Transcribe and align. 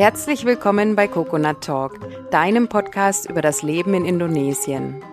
Herzlich 0.00 0.46
willkommen 0.46 0.96
bei 0.96 1.06
Coconut 1.08 1.60
Talk, 1.60 2.00
deinem 2.30 2.68
Podcast 2.68 3.28
über 3.28 3.42
das 3.42 3.60
Leben 3.62 3.92
in 3.92 4.06
Indonesien. 4.06 5.04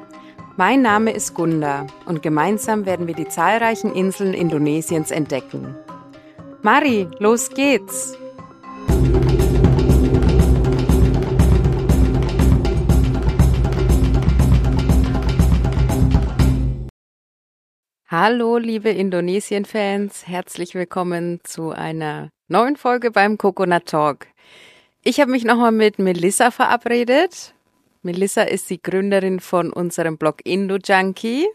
Mein 0.56 0.82
Name 0.82 1.12
ist 1.12 1.34
Gunda 1.34 1.86
und 2.06 2.22
gemeinsam 2.24 2.86
werden 2.86 3.06
wir 3.06 3.14
die 3.14 3.28
zahlreichen 3.28 3.94
Inseln 3.94 4.34
Indonesiens 4.34 5.12
entdecken. 5.12 5.76
Mari, 6.62 7.06
los 7.20 7.50
geht's! 7.50 8.18
Hallo, 18.08 18.58
liebe 18.58 18.92
Indonesien-Fans, 18.92 20.26
herzlich 20.30 20.76
willkommen 20.76 21.42
zu 21.44 21.72
einer 21.72 22.30
neuen 22.48 22.78
Folge 22.78 23.12
beim 23.12 23.38
Coconut 23.38 23.86
Talk. 23.88 24.28
Ich 25.08 25.22
habe 25.22 25.32
mich 25.32 25.46
nochmal 25.46 25.72
mit 25.72 26.00
Melissa 26.00 26.52
verabredet. 26.52 27.54
Melissa 28.02 28.42
ist 28.42 28.70
die 28.70 28.82
Gründerin 28.82 29.40
von 29.40 29.72
unserem 29.72 30.18
Blog 30.18 30.42
Indo 30.44 30.80
Junkie. 30.84 31.48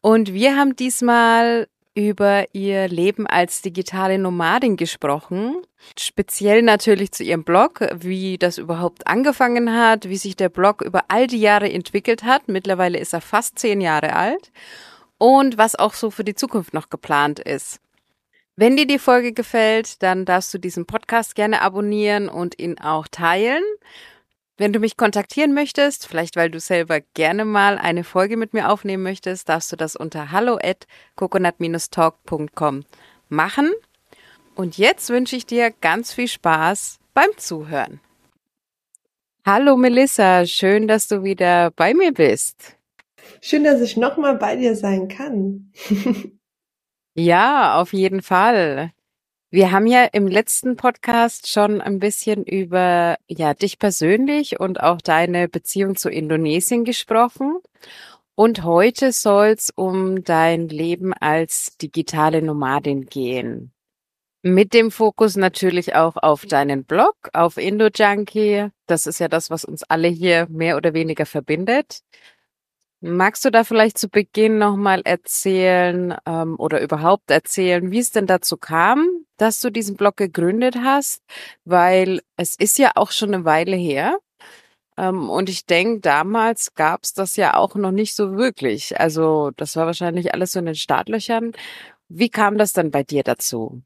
Und 0.00 0.32
wir 0.34 0.56
haben 0.56 0.74
diesmal 0.74 1.68
über 1.94 2.46
ihr 2.52 2.88
Leben 2.88 3.28
als 3.28 3.62
digitale 3.62 4.18
Nomadin 4.18 4.76
gesprochen. 4.76 5.54
Speziell 5.96 6.62
natürlich 6.62 7.12
zu 7.12 7.22
ihrem 7.22 7.44
Blog, 7.44 7.78
wie 7.94 8.38
das 8.38 8.58
überhaupt 8.58 9.06
angefangen 9.06 9.72
hat, 9.72 10.08
wie 10.08 10.16
sich 10.16 10.34
der 10.34 10.48
Blog 10.48 10.82
über 10.82 11.04
all 11.06 11.28
die 11.28 11.38
Jahre 11.38 11.70
entwickelt 11.70 12.24
hat. 12.24 12.48
Mittlerweile 12.48 12.98
ist 12.98 13.12
er 13.12 13.20
fast 13.20 13.56
zehn 13.56 13.80
Jahre 13.80 14.16
alt 14.16 14.50
und 15.18 15.58
was 15.58 15.76
auch 15.76 15.94
so 15.94 16.10
für 16.10 16.24
die 16.24 16.34
Zukunft 16.34 16.74
noch 16.74 16.90
geplant 16.90 17.38
ist. 17.38 17.78
Wenn 18.56 18.76
dir 18.76 18.86
die 18.86 19.00
Folge 19.00 19.32
gefällt, 19.32 20.00
dann 20.04 20.24
darfst 20.24 20.54
du 20.54 20.58
diesen 20.58 20.86
Podcast 20.86 21.34
gerne 21.34 21.60
abonnieren 21.60 22.28
und 22.28 22.56
ihn 22.60 22.78
auch 22.78 23.08
teilen. 23.08 23.64
Wenn 24.56 24.72
du 24.72 24.78
mich 24.78 24.96
kontaktieren 24.96 25.52
möchtest, 25.52 26.06
vielleicht 26.06 26.36
weil 26.36 26.50
du 26.50 26.60
selber 26.60 27.00
gerne 27.14 27.44
mal 27.44 27.78
eine 27.78 28.04
Folge 28.04 28.36
mit 28.36 28.54
mir 28.54 28.70
aufnehmen 28.70 29.02
möchtest, 29.02 29.48
darfst 29.48 29.72
du 29.72 29.76
das 29.76 29.96
unter 29.96 30.30
hallo 30.30 30.56
at 30.62 30.86
coconut-talk.com 31.16 32.84
machen. 33.28 33.72
Und 34.54 34.78
jetzt 34.78 35.10
wünsche 35.10 35.34
ich 35.34 35.46
dir 35.46 35.72
ganz 35.72 36.12
viel 36.12 36.28
Spaß 36.28 37.00
beim 37.12 37.30
Zuhören. 37.36 37.98
Hallo 39.44 39.76
Melissa, 39.76 40.46
schön, 40.46 40.86
dass 40.86 41.08
du 41.08 41.24
wieder 41.24 41.72
bei 41.72 41.92
mir 41.92 42.12
bist. 42.12 42.76
Schön, 43.40 43.64
dass 43.64 43.80
ich 43.80 43.96
nochmal 43.96 44.36
bei 44.36 44.54
dir 44.54 44.76
sein 44.76 45.08
kann. 45.08 45.72
ja, 47.14 47.80
auf 47.80 47.92
jeden 47.92 48.22
Fall. 48.22 48.92
Wir 49.50 49.70
haben 49.70 49.86
ja 49.86 50.04
im 50.06 50.26
letzten 50.26 50.76
Podcast 50.76 51.48
schon 51.48 51.80
ein 51.80 52.00
bisschen 52.00 52.44
über 52.44 53.16
ja 53.28 53.54
dich 53.54 53.78
persönlich 53.78 54.58
und 54.58 54.80
auch 54.80 55.00
deine 55.00 55.48
Beziehung 55.48 55.94
zu 55.94 56.10
Indonesien 56.10 56.84
gesprochen. 56.84 57.58
Und 58.34 58.64
heute 58.64 59.12
soll 59.12 59.50
es 59.56 59.70
um 59.70 60.24
dein 60.24 60.68
Leben 60.68 61.12
als 61.12 61.76
digitale 61.76 62.42
Nomadin 62.42 63.06
gehen. 63.06 63.72
Mit 64.42 64.74
dem 64.74 64.90
Fokus 64.90 65.36
natürlich 65.36 65.94
auch 65.94 66.16
auf 66.16 66.44
deinen 66.46 66.84
Blog, 66.84 67.14
auf 67.32 67.56
IndoJunkie. 67.56 68.70
Das 68.86 69.06
ist 69.06 69.20
ja 69.20 69.28
das, 69.28 69.50
was 69.50 69.64
uns 69.64 69.84
alle 69.84 70.08
hier 70.08 70.48
mehr 70.50 70.76
oder 70.76 70.94
weniger 70.94 71.26
verbindet. 71.26 72.00
Magst 73.06 73.44
du 73.44 73.50
da 73.50 73.64
vielleicht 73.64 73.98
zu 73.98 74.08
Beginn 74.08 74.56
nochmal 74.56 75.02
erzählen 75.04 76.14
ähm, 76.24 76.54
oder 76.58 76.80
überhaupt 76.80 77.30
erzählen, 77.30 77.90
wie 77.90 77.98
es 77.98 78.12
denn 78.12 78.26
dazu 78.26 78.56
kam, 78.56 79.06
dass 79.36 79.60
du 79.60 79.68
diesen 79.68 79.94
Blog 79.96 80.16
gegründet 80.16 80.76
hast? 80.82 81.22
Weil 81.66 82.22
es 82.38 82.56
ist 82.56 82.78
ja 82.78 82.92
auch 82.94 83.10
schon 83.10 83.34
eine 83.34 83.44
Weile 83.44 83.76
her. 83.76 84.16
Ähm, 84.96 85.28
und 85.28 85.50
ich 85.50 85.66
denke, 85.66 86.00
damals 86.00 86.72
gab 86.72 87.04
es 87.04 87.12
das 87.12 87.36
ja 87.36 87.58
auch 87.58 87.74
noch 87.74 87.90
nicht 87.90 88.14
so 88.14 88.38
wirklich. 88.38 88.98
Also 88.98 89.50
das 89.54 89.76
war 89.76 89.84
wahrscheinlich 89.84 90.32
alles 90.32 90.52
so 90.52 90.60
in 90.60 90.64
den 90.64 90.74
Startlöchern. 90.74 91.52
Wie 92.08 92.30
kam 92.30 92.56
das 92.56 92.72
dann 92.72 92.90
bei 92.90 93.02
dir 93.02 93.22
dazu? 93.22 93.82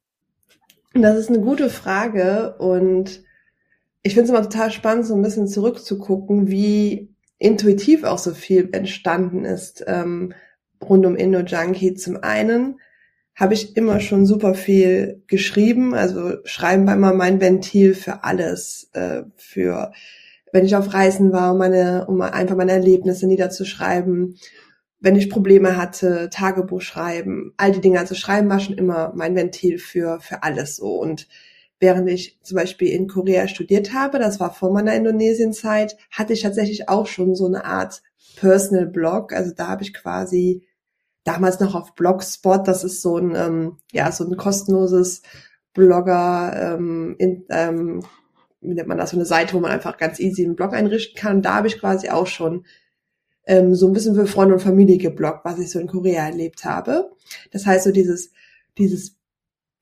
Das 0.95 1.19
ist 1.19 1.29
eine 1.29 1.41
gute 1.41 1.71
Frage 1.71 2.55
und 2.59 3.25
ich 4.05 4.15
finde 4.15 4.27
es 4.27 4.31
immer 4.31 4.49
total 4.49 4.71
spannend, 4.71 5.07
so 5.07 5.17
ein 5.17 5.23
bisschen 5.23 5.49
zurückzugucken, 5.49 6.47
wie 6.47 7.13
intuitiv 7.39 8.05
auch 8.05 8.19
so 8.19 8.35
viel 8.35 8.69
entstanden 8.73 9.45
ist 9.45 9.85
ähm, 9.87 10.33
rund 10.83 11.07
um 11.07 11.17
Indo 11.17 11.41
Junkie. 11.41 11.95
Zum 11.95 12.23
einen 12.23 12.81
habe 13.35 13.55
ich 13.55 13.77
immer 13.77 14.01
schon 14.01 14.27
super 14.27 14.55
viel 14.55 15.23
geschrieben, 15.29 15.95
also 15.95 16.39
Schreiben 16.45 16.87
war 16.87 16.95
immer 16.95 17.15
mein 17.15 17.41
Ventil 17.41 17.95
für 17.95 18.25
alles, 18.25 18.91
äh, 18.95 19.23
für 19.37 19.93
wenn 20.53 20.65
ich 20.65 20.75
auf 20.75 20.93
Reisen 20.93 21.33
war, 21.33 21.53
um, 21.53 21.59
meine, 21.59 22.07
um 22.07 22.21
einfach 22.21 22.57
meine 22.57 22.73
Erlebnisse 22.73 23.27
niederzuschreiben, 23.27 24.37
wenn 25.01 25.15
ich 25.15 25.31
Probleme 25.31 25.77
hatte, 25.77 26.29
Tagebuch 26.31 26.81
schreiben, 26.81 27.53
all 27.57 27.71
die 27.71 27.81
Dinge. 27.81 28.01
Also 28.01 28.15
Schreiben 28.15 28.49
war 28.49 28.59
schon 28.59 28.77
immer 28.77 29.13
mein 29.15 29.37
Ventil 29.37 29.79
für, 29.79 30.19
für 30.21 30.43
alles 30.43 30.77
so. 30.77 30.95
Und 30.95 31.29
während 31.81 32.09
ich 32.09 32.39
zum 32.43 32.57
Beispiel 32.57 32.89
in 32.89 33.09
Korea 33.09 33.49
studiert 33.49 33.93
habe, 33.93 34.19
das 34.19 34.41
war 34.41 34.53
vor 34.53 34.73
meiner 34.73 34.95
Indonesienzeit, 34.95 35.97
hatte 36.11 36.33
ich 36.33 36.43
tatsächlich 36.43 36.89
auch 36.89 37.07
schon 37.07 37.35
so 37.35 37.47
eine 37.47 37.65
Art 37.65 38.03
Personal 38.37 38.87
Blog. 38.87 39.33
Also 39.33 39.53
da 39.55 39.69
habe 39.69 39.83
ich 39.83 39.95
quasi 39.95 40.67
damals 41.25 41.61
noch 41.61 41.75
auf 41.75 41.95
Blogspot, 41.95 42.67
das 42.67 42.85
ist 42.85 43.03
so 43.03 43.19
ein, 43.19 43.35
ähm, 43.35 43.77
ja, 43.93 44.11
so 44.11 44.25
ein 44.25 44.37
kostenloses 44.37 45.23
Blogger, 45.75 46.75
ähm, 46.75 47.17
in, 47.19 47.45
ähm, 47.51 48.03
wie 48.61 48.75
nennt 48.75 48.89
man 48.89 48.99
das, 48.99 49.11
so 49.11 49.17
eine 49.17 49.27
Seite, 49.27 49.55
wo 49.55 49.61
man 49.61 49.71
einfach 49.71 49.99
ganz 49.99 50.19
easy 50.19 50.45
einen 50.45 50.57
Blog 50.57 50.73
einrichten 50.73 51.17
kann. 51.21 51.43
Da 51.43 51.55
habe 51.55 51.69
ich 51.69 51.79
quasi 51.79 52.09
auch 52.09 52.27
schon 52.27 52.65
ähm, 53.47 53.75
so 53.75 53.87
ein 53.87 53.93
bisschen 53.93 54.15
für 54.15 54.27
Freunde 54.27 54.55
und 54.55 54.61
Familie 54.61 54.99
gebloggt, 54.99 55.45
was 55.45 55.59
ich 55.59 55.71
so 55.71 55.79
in 55.79 55.87
Korea 55.87 56.27
erlebt 56.27 56.65
habe. 56.65 57.13
Das 57.53 57.67
heißt, 57.67 57.85
so 57.85 57.93
dieses, 57.93 58.33
dieses 58.79 59.18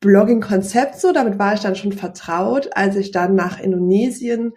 Blogging-Konzept 0.07 1.01
so, 1.01 1.13
damit 1.13 1.39
war 1.39 1.55
ich 1.55 1.61
dann 1.61 1.77
schon 1.77 1.93
vertraut, 1.93 2.71
als 2.75 2.97
ich 2.97 3.11
dann 3.11 3.35
nach 3.35 3.61
Indonesien 3.61 4.53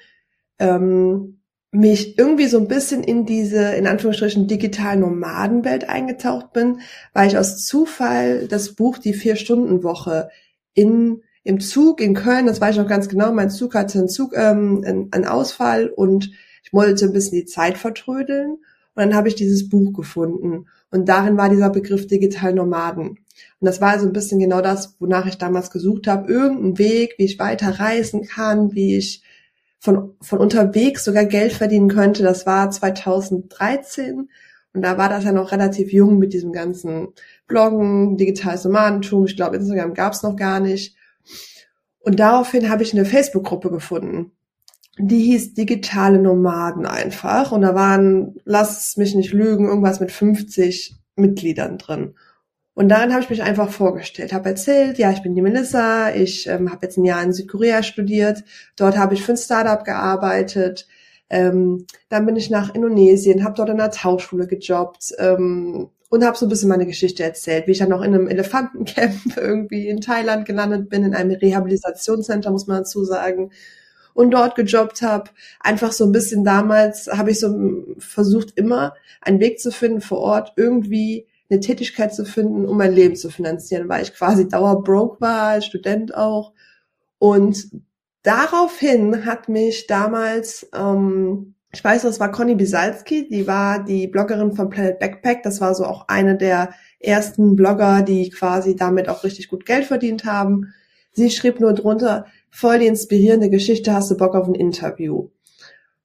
ähm, 0.59 1.39
mich 1.71 2.17
irgendwie 2.17 2.47
so 2.47 2.57
ein 2.57 2.67
bisschen 2.67 3.03
in 3.03 3.25
diese, 3.25 3.73
in 3.73 3.85
Anführungsstrichen, 3.85 4.47
digitalen 4.47 5.01
Nomadenwelt 5.01 5.87
eingetaucht 5.87 6.53
bin, 6.53 6.79
weil 7.13 7.27
ich 7.27 7.37
aus 7.37 7.65
Zufall 7.65 8.47
das 8.47 8.73
Buch 8.73 8.97
Die 8.97 9.13
Vier-Stunden-Woche 9.13 10.29
in, 10.73 11.21
im 11.43 11.59
Zug 11.59 12.01
in 12.01 12.15
Köln, 12.15 12.47
das 12.47 12.59
weiß 12.59 12.75
ich 12.75 12.81
noch 12.81 12.89
ganz 12.89 13.07
genau, 13.07 13.31
mein 13.31 13.51
Zug 13.51 13.75
hatte 13.75 13.99
einen 13.99 14.09
Zug, 14.09 14.35
ähm, 14.35 14.83
einen, 15.11 15.25
Ausfall 15.25 15.89
und 15.89 16.31
ich 16.63 16.73
wollte 16.73 17.05
ein 17.05 17.13
bisschen 17.13 17.39
die 17.39 17.45
Zeit 17.45 17.77
vertrödeln. 17.77 18.57
Und 18.95 19.03
dann 19.05 19.15
habe 19.15 19.27
ich 19.27 19.35
dieses 19.35 19.69
Buch 19.69 19.93
gefunden. 19.93 20.65
Und 20.91 21.07
darin 21.07 21.37
war 21.37 21.49
dieser 21.49 21.69
Begriff 21.69 22.07
digital 22.07 22.53
Nomaden. 22.53 23.19
Und 23.59 23.65
das 23.65 23.81
war 23.81 23.91
also 23.91 24.05
ein 24.05 24.13
bisschen 24.13 24.39
genau 24.39 24.61
das, 24.61 24.95
wonach 24.99 25.25
ich 25.25 25.37
damals 25.37 25.69
gesucht 25.69 26.07
habe. 26.07 26.31
Irgendein 26.31 26.77
Weg, 26.77 27.15
wie 27.17 27.25
ich 27.25 27.39
weiter 27.39 27.79
reisen 27.79 28.23
kann, 28.23 28.73
wie 28.73 28.97
ich 28.97 29.21
von, 29.79 30.15
von 30.21 30.39
unterwegs 30.39 31.03
sogar 31.03 31.25
Geld 31.25 31.53
verdienen 31.53 31.89
könnte. 31.89 32.23
Das 32.23 32.45
war 32.45 32.69
2013. 32.69 34.29
Und 34.73 34.81
da 34.81 34.97
war 34.97 35.09
das 35.09 35.23
ja 35.23 35.31
noch 35.31 35.51
relativ 35.51 35.91
jung 35.91 36.19
mit 36.19 36.31
diesem 36.31 36.53
ganzen 36.53 37.09
Bloggen, 37.47 38.17
digitales 38.17 38.63
Nomadentum. 38.63 39.25
Ich 39.25 39.35
glaube, 39.35 39.57
Instagram 39.57 39.93
gab 39.93 40.13
es 40.13 40.23
noch 40.23 40.35
gar 40.35 40.59
nicht. 40.59 40.95
Und 41.99 42.19
daraufhin 42.19 42.69
habe 42.69 42.83
ich 42.83 42.93
eine 42.93 43.05
Facebook-Gruppe 43.05 43.71
gefunden. 43.71 44.31
Die 44.97 45.23
hieß 45.23 45.53
Digitale 45.53 46.19
Nomaden 46.19 46.85
einfach. 46.85 47.51
Und 47.51 47.61
da 47.61 47.75
waren, 47.75 48.35
lass 48.45 48.95
mich 48.95 49.15
nicht 49.15 49.33
lügen, 49.33 49.67
irgendwas 49.67 49.99
mit 49.99 50.11
50 50.11 50.95
Mitgliedern 51.15 51.77
drin. 51.77 52.15
Und 52.79 52.87
darin 52.87 53.11
habe 53.11 53.21
ich 53.21 53.29
mich 53.29 53.43
einfach 53.43 53.69
vorgestellt, 53.69 54.31
habe 54.31 54.47
erzählt, 54.47 54.97
ja, 54.99 55.11
ich 55.11 55.21
bin 55.21 55.35
die 55.35 55.41
Melissa, 55.41 56.15
ich 56.15 56.47
ähm, 56.47 56.71
habe 56.71 56.85
jetzt 56.85 56.97
ein 56.97 57.03
Jahr 57.03 57.21
in 57.21 57.33
Südkorea 57.33 57.83
studiert, 57.83 58.45
dort 58.77 58.97
habe 58.97 59.15
ich 59.15 59.21
für 59.21 59.33
ein 59.33 59.37
Startup 59.37 59.83
gearbeitet, 59.83 60.87
ähm, 61.29 61.87
dann 62.07 62.25
bin 62.25 62.37
ich 62.37 62.49
nach 62.49 62.73
Indonesien, 62.73 63.43
habe 63.43 63.55
dort 63.55 63.67
in 63.67 63.81
einer 63.81 63.91
Tauchschule 63.91 64.47
gejobbt 64.47 65.13
ähm, 65.17 65.89
und 66.09 66.23
habe 66.23 66.37
so 66.37 66.45
ein 66.45 66.49
bisschen 66.49 66.69
meine 66.69 66.85
Geschichte 66.85 67.21
erzählt, 67.21 67.67
wie 67.67 67.71
ich 67.71 67.79
dann 67.79 67.89
noch 67.89 68.01
in 68.01 68.15
einem 68.15 68.29
Elefantencamp 68.29 69.35
irgendwie 69.35 69.89
in 69.89 69.99
Thailand 69.99 70.45
gelandet 70.45 70.89
bin, 70.89 71.03
in 71.03 71.13
einem 71.13 71.35
Rehabilitationscenter, 71.35 72.49
muss 72.49 72.67
man 72.67 72.77
dazu 72.77 73.03
sagen, 73.03 73.51
und 74.13 74.31
dort 74.31 74.55
gejobbt 74.55 75.01
habe. 75.01 75.31
Einfach 75.59 75.91
so 75.91 76.05
ein 76.05 76.13
bisschen 76.13 76.45
damals 76.45 77.09
habe 77.11 77.31
ich 77.31 77.41
so 77.41 77.83
versucht, 77.97 78.57
immer 78.57 78.93
einen 79.19 79.41
Weg 79.41 79.59
zu 79.59 79.69
finden 79.69 79.99
vor 79.99 80.19
Ort, 80.19 80.53
irgendwie 80.55 81.27
eine 81.49 81.59
Tätigkeit 81.59 82.13
zu 82.13 82.25
finden, 82.25 82.65
um 82.65 82.77
mein 82.77 82.93
Leben 82.93 83.15
zu 83.15 83.29
finanzieren, 83.29 83.89
weil 83.89 84.03
ich 84.03 84.13
quasi 84.13 84.47
dauerbroke 84.47 85.19
war, 85.19 85.49
als 85.49 85.65
Student 85.65 86.15
auch. 86.15 86.53
Und 87.17 87.71
daraufhin 88.23 89.25
hat 89.25 89.49
mich 89.49 89.87
damals, 89.87 90.69
ähm, 90.75 91.55
ich 91.71 91.83
weiß, 91.83 92.03
das 92.03 92.19
war 92.19 92.31
Conny 92.31 92.55
Bisalski, 92.55 93.27
die 93.27 93.47
war 93.47 93.83
die 93.83 94.07
Bloggerin 94.07 94.53
von 94.53 94.69
Planet 94.69 94.99
Backpack. 94.99 95.43
Das 95.43 95.61
war 95.61 95.75
so 95.75 95.85
auch 95.85 96.07
eine 96.07 96.37
der 96.37 96.73
ersten 96.99 97.55
Blogger, 97.55 98.01
die 98.01 98.29
quasi 98.29 98.75
damit 98.75 99.09
auch 99.09 99.23
richtig 99.23 99.47
gut 99.47 99.65
Geld 99.65 99.85
verdient 99.85 100.25
haben. 100.25 100.73
Sie 101.13 101.31
schrieb 101.31 101.59
nur 101.59 101.73
drunter, 101.73 102.25
voll 102.49 102.79
die 102.79 102.87
inspirierende 102.87 103.49
Geschichte, 103.49 103.93
hast 103.93 104.11
du 104.11 104.17
Bock 104.17 104.35
auf 104.35 104.47
ein 104.47 104.55
Interview? 104.55 105.29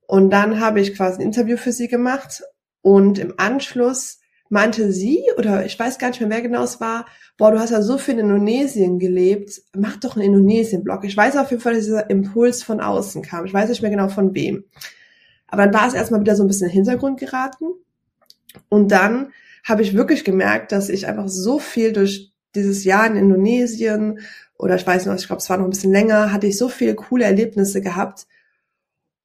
Und 0.06 0.31
dann 0.31 0.61
habe 0.61 0.81
ich 0.81 0.94
quasi 0.94 1.20
ein 1.20 1.26
Interview 1.26 1.56
für 1.56 1.73
sie 1.73 1.88
gemacht 1.88 2.43
und 2.82 3.19
im 3.19 3.35
Anschluss 3.38 4.20
meinte 4.55 4.93
sie, 4.93 5.21
oder 5.37 5.67
ich 5.67 5.77
weiß 5.79 5.99
gar 5.99 6.09
nicht 6.09 6.21
mehr, 6.21 6.31
wer 6.31 6.41
genau 6.41 6.62
es 6.62 6.81
war, 6.81 7.06
boah, 7.37 7.51
du 7.51 7.59
hast 7.59 7.71
ja 7.71 7.83
so 7.83 7.99
viel 7.99 8.15
in 8.15 8.21
Indonesien 8.21 9.01
gelebt, 9.01 9.61
mach 9.77 9.97
doch 9.97 10.15
einen 10.17 10.27
Indonesien-Blog. 10.27 11.05
Ich 11.05 11.17
weiß 11.17 11.37
auf 11.37 11.51
jeden 11.51 11.61
Fall, 11.61 11.75
dass 11.75 11.85
dieser 11.85 12.09
Impuls 12.09 12.62
von 12.62 12.81
außen 12.81 13.21
kam. 13.23 13.45
Ich 13.45 13.53
weiß 13.53 13.69
nicht 13.69 13.83
mehr 13.83 13.91
genau 13.91 14.09
von 14.09 14.33
wem. 14.33 14.65
Aber 15.49 15.65
dann 15.65 15.75
war 15.75 15.89
es 15.89 15.95
erstmal 15.95 16.21
wieder 16.21 16.37
so 16.37 16.45
ein 16.45 16.47
bisschen 16.47 16.69
in 16.69 16.71
den 16.71 16.85
Hintergrund 16.85 17.19
geraten. 17.19 17.67
Und 18.69 18.93
dann 18.93 19.33
habe 19.65 19.83
ich 19.83 19.95
wirklich 19.95 20.25
gemerkt, 20.25 20.71
dass 20.71 20.89
ich 20.89 21.09
einfach 21.09 21.29
so 21.29 21.59
viel 21.59 21.93
durch 21.93 22.33
dieses 22.55 22.85
Jahr 22.85 23.09
in 23.09 23.17
Indonesien 23.17 24.21
oder 24.57 24.77
ich 24.77 24.87
weiß 24.87 25.07
noch, 25.07 25.17
ich 25.17 25.27
glaube, 25.27 25.41
es 25.41 25.50
war 25.50 25.57
noch 25.57 25.65
ein 25.65 25.71
bisschen 25.71 25.91
länger, 25.91 26.33
hatte 26.33 26.47
ich 26.47 26.57
so 26.57 26.69
viele 26.69 26.95
coole 26.95 27.25
Erlebnisse 27.25 27.81
gehabt 27.81 28.29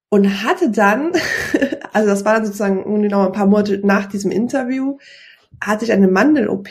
und 0.10 0.44
hatte 0.44 0.72
dann, 0.72 1.14
also 1.94 2.10
das 2.10 2.26
war 2.26 2.36
dann 2.36 2.46
sozusagen 2.46 3.08
noch 3.08 3.26
ein 3.28 3.32
paar 3.32 3.48
Monate 3.48 3.80
nach 3.84 4.08
diesem 4.08 4.32
Interview, 4.32 4.98
hatte 5.62 5.86
ich 5.86 5.92
eine 5.92 6.08
Mandel-OP 6.08 6.70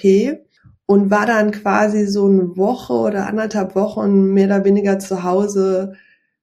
und 0.86 1.10
war 1.10 1.26
dann 1.26 1.50
quasi 1.50 2.06
so 2.06 2.26
eine 2.26 2.56
Woche 2.56 2.94
oder 2.94 3.26
anderthalb 3.26 3.74
Wochen 3.74 4.32
mehr 4.32 4.46
oder 4.46 4.64
weniger 4.64 4.98
zu 4.98 5.22
Hause 5.22 5.94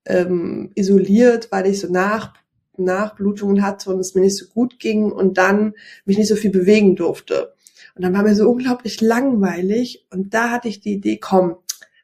ähm, 0.06 0.72
isoliert, 0.76 1.52
weil 1.52 1.66
ich 1.68 1.80
so 1.80 1.92
nach 1.92 2.34
Nachblutungen 2.78 3.64
hatte 3.64 3.90
und 3.92 4.00
es 4.00 4.16
mir 4.16 4.22
nicht 4.22 4.38
so 4.38 4.48
gut 4.48 4.80
ging 4.80 5.12
und 5.12 5.38
dann 5.38 5.74
mich 6.06 6.18
nicht 6.18 6.28
so 6.28 6.36
viel 6.36 6.52
bewegen 6.52 6.96
durfte. 6.96 7.54
Und 7.96 8.04
dann 8.04 8.14
war 8.14 8.24
mir 8.24 8.36
so 8.36 8.50
unglaublich 8.50 9.02
langweilig 9.02 10.06
und 10.12 10.34
da 10.34 10.52
hatte 10.52 10.68
ich 10.68 10.82
die 10.82 10.94
Idee, 10.94 11.18
komm, 11.18 11.56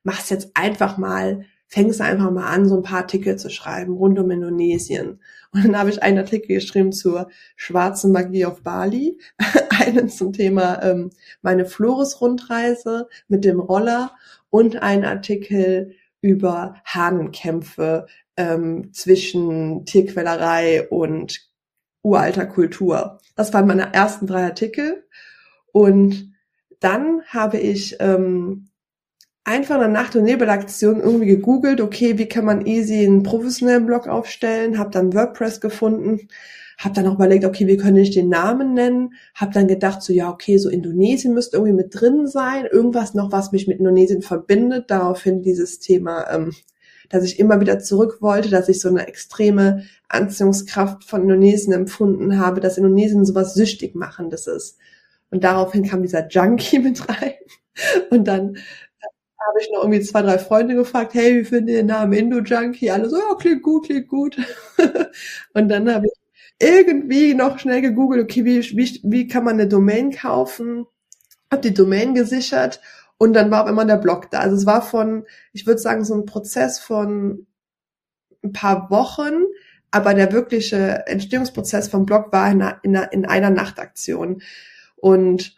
mach's 0.03 0.29
jetzt 0.29 0.51
einfach 0.53 0.97
mal, 0.97 1.45
fängst 1.71 2.01
einfach 2.01 2.29
mal 2.31 2.47
an, 2.47 2.67
so 2.67 2.75
ein 2.75 2.83
paar 2.83 2.99
Artikel 2.99 3.37
zu 3.37 3.49
schreiben 3.49 3.93
rund 3.93 4.19
um 4.19 4.29
Indonesien. 4.29 5.21
Und 5.53 5.63
dann 5.63 5.77
habe 5.77 5.89
ich 5.89 6.03
einen 6.03 6.17
Artikel 6.17 6.55
geschrieben 6.55 6.91
zur 6.91 7.29
schwarzen 7.55 8.11
Magie 8.11 8.45
auf 8.45 8.61
Bali, 8.61 9.17
einen 9.69 10.09
zum 10.09 10.33
Thema 10.33 10.83
ähm, 10.83 11.11
meine 11.41 11.65
Flores-Rundreise 11.65 13.07
mit 13.29 13.45
dem 13.45 13.61
Roller 13.61 14.11
und 14.49 14.83
einen 14.83 15.05
Artikel 15.05 15.95
über 16.19 16.75
Hahnenkämpfe 16.83 18.05
ähm, 18.35 18.91
zwischen 18.91 19.85
Tierquälerei 19.85 20.89
und 20.89 21.39
uralter 22.01 22.47
Kultur. 22.47 23.21
Das 23.37 23.53
waren 23.53 23.65
meine 23.65 23.93
ersten 23.93 24.27
drei 24.27 24.43
Artikel. 24.43 25.05
Und 25.71 26.33
dann 26.81 27.21
habe 27.27 27.59
ich 27.59 27.95
ähm, 28.01 28.70
einfach 29.43 29.75
in 29.75 29.81
der 29.81 29.89
Nacht- 29.89 30.15
und 30.15 30.23
Nebelaktion 30.23 30.99
irgendwie 30.99 31.25
gegoogelt, 31.25 31.81
okay, 31.81 32.17
wie 32.17 32.27
kann 32.27 32.45
man 32.45 32.65
easy 32.65 33.05
einen 33.05 33.23
professionellen 33.23 33.85
Blog 33.85 34.07
aufstellen, 34.07 34.77
habe 34.77 34.91
dann 34.91 35.13
WordPress 35.13 35.61
gefunden, 35.61 36.27
habe 36.77 36.95
dann 36.95 37.07
auch 37.07 37.15
überlegt, 37.15 37.45
okay, 37.45 37.67
wie 37.67 37.77
könnte 37.77 38.01
ich 38.01 38.11
den 38.11 38.29
Namen 38.29 38.73
nennen, 38.73 39.13
habe 39.35 39.53
dann 39.53 39.67
gedacht, 39.67 40.01
so 40.01 40.13
ja, 40.13 40.29
okay, 40.29 40.57
so 40.57 40.69
Indonesien 40.69 41.33
müsste 41.33 41.57
irgendwie 41.57 41.73
mit 41.73 41.99
drin 41.99 42.27
sein, 42.27 42.65
irgendwas 42.65 43.13
noch, 43.13 43.31
was 43.31 43.51
mich 43.51 43.67
mit 43.67 43.79
Indonesien 43.79 44.21
verbindet, 44.21 44.89
daraufhin 44.89 45.41
dieses 45.41 45.79
Thema, 45.79 46.29
ähm, 46.31 46.53
dass 47.09 47.23
ich 47.23 47.39
immer 47.39 47.59
wieder 47.59 47.79
zurück 47.79 48.17
wollte, 48.21 48.49
dass 48.49 48.69
ich 48.69 48.79
so 48.79 48.89
eine 48.89 49.07
extreme 49.07 49.83
Anziehungskraft 50.07 51.03
von 51.03 51.23
Indonesien 51.23 51.73
empfunden 51.73 52.39
habe, 52.39 52.61
dass 52.61 52.77
Indonesien 52.77 53.25
sowas 53.25 53.53
süchtig 53.53 53.95
machendes 53.95 54.47
ist. 54.47 54.77
Und 55.29 55.43
daraufhin 55.43 55.83
kam 55.83 56.01
dieser 56.01 56.27
Junkie 56.27 56.79
mit 56.79 57.07
rein. 57.09 57.33
Und 58.09 58.27
dann 58.27 58.57
habe 59.47 59.59
ich 59.59 59.69
noch 59.71 59.83
irgendwie 59.83 60.01
zwei, 60.01 60.21
drei 60.21 60.37
Freunde 60.37 60.75
gefragt, 60.75 61.13
hey, 61.13 61.39
wie 61.39 61.45
findet 61.45 61.69
ihr 61.69 61.77
den 61.77 61.87
Namen 61.87 62.13
Indo-Junkie? 62.13 62.91
Alle 62.91 63.09
so, 63.09 63.17
ja, 63.17 63.35
klingt 63.39 63.63
gut, 63.63 63.85
klingt 63.85 64.07
gut. 64.07 64.37
und 65.53 65.69
dann 65.69 65.93
habe 65.93 66.07
ich 66.07 66.13
irgendwie 66.59 67.33
noch 67.33 67.59
schnell 67.59 67.81
gegoogelt, 67.81 68.23
okay, 68.23 68.45
wie, 68.45 68.61
wie, 68.77 69.01
wie 69.03 69.27
kann 69.27 69.43
man 69.43 69.55
eine 69.55 69.67
Domain 69.67 70.11
kaufen? 70.11 70.85
Hab 71.49 71.63
die 71.63 71.73
Domain 71.73 72.13
gesichert 72.13 72.81
und 73.17 73.33
dann 73.33 73.51
war 73.51 73.63
auch 73.63 73.69
immer 73.69 73.85
der 73.85 73.97
Blog 73.97 74.29
da. 74.31 74.39
Also 74.39 74.55
es 74.55 74.65
war 74.65 74.81
von, 74.81 75.25
ich 75.53 75.65
würde 75.65 75.79
sagen, 75.79 76.03
so 76.03 76.13
ein 76.13 76.25
Prozess 76.25 76.79
von 76.79 77.47
ein 78.43 78.53
paar 78.53 78.89
Wochen, 78.89 79.43
aber 79.91 80.13
der 80.13 80.31
wirkliche 80.31 81.05
Entstehungsprozess 81.07 81.87
vom 81.87 82.05
Blog 82.05 82.31
war 82.31 82.49
in 82.49 82.61
einer, 82.61 82.79
in 82.83 82.95
einer, 82.95 83.11
in 83.11 83.25
einer 83.25 83.49
Nachtaktion. 83.49 84.41
Und 84.95 85.55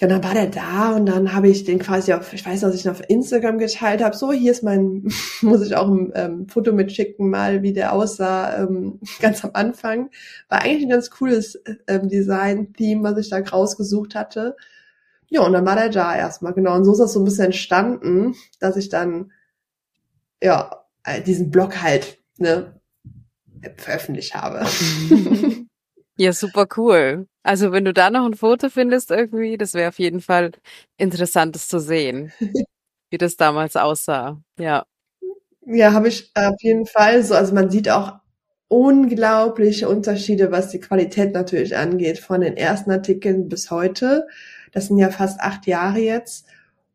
ja, 0.00 0.06
dann 0.06 0.24
war 0.24 0.32
der 0.32 0.46
da 0.46 0.96
und 0.96 1.04
dann 1.04 1.34
habe 1.34 1.48
ich 1.48 1.64
den 1.64 1.78
quasi 1.78 2.14
auf, 2.14 2.32
ich 2.32 2.44
weiß, 2.44 2.60
dass 2.60 2.74
ich 2.74 2.86
ihn 2.86 2.90
auf 2.90 3.02
Instagram 3.08 3.58
geteilt 3.58 4.02
habe. 4.02 4.16
So, 4.16 4.32
hier 4.32 4.50
ist 4.50 4.62
mein, 4.62 5.12
muss 5.42 5.60
ich 5.60 5.76
auch 5.76 5.88
ein 5.88 6.10
ähm, 6.14 6.48
Foto 6.48 6.72
mitschicken, 6.72 7.28
mal 7.28 7.62
wie 7.62 7.74
der 7.74 7.92
aussah, 7.92 8.62
ähm, 8.62 8.98
ganz 9.20 9.44
am 9.44 9.50
Anfang. 9.52 10.08
War 10.48 10.62
eigentlich 10.62 10.84
ein 10.84 10.88
ganz 10.88 11.10
cooles 11.10 11.62
ähm, 11.86 12.08
Design-Theme, 12.08 13.02
was 13.02 13.18
ich 13.18 13.28
da 13.28 13.40
rausgesucht 13.40 14.14
hatte. 14.14 14.56
Ja, 15.28 15.42
und 15.42 15.52
dann 15.52 15.66
war 15.66 15.76
der 15.76 15.90
da 15.90 16.16
erstmal, 16.16 16.54
genau. 16.54 16.76
Und 16.76 16.84
so 16.84 16.92
ist 16.92 16.98
das 16.98 17.12
so 17.12 17.20
ein 17.20 17.24
bisschen 17.26 17.46
entstanden, 17.46 18.36
dass 18.58 18.76
ich 18.76 18.88
dann, 18.88 19.32
ja, 20.42 20.82
äh, 21.04 21.20
diesen 21.20 21.50
Blog 21.50 21.82
halt, 21.82 22.18
ne, 22.38 22.80
veröffentlicht 23.76 24.34
habe. 24.34 24.64
Ja, 26.20 26.34
super 26.34 26.66
cool. 26.76 27.26
Also 27.42 27.72
wenn 27.72 27.86
du 27.86 27.94
da 27.94 28.10
noch 28.10 28.26
ein 28.26 28.34
Foto 28.34 28.68
findest 28.68 29.10
irgendwie, 29.10 29.56
das 29.56 29.72
wäre 29.72 29.88
auf 29.88 29.98
jeden 29.98 30.20
Fall 30.20 30.50
interessantes 30.98 31.66
zu 31.66 31.80
sehen, 31.80 32.30
wie 33.08 33.16
das 33.16 33.38
damals 33.38 33.74
aussah. 33.74 34.38
Ja. 34.58 34.84
Ja, 35.64 35.94
habe 35.94 36.08
ich 36.08 36.30
auf 36.34 36.56
jeden 36.60 36.84
Fall 36.84 37.22
so. 37.22 37.34
Also 37.34 37.54
man 37.54 37.70
sieht 37.70 37.88
auch 37.88 38.18
unglaubliche 38.68 39.88
Unterschiede, 39.88 40.52
was 40.52 40.68
die 40.68 40.80
Qualität 40.80 41.32
natürlich 41.32 41.74
angeht, 41.74 42.18
von 42.18 42.42
den 42.42 42.58
ersten 42.58 42.90
Artikeln 42.90 43.48
bis 43.48 43.70
heute. 43.70 44.26
Das 44.72 44.88
sind 44.88 44.98
ja 44.98 45.08
fast 45.08 45.40
acht 45.40 45.66
Jahre 45.66 46.00
jetzt. 46.00 46.44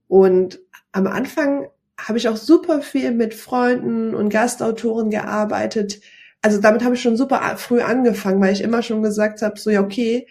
Und 0.07 0.59
am 0.91 1.07
Anfang 1.07 1.67
habe 1.99 2.19
ich 2.19 2.29
auch 2.29 2.37
super 2.37 2.83
viel 2.83 3.09
mit 3.09 3.33
Freunden 3.33 4.13
und 4.13 4.29
Gastautoren 4.29 5.09
gearbeitet, 5.09 5.99
also 6.45 6.61
damit 6.61 6.83
habe 6.83 6.93
ich 6.93 7.01
schon 7.01 7.17
super 7.17 7.41
früh 7.57 7.81
angefangen, 7.81 8.39
weil 8.39 8.53
ich 8.53 8.61
immer 8.61 8.83
schon 8.83 9.01
gesagt 9.01 9.41
habe, 9.41 9.59
so 9.59 9.71
ja, 9.71 9.81
okay, 9.81 10.27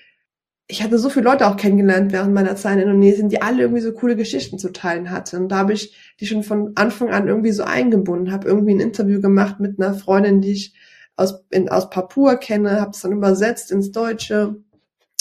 ich 0.69 0.81
hatte 0.81 0.97
so 0.97 1.11
viele 1.11 1.25
Leute 1.25 1.45
auch 1.45 1.57
kennengelernt 1.57 2.13
während 2.13 2.33
meiner 2.33 2.55
Zeit 2.55 2.75
in 2.77 2.83
Indonesien, 2.83 3.29
die 3.29 3.43
alle 3.43 3.63
irgendwie 3.63 3.83
so 3.83 3.93
coole 3.93 4.15
Geschichten 4.15 4.57
zu 4.61 4.71
teilen 4.73 5.11
hatten. 5.11 5.37
Und 5.39 5.49
da 5.49 5.57
habe 5.57 5.73
ich 5.73 5.97
die 6.21 6.27
schon 6.27 6.45
von 6.45 6.71
Anfang 6.77 7.11
an 7.11 7.27
irgendwie 7.27 7.51
so 7.51 7.65
eingebunden, 7.65 8.31
habe 8.31 8.47
irgendwie 8.47 8.77
ein 8.77 8.81
Interview 8.81 9.21
gemacht 9.21 9.59
mit 9.59 9.81
einer 9.81 9.93
Freundin, 9.95 10.41
die 10.41 10.53
ich 10.53 10.75
aus, 11.17 11.45
in, 11.51 11.69
aus 11.69 11.91
Papua 11.91 12.37
kenne, 12.37 12.81
habe 12.81 12.93
es 12.93 13.01
dann 13.01 13.11
übersetzt 13.11 13.73
ins 13.73 13.91
Deutsche. 13.91 14.55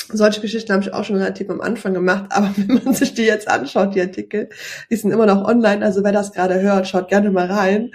Solche 0.09 0.41
Geschichten 0.41 0.73
habe 0.73 0.83
ich 0.83 0.93
auch 0.93 1.05
schon 1.05 1.15
relativ 1.15 1.49
am 1.49 1.61
Anfang 1.61 1.95
gemacht, 1.95 2.25
aber 2.29 2.51
wenn 2.55 2.83
man 2.83 2.93
sich 2.93 3.15
die 3.15 3.23
jetzt 3.23 3.47
anschaut, 3.47 3.95
die 3.95 4.01
Artikel, 4.01 4.49
die 4.91 4.95
sind 4.95 5.09
immer 5.09 5.25
noch 5.25 5.43
online, 5.43 5.83
also 5.83 6.03
wer 6.03 6.11
das 6.11 6.33
gerade 6.33 6.61
hört, 6.61 6.87
schaut 6.87 7.07
gerne 7.07 7.31
mal 7.31 7.47
rein. 7.51 7.89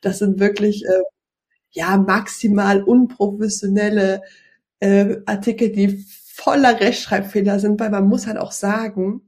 Das 0.00 0.20
sind 0.20 0.38
wirklich 0.38 0.84
äh, 0.84 1.02
ja 1.76 1.96
maximal 1.96 2.82
unprofessionelle 2.82 4.22
äh, 4.80 5.18
Artikel, 5.26 5.70
die 5.70 6.04
voller 6.34 6.80
Rechtschreibfehler 6.80 7.60
sind, 7.60 7.78
weil 7.78 7.90
man 7.90 8.08
muss 8.08 8.26
halt 8.26 8.38
auch 8.38 8.52
sagen, 8.52 9.22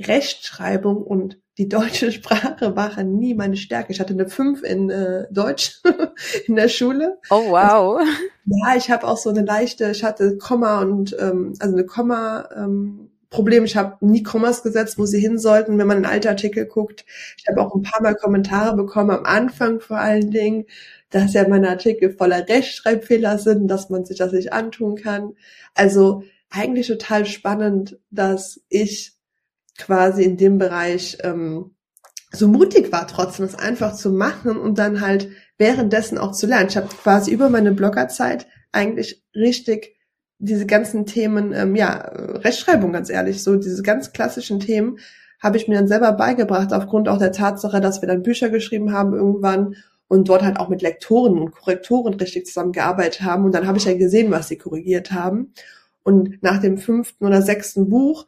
Rechtschreibung 0.00 1.02
und 1.02 1.38
die 1.58 1.68
deutsche 1.68 2.12
Sprache 2.12 2.76
waren 2.76 3.18
nie 3.18 3.34
meine 3.34 3.56
Stärke. 3.56 3.92
Ich 3.92 4.00
hatte 4.00 4.14
eine 4.14 4.28
5 4.28 4.62
in 4.62 4.90
äh, 4.90 5.26
Deutsch 5.30 5.80
in 6.46 6.56
der 6.56 6.68
Schule. 6.68 7.18
Oh 7.30 7.50
wow. 7.50 7.98
Also, 7.98 8.12
ja, 8.46 8.76
ich 8.76 8.90
habe 8.90 9.06
auch 9.06 9.16
so 9.16 9.30
eine 9.30 9.42
leichte, 9.42 9.90
ich 9.90 10.02
hatte 10.02 10.38
Komma 10.38 10.80
und 10.80 11.16
ähm, 11.20 11.54
also 11.60 11.76
eine 11.76 11.86
Komma 11.86 12.48
ähm, 12.56 13.10
Problem. 13.30 13.64
Ich 13.64 13.76
habe 13.76 13.96
nie 14.04 14.22
Kommas 14.22 14.62
gesetzt, 14.62 14.98
wo 14.98 15.06
sie 15.06 15.20
hin 15.20 15.38
sollten, 15.38 15.78
wenn 15.78 15.86
man 15.86 15.98
in 15.98 16.06
alte 16.06 16.28
Artikel 16.28 16.66
guckt. 16.66 17.04
Ich 17.38 17.44
habe 17.48 17.60
auch 17.60 17.74
ein 17.74 17.82
paar 17.82 18.02
Mal 18.02 18.14
Kommentare 18.14 18.76
bekommen, 18.76 19.10
am 19.10 19.24
Anfang 19.24 19.80
vor 19.80 19.98
allen 19.98 20.30
Dingen, 20.30 20.66
dass 21.12 21.34
ja 21.34 21.46
meine 21.46 21.68
Artikel 21.68 22.10
voller 22.10 22.48
Rechtschreibfehler 22.48 23.38
sind, 23.38 23.68
dass 23.68 23.90
man 23.90 24.04
sich 24.04 24.18
das 24.18 24.32
nicht 24.32 24.52
antun 24.52 24.96
kann. 24.96 25.34
Also 25.74 26.24
eigentlich 26.50 26.88
total 26.88 27.26
spannend, 27.26 27.98
dass 28.10 28.60
ich 28.68 29.12
quasi 29.78 30.24
in 30.24 30.36
dem 30.36 30.58
Bereich 30.58 31.18
ähm, 31.22 31.74
so 32.32 32.48
mutig 32.48 32.92
war, 32.92 33.06
trotzdem 33.06 33.44
es 33.44 33.54
einfach 33.54 33.94
zu 33.94 34.10
machen 34.10 34.56
und 34.56 34.78
dann 34.78 35.00
halt 35.00 35.28
währenddessen 35.58 36.18
auch 36.18 36.32
zu 36.32 36.46
lernen. 36.46 36.68
Ich 36.68 36.76
habe 36.76 36.88
quasi 36.88 37.30
über 37.30 37.50
meine 37.50 37.72
Bloggerzeit 37.72 38.46
eigentlich 38.72 39.22
richtig 39.34 39.96
diese 40.38 40.66
ganzen 40.66 41.06
Themen, 41.06 41.52
ähm, 41.52 41.76
ja, 41.76 41.92
Rechtschreibung 41.94 42.92
ganz 42.92 43.10
ehrlich, 43.10 43.42
so 43.42 43.56
diese 43.56 43.82
ganz 43.82 44.12
klassischen 44.12 44.60
Themen 44.60 44.98
habe 45.40 45.56
ich 45.56 45.68
mir 45.68 45.76
dann 45.76 45.88
selber 45.88 46.12
beigebracht, 46.12 46.72
aufgrund 46.72 47.08
auch 47.08 47.18
der 47.18 47.32
Tatsache, 47.32 47.80
dass 47.80 48.00
wir 48.00 48.08
dann 48.08 48.22
Bücher 48.22 48.48
geschrieben 48.48 48.92
haben 48.92 49.12
irgendwann 49.12 49.76
und 50.12 50.28
dort 50.28 50.42
halt 50.42 50.58
auch 50.58 50.68
mit 50.68 50.82
Lektoren 50.82 51.38
und 51.38 51.52
Korrektoren 51.52 52.12
richtig 52.12 52.44
zusammengearbeitet 52.44 53.22
haben. 53.22 53.46
Und 53.46 53.54
dann 53.54 53.66
habe 53.66 53.78
ich 53.78 53.86
ja 53.86 53.96
gesehen, 53.96 54.30
was 54.30 54.46
sie 54.46 54.58
korrigiert 54.58 55.10
haben. 55.10 55.54
Und 56.02 56.42
nach 56.42 56.60
dem 56.60 56.76
fünften 56.76 57.24
oder 57.24 57.40
sechsten 57.40 57.88
Buch 57.88 58.26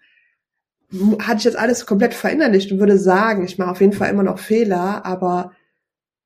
hatte 1.20 1.40
ich 1.40 1.44
jetzt 1.44 1.58
alles 1.58 1.84
komplett 1.84 2.14
verinnerlicht 2.14 2.72
und 2.72 2.78
würde 2.78 2.98
sagen, 2.98 3.44
ich 3.44 3.58
mache 3.58 3.72
auf 3.72 3.82
jeden 3.82 3.92
Fall 3.92 4.08
immer 4.08 4.22
noch 4.22 4.38
Fehler, 4.38 5.04
aber 5.04 5.52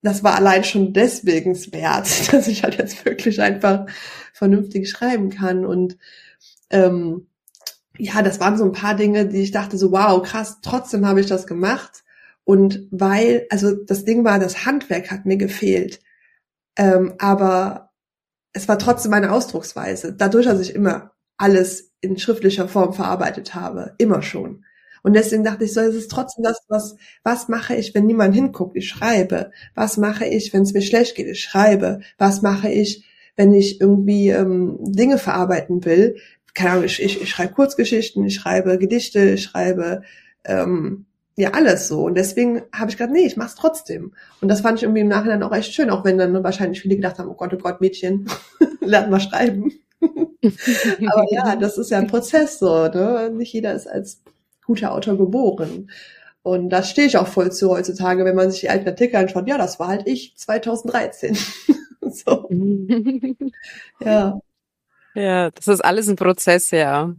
das 0.01 0.23
war 0.23 0.37
allein 0.37 0.63
schon 0.63 0.93
deswegen 0.93 1.57
wert, 1.73 2.33
dass 2.33 2.47
ich 2.47 2.63
halt 2.63 2.79
jetzt 2.79 3.05
wirklich 3.05 3.43
einfach 3.43 3.87
vernünftig 4.33 4.89
schreiben 4.89 5.29
kann. 5.29 5.67
Und 5.67 5.99
ähm, 6.71 7.27
ja, 7.97 8.23
das 8.23 8.39
waren 8.39 8.57
so 8.57 8.65
ein 8.65 8.71
paar 8.71 8.95
Dinge, 8.95 9.27
die 9.27 9.43
ich 9.43 9.51
dachte 9.51 9.77
so, 9.77 9.91
wow, 9.91 10.23
krass, 10.23 10.59
trotzdem 10.63 11.05
habe 11.05 11.19
ich 11.19 11.27
das 11.27 11.49
gemacht. 11.49 12.05
Und 12.49 12.89
weil, 12.91 13.47
also 13.51 13.75
das 13.75 14.07
Ding 14.07 14.25
war, 14.25 14.39
das 14.39 14.65
Handwerk 14.65 15.11
hat 15.11 15.27
mir 15.27 15.37
gefehlt. 15.37 16.01
Ähm, 16.79 17.13
aber 17.19 17.91
es 18.55 18.69
war 18.69 18.79
trotzdem 18.79 19.11
meine 19.11 19.33
Ausdrucksweise. 19.33 20.15
Dadurch, 20.15 20.47
dass 20.47 20.59
ich 20.59 20.75
immer 20.75 21.13
alles 21.37 21.93
in 22.01 22.19
schriftlicher 22.19 22.67
Form 22.67 22.95
verarbeitet 22.95 23.55
habe. 23.55 23.93
Immer 23.99 24.23
schon. 24.23 24.65
Und 25.03 25.13
deswegen 25.13 25.45
dachte 25.45 25.65
ich 25.65 25.75
so, 25.75 25.81
es 25.81 25.95
ist 25.95 26.11
trotzdem 26.11 26.43
das, 26.43 26.63
was, 26.69 26.97
was 27.23 27.49
mache 27.49 27.75
ich, 27.75 27.95
wenn 27.95 28.07
niemand 28.07 28.35
hinguckt? 28.35 28.79
Ich 28.79 28.89
schreibe. 28.89 29.51
Was 29.75 29.99
mache 29.99 30.25
ich, 30.25 30.55
wenn 30.55 30.63
es 30.63 30.73
mir 30.73 30.81
schlecht 30.81 31.17
geht? 31.17 31.27
Ich 31.27 31.43
schreibe. 31.43 32.01
Was 32.17 32.41
mache 32.41 32.71
ich, 32.71 33.05
wenn 33.37 33.53
ich 33.53 33.79
irgendwie 33.79 34.31
ähm, 34.31 34.79
Dinge 34.81 35.19
verarbeiten 35.19 35.85
will? 35.85 36.17
Keine 36.55 36.71
Ahnung, 36.71 36.85
ich, 36.85 37.03
ich, 37.03 37.21
ich 37.21 37.29
schreibe 37.29 37.53
Kurzgeschichten, 37.53 38.25
ich 38.25 38.37
schreibe 38.37 38.79
Gedichte, 38.79 39.33
ich 39.33 39.43
schreibe 39.43 40.01
ähm, 40.47 41.08
ja 41.39 41.53
alles 41.53 41.89
so. 41.89 42.05
Und 42.05 42.15
deswegen 42.15 42.63
habe 42.73 42.91
ich 42.91 42.97
gedacht, 42.97 43.13
nee, 43.13 43.27
ich 43.27 43.37
mach's 43.37 43.55
trotzdem. 43.55 44.13
Und 44.41 44.49
das 44.49 44.61
fand 44.61 44.79
ich 44.79 44.83
irgendwie 44.83 45.03
im 45.03 45.09
Nachhinein 45.09 45.43
auch 45.43 45.53
echt 45.53 45.73
schön, 45.73 45.91
auch 45.91 46.05
wenn 46.05 46.19
dann 46.19 46.43
wahrscheinlich 46.45 46.83
viele 46.83 46.97
gedacht 46.97 47.19
haben, 47.19 47.29
oh 47.29 47.35
Gott, 47.35 47.55
oh 47.55 47.59
Gott, 47.59 47.81
Mädchen, 47.81 48.27
lernen 48.81 49.11
mal 49.11 49.21
schreiben. 49.21 49.73
Aber 50.01 51.25
ja, 51.31 51.57
das 51.57 51.79
ist 51.79 51.91
ja 51.91 51.99
ein 51.99 52.07
Prozess 52.07 52.59
so, 52.59 52.89
ne? 52.89 53.31
Nicht 53.33 53.53
jeder 53.53 53.75
ist 53.75 53.87
als 53.87 54.23
guter 54.65 54.93
Autor 54.93 55.17
geboren. 55.17 55.91
Und 56.43 56.71
da 56.71 56.83
stehe 56.83 57.07
ich 57.07 57.17
auch 57.17 57.27
voll 57.27 57.53
zu 57.53 57.71
heutzutage, 57.71 58.25
wenn 58.25 58.37
man 58.37 58.51
sich 58.51 58.61
die 58.61 58.71
alten 58.71 58.89
Artikel 58.89 59.17
anschaut. 59.17 59.49
Ja, 59.49 59.59
das 59.59 59.79
war 59.79 59.89
halt 59.89 60.07
ich 60.07 60.37
2013. 60.37 61.37
so. 62.01 62.49
ja. 64.01 64.41
Ja, 65.15 65.51
das 65.51 65.69
ist 65.69 65.85
alles 65.85 66.09
ein 66.09 66.17
Prozess, 66.17 66.71
ja. 66.71 67.15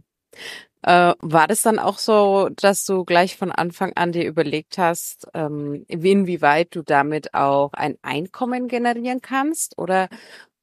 Äh, 0.82 1.14
war 1.20 1.46
das 1.46 1.62
dann 1.62 1.78
auch 1.78 1.98
so, 1.98 2.48
dass 2.56 2.86
du 2.86 3.04
gleich 3.04 3.36
von 3.36 3.52
Anfang 3.52 3.92
an 3.96 4.12
dir 4.12 4.26
überlegt 4.26 4.78
hast, 4.78 5.28
ähm, 5.34 5.84
inwieweit 5.88 6.74
du 6.74 6.82
damit 6.82 7.34
auch 7.34 7.72
ein 7.74 7.98
Einkommen 8.02 8.66
generieren 8.66 9.20
kannst? 9.20 9.76
Oder 9.78 10.08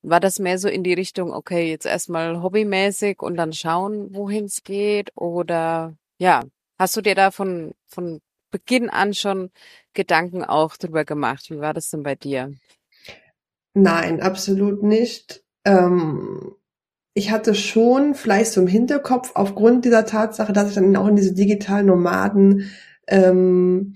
war 0.02 0.20
das 0.20 0.40
mehr 0.40 0.58
so 0.58 0.70
in 0.70 0.84
die 0.84 0.94
Richtung, 0.94 1.34
okay, 1.34 1.70
jetzt 1.70 1.86
erstmal 1.86 2.42
hobbymäßig 2.42 3.22
und 3.22 3.36
dann 3.36 3.54
schauen, 3.54 4.14
wohin 4.16 4.46
es 4.46 4.64
geht? 4.64 5.12
Oder 5.16 5.96
ja, 6.18 6.44
hast 6.80 6.98
du 6.98 7.02
dir 7.02 7.16
da 7.16 7.30
von, 7.30 7.74
von 7.86 8.22
Beginn 8.50 8.90
an 8.90 9.14
schon 9.14 9.52
Gedanken 9.94 10.44
auch 10.44 10.78
drüber 10.78 11.06
gemacht? 11.06 11.50
Wie 11.52 11.60
war 11.60 11.74
das 11.74 11.92
denn 11.92 12.04
bei 12.04 12.16
dir? 12.16 12.52
Nein, 13.76 14.22
absolut 14.22 14.82
nicht. 14.82 15.44
Ähm, 15.64 16.56
ich 17.18 17.32
hatte 17.32 17.56
schon 17.56 18.14
vielleicht 18.14 18.52
so 18.52 18.62
im 18.62 18.68
Hinterkopf 18.68 19.32
aufgrund 19.34 19.86
dieser 19.86 20.06
Tatsache, 20.06 20.54
dass 20.54 20.70
ich 20.70 20.76
dann 20.76 20.96
auch 20.96 21.08
in 21.08 21.16
diese 21.16 21.34
digitalen 21.34 21.88
Nomaden 21.88 22.70
ähm, 23.08 23.96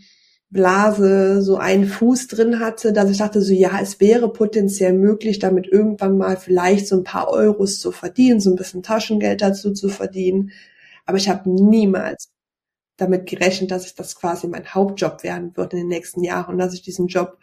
Blase 0.50 1.44
so 1.44 1.58
einen 1.58 1.86
Fuß 1.86 2.30
drin 2.30 2.60
hatte, 2.60 2.94
dass 2.94 3.12
ich 3.12 3.20
dachte 3.20 3.42
so, 3.42 3.54
ja, 3.54 3.80
es 3.80 4.00
wäre 4.00 4.34
potenziell 4.34 4.94
möglich, 4.94 5.38
damit 5.38 5.68
irgendwann 5.68 6.18
mal 6.18 6.36
vielleicht 6.36 6.88
so 6.88 6.98
ein 6.98 7.04
paar 7.04 7.30
Euros 7.30 7.80
zu 7.80 7.92
verdienen, 7.92 8.40
so 8.40 8.50
ein 8.50 8.56
bisschen 8.56 8.82
Taschengeld 8.82 9.44
dazu 9.44 9.72
zu 9.72 9.90
verdienen. 9.90 10.50
Aber 11.06 11.20
ich 11.20 11.30
habe 11.30 11.48
niemals 11.48 12.32
damit 12.98 13.30
gerechnet, 13.30 13.70
dass 13.70 13.86
ich 13.86 13.94
das 13.94 14.16
quasi 14.16 14.48
mein 14.48 14.74
Hauptjob 14.74 15.22
werden 15.22 15.56
wird 15.56 15.74
in 15.74 15.80
den 15.82 15.90
nächsten 15.90 16.24
Jahren 16.24 16.54
und 16.54 16.58
dass 16.58 16.74
ich 16.74 16.82
diesen 16.82 17.06
Job 17.06 17.38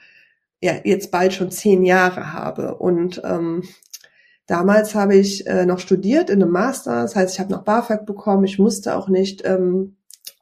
ja 0.61 0.73
jetzt 0.83 1.13
bald 1.13 1.35
schon 1.35 1.53
zehn 1.53 1.85
Jahre 1.85 2.33
habe. 2.33 2.75
Und 2.79 3.23
ähm, 3.25 3.63
damals 4.49 4.97
habe 4.97 5.15
ich 5.15 5.47
äh, 5.47 5.65
noch 5.65 5.79
studiert 5.79 6.31
in 6.31 6.43
einem 6.43 6.51
Master, 6.51 7.03
das 7.03 7.15
heißt, 7.15 7.35
ich 7.35 7.41
habe 7.41 7.53
noch 7.53 7.63
BAföG 7.63 8.05
bekommen, 8.05 8.45
ich 8.45 8.59
musste 8.59 8.97
auch 8.97 9.09
nicht 9.09 9.45
ähm, 9.45 9.97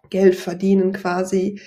Geld 0.08 0.36
verdienen 0.36 0.92
quasi 0.94 1.60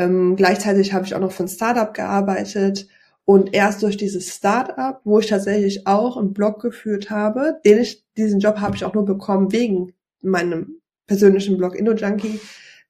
ähm, 0.00 0.34
gleichzeitig 0.34 0.94
habe 0.94 1.04
ich 1.04 1.14
auch 1.14 1.20
noch 1.20 1.30
für 1.30 1.42
ein 1.42 1.48
Startup 1.48 1.92
gearbeitet 1.92 2.88
und 3.26 3.52
erst 3.52 3.82
durch 3.82 3.98
dieses 3.98 4.34
Startup, 4.34 4.98
wo 5.04 5.18
ich 5.18 5.26
tatsächlich 5.26 5.86
auch 5.86 6.16
einen 6.16 6.32
Blog 6.32 6.62
geführt 6.62 7.10
habe, 7.10 7.60
den 7.66 7.80
ich, 7.80 8.02
diesen 8.16 8.40
Job 8.40 8.60
habe 8.60 8.74
ich 8.74 8.84
auch 8.86 8.94
nur 8.94 9.04
bekommen 9.04 9.52
wegen 9.52 9.92
meinem 10.22 10.80
persönlichen 11.06 11.58
Blog 11.58 11.76
InnoJunkie. 11.76 12.40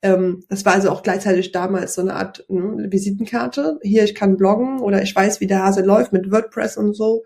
Ähm, 0.03 0.45
das 0.49 0.65
war 0.65 0.75
also 0.75 0.91
auch 0.91 1.03
gleichzeitig 1.03 1.51
damals 1.51 1.95
so 1.95 2.03
eine 2.03 2.15
Art 2.15 2.45
ne, 2.49 2.87
Visitenkarte. 2.93 3.81
Hier, 3.83 4.05
ich 4.05 4.15
kann 4.15 4.37
bloggen 4.37 4.79
oder 4.79 5.03
ich 5.03 5.15
weiß, 5.15 5.41
wie 5.41 5.49
der 5.49 5.65
Hase 5.65 5.83
läuft 5.83 6.13
mit 6.13 6.31
WordPress 6.31 6.77
und 6.77 6.95
so. 6.95 7.25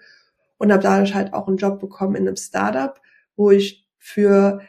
Und 0.64 0.73
habe 0.73 0.83
dadurch 0.83 1.14
halt 1.14 1.35
auch 1.35 1.47
einen 1.47 1.59
Job 1.59 1.78
bekommen 1.78 2.14
in 2.14 2.26
einem 2.26 2.37
Startup, 2.37 2.99
wo 3.37 3.50
ich 3.50 3.87
für 3.99 4.62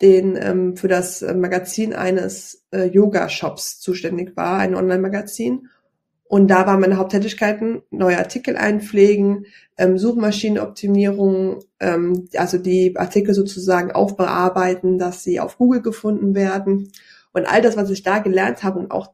den 0.00 0.38
ähm, 0.40 0.74
für 0.74 0.88
das 0.88 1.20
äh, 1.20 1.34
Magazin 1.34 1.92
eines 1.92 2.64
äh, 2.70 2.86
Yoga-Shops 2.86 3.78
zuständig 3.78 4.34
war, 4.38 4.56
ein 4.56 4.74
Online-Magazin. 4.74 5.68
Und 6.24 6.48
da 6.48 6.66
waren 6.66 6.80
meine 6.80 6.96
Haupttätigkeiten 6.96 7.82
neue 7.90 8.16
Artikel 8.16 8.56
einpflegen, 8.56 9.44
ähm, 9.76 9.98
Suchmaschinenoptimierung, 9.98 11.62
ähm, 11.78 12.26
also 12.34 12.56
die 12.56 12.96
Artikel 12.96 13.34
sozusagen 13.34 13.92
aufbearbeiten, 13.92 14.96
dass 14.96 15.22
sie 15.22 15.40
auf 15.40 15.58
Google 15.58 15.82
gefunden 15.82 16.34
werden. 16.34 16.90
Und 17.34 17.44
all 17.44 17.60
das, 17.60 17.76
was 17.76 17.90
ich 17.90 18.02
da 18.02 18.20
gelernt 18.20 18.62
habe 18.62 18.78
und 18.78 18.90
auch 18.90 19.12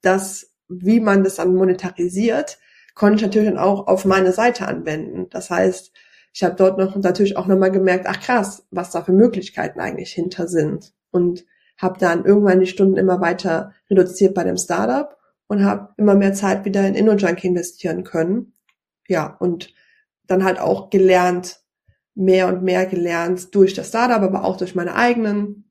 das, 0.00 0.50
wie 0.68 0.98
man 0.98 1.22
das 1.22 1.36
dann 1.36 1.54
monetarisiert, 1.54 2.58
konnte 2.94 3.16
ich 3.16 3.22
natürlich 3.22 3.48
dann 3.48 3.58
auch 3.58 3.86
auf 3.86 4.04
meine 4.04 4.32
Seite 4.32 4.66
anwenden. 4.66 5.28
Das 5.30 5.50
heißt, 5.50 5.92
ich 6.34 6.42
habe 6.42 6.54
dort 6.56 6.78
noch 6.78 6.96
natürlich 6.96 7.36
auch 7.36 7.46
nochmal 7.46 7.70
gemerkt, 7.70 8.06
ach 8.08 8.20
krass, 8.20 8.66
was 8.70 8.90
da 8.90 9.02
für 9.02 9.12
Möglichkeiten 9.12 9.80
eigentlich 9.80 10.12
hinter 10.12 10.48
sind. 10.48 10.92
Und 11.10 11.44
habe 11.78 11.98
dann 11.98 12.24
irgendwann 12.24 12.60
die 12.60 12.66
Stunden 12.66 12.96
immer 12.96 13.20
weiter 13.20 13.72
reduziert 13.90 14.34
bei 14.34 14.44
dem 14.44 14.56
Startup 14.56 15.16
und 15.48 15.64
habe 15.64 15.90
immer 15.96 16.14
mehr 16.14 16.32
Zeit 16.32 16.64
wieder 16.64 16.86
in 16.86 16.94
InnoJunkie 16.94 17.48
investieren 17.48 18.04
können. 18.04 18.54
Ja, 19.08 19.36
und 19.40 19.74
dann 20.26 20.44
halt 20.44 20.58
auch 20.60 20.90
gelernt, 20.90 21.60
mehr 22.14 22.48
und 22.48 22.62
mehr 22.62 22.86
gelernt 22.86 23.54
durch 23.54 23.74
das 23.74 23.88
Startup, 23.88 24.22
aber 24.22 24.44
auch 24.44 24.56
durch 24.56 24.74
meine 24.74 24.94
eigenen 24.94 25.70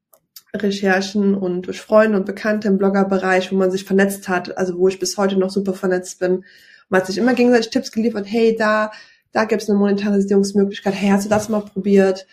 Recherchen 0.54 1.34
und 1.34 1.64
durch 1.64 1.80
Freunde 1.80 2.18
und 2.18 2.26
Bekannte 2.26 2.68
im 2.68 2.78
Bloggerbereich, 2.78 3.52
wo 3.52 3.56
man 3.56 3.72
sich 3.72 3.86
vernetzt 3.86 4.28
hat, 4.28 4.58
also 4.58 4.78
wo 4.78 4.88
ich 4.88 5.00
bis 5.00 5.18
heute 5.18 5.38
noch 5.38 5.50
super 5.50 5.74
vernetzt 5.74 6.20
bin. 6.20 6.44
Man 6.92 7.00
hat 7.00 7.08
sich 7.08 7.18
immer 7.18 7.34
gegenseitig 7.34 7.72
Tipps 7.72 7.92
geliefert, 7.92 8.28
hey, 8.30 8.56
da 8.56 8.92
da 9.32 9.46
gibt 9.46 9.62
es 9.62 9.70
eine 9.70 9.80
Monetarisierungsmöglichkeit. 9.80 10.94
Hey, 10.94 11.10
hast 11.10 11.26
du 11.26 11.30
das 11.30 11.50
mal 11.50 11.62
probiert? 11.62 12.28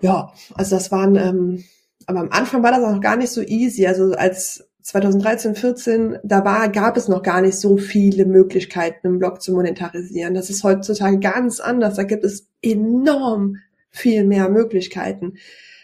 Ja, 0.00 0.32
also 0.54 0.76
das 0.76 0.92
waren, 0.92 1.16
ähm, 1.16 1.64
aber 2.06 2.20
am 2.20 2.30
Anfang 2.30 2.62
war 2.62 2.70
das 2.70 2.82
auch 2.82 2.92
noch 2.92 3.00
gar 3.00 3.16
nicht 3.16 3.30
so 3.30 3.40
easy. 3.40 3.86
Also 3.86 4.12
als 4.12 4.68
2013, 4.82 5.54
14, 5.54 6.18
da 6.22 6.44
war, 6.44 6.68
gab 6.68 6.96
es 6.96 7.08
noch 7.08 7.22
gar 7.22 7.40
nicht 7.40 7.56
so 7.56 7.76
viele 7.78 8.26
Möglichkeiten, 8.26 9.06
einen 9.06 9.18
Blog 9.18 9.40
zu 9.42 9.52
monetarisieren. 9.52 10.34
Das 10.34 10.50
ist 10.50 10.62
heutzutage 10.62 11.18
ganz 11.18 11.60
anders. 11.60 11.96
Da 11.96 12.02
gibt 12.02 12.24
es 12.24 12.48
enorm 12.62 13.56
viel 13.90 14.24
mehr 14.24 14.50
Möglichkeiten. 14.50 15.38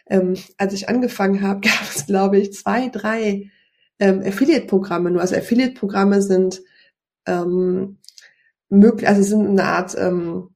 Ähm, 0.09 0.35
als 0.59 0.75
ich 0.75 0.91
angefangen 0.91 1.41
habe, 1.41 1.61
gab 1.67 1.83
es, 1.95 2.07
glaube 2.07 2.39
ich, 2.39 2.53
zwei, 2.53 2.89
drei 2.91 3.51
ähm, 3.99 4.21
Affiliate-Programme 4.21 5.11
nur. 5.11 5.23
Also 5.23 5.37
Affiliate-Programme 5.37 6.21
sind 6.21 6.63
ähm, 7.27 7.99
möglich, 8.69 9.09
also 9.09 9.21
es 9.21 9.29
sind 9.29 9.47
eine 9.47 9.65
Art 9.65 9.97
ähm, 9.99 10.51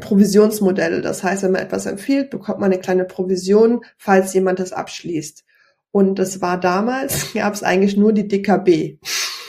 Provisionsmodelle. 0.00 1.00
Das 1.02 1.22
heißt, 1.22 1.42
wenn 1.42 1.52
man 1.52 1.62
etwas 1.62 1.86
empfiehlt, 1.86 2.30
bekommt 2.30 2.60
man 2.60 2.72
eine 2.72 2.80
kleine 2.80 3.04
Provision, 3.04 3.84
falls 3.98 4.34
jemand 4.34 4.58
das 4.58 4.72
abschließt. 4.72 5.44
Und 5.92 6.18
das 6.18 6.40
war 6.40 6.58
damals, 6.58 7.32
gab 7.34 7.54
es 7.54 7.62
eigentlich 7.62 7.96
nur 7.96 8.12
die 8.12 8.28
DKB. 8.28 8.98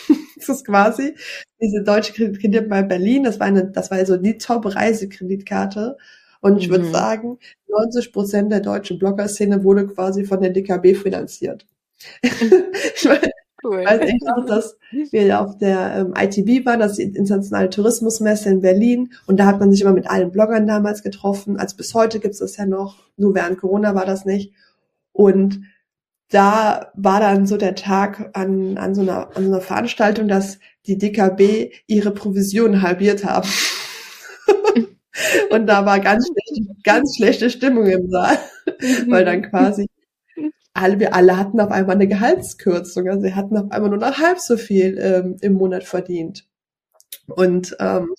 das 0.35 0.49
ist 0.49 0.65
quasi 0.65 1.15
diese 1.61 1.83
deutsche 1.83 2.13
Kreditkarte 2.13 2.63
bei 2.63 2.81
Berlin. 2.83 3.23
Das 3.23 3.39
war 3.39 3.47
eine, 3.47 3.69
das 3.69 3.91
war 3.91 3.97
also 3.97 4.17
die 4.17 4.37
Top-Reisekreditkarte. 4.37 5.97
Und 6.41 6.57
ich 6.57 6.67
mhm. 6.67 6.71
würde 6.71 6.91
sagen, 6.91 7.37
90 7.67 8.11
Prozent 8.11 8.51
der 8.51 8.61
deutschen 8.61 8.97
Blogger-Szene 8.97 9.63
wurde 9.63 9.87
quasi 9.87 10.25
von 10.25 10.41
der 10.41 10.49
DKB 10.51 10.95
finanziert. 10.95 11.67
ich 12.23 13.05
meine, 13.05 13.30
Cool. 13.63 13.85
Weiß 13.85 14.01
ich 14.07 14.21
noch, 14.21 14.45
dass 14.45 14.77
wir 15.11 15.39
auf 15.39 15.57
der 15.57 15.95
ähm, 15.97 16.13
ITB 16.17 16.65
waren, 16.65 16.79
das 16.79 16.91
ist 16.91 16.97
die 16.97 17.17
internationale 17.17 17.69
Tourismusmesse 17.69 18.49
in 18.49 18.61
Berlin. 18.61 19.13
Und 19.27 19.39
da 19.39 19.45
hat 19.45 19.59
man 19.59 19.71
sich 19.71 19.81
immer 19.81 19.93
mit 19.93 20.09
allen 20.09 20.31
Bloggern 20.31 20.65
damals 20.65 21.03
getroffen. 21.03 21.57
Also 21.57 21.77
bis 21.77 21.93
heute 21.93 22.19
gibt 22.19 22.33
es 22.33 22.39
das 22.39 22.57
ja 22.57 22.65
noch. 22.65 22.97
Nur 23.17 23.35
während 23.35 23.59
Corona 23.59 23.93
war 23.93 24.05
das 24.05 24.25
nicht. 24.25 24.53
Und 25.11 25.61
da 26.29 26.91
war 26.95 27.19
dann 27.19 27.45
so 27.45 27.57
der 27.57 27.75
Tag 27.75 28.31
an, 28.33 28.77
an, 28.77 28.95
so, 28.95 29.01
einer, 29.01 29.35
an 29.35 29.43
so 29.43 29.51
einer 29.51 29.61
Veranstaltung, 29.61 30.27
dass 30.27 30.59
die 30.87 30.97
DKB 30.97 31.73
ihre 31.87 32.11
Provision 32.11 32.81
halbiert 32.81 33.25
haben. 33.25 33.47
Und 35.51 35.67
da 35.67 35.85
war 35.85 35.99
ganz 35.99 36.25
schlechte, 36.27 36.73
ganz 36.83 37.15
schlechte 37.15 37.49
Stimmung 37.49 37.85
im 37.85 38.09
Saal, 38.09 38.37
weil 39.07 39.25
dann 39.25 39.43
quasi 39.43 39.87
alle, 40.73 40.99
wir 40.99 41.13
alle 41.13 41.37
hatten 41.37 41.59
auf 41.59 41.71
einmal 41.71 41.95
eine 41.95 42.07
Gehaltskürzung. 42.07 43.09
Also 43.09 43.21
sie 43.21 43.35
hatten 43.35 43.57
auf 43.57 43.71
einmal 43.71 43.89
nur 43.89 43.99
noch 43.99 44.17
halb 44.17 44.39
so 44.39 44.57
viel 44.57 44.97
ähm, 44.99 45.37
im 45.41 45.53
Monat 45.53 45.83
verdient. 45.83 46.47
Und 47.27 47.75
ähm, 47.79 48.13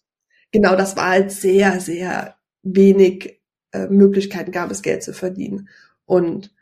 genau 0.53 0.77
das 0.77 0.97
war 0.97 1.11
halt 1.11 1.33
sehr, 1.33 1.81
sehr 1.81 2.37
wenig 2.63 3.41
äh, 3.73 3.87
Möglichkeiten 3.89 4.53
gab 4.53 4.71
es, 4.71 4.83
Geld 4.83 5.03
zu 5.03 5.13
verdienen. 5.13 5.69
Und 6.05 6.55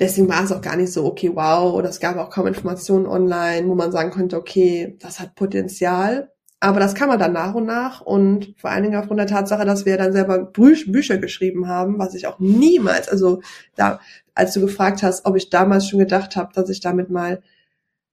deswegen 0.00 0.28
war 0.28 0.44
es 0.44 0.52
auch 0.52 0.60
gar 0.60 0.76
nicht 0.76 0.92
so, 0.92 1.04
okay, 1.06 1.30
wow, 1.34 1.72
oder 1.74 1.88
es 1.88 2.00
gab 2.00 2.16
auch 2.16 2.30
kaum 2.30 2.46
Informationen 2.46 3.06
online, 3.06 3.68
wo 3.68 3.74
man 3.74 3.92
sagen 3.92 4.10
konnte, 4.10 4.36
okay, 4.36 4.96
das 5.00 5.20
hat 5.20 5.34
Potenzial. 5.34 6.32
Aber 6.62 6.78
das 6.78 6.94
kann 6.94 7.08
man 7.08 7.18
dann 7.18 7.32
nach 7.32 7.56
und 7.56 7.66
nach 7.66 8.02
und 8.02 8.54
vor 8.56 8.70
allen 8.70 8.84
Dingen 8.84 8.94
aufgrund 8.94 9.18
der 9.18 9.26
Tatsache, 9.26 9.64
dass 9.64 9.84
wir 9.84 9.98
dann 9.98 10.12
selber 10.12 10.38
Bü 10.38 10.76
Bücher 10.86 11.18
geschrieben 11.18 11.66
haben, 11.66 11.98
was 11.98 12.14
ich 12.14 12.28
auch 12.28 12.38
niemals, 12.38 13.08
also 13.08 13.42
da, 13.74 13.98
als 14.36 14.54
du 14.54 14.60
gefragt 14.60 15.02
hast, 15.02 15.26
ob 15.26 15.34
ich 15.34 15.50
damals 15.50 15.88
schon 15.88 15.98
gedacht 15.98 16.36
habe, 16.36 16.52
dass 16.54 16.70
ich 16.70 16.78
damit 16.78 17.10
mal 17.10 17.42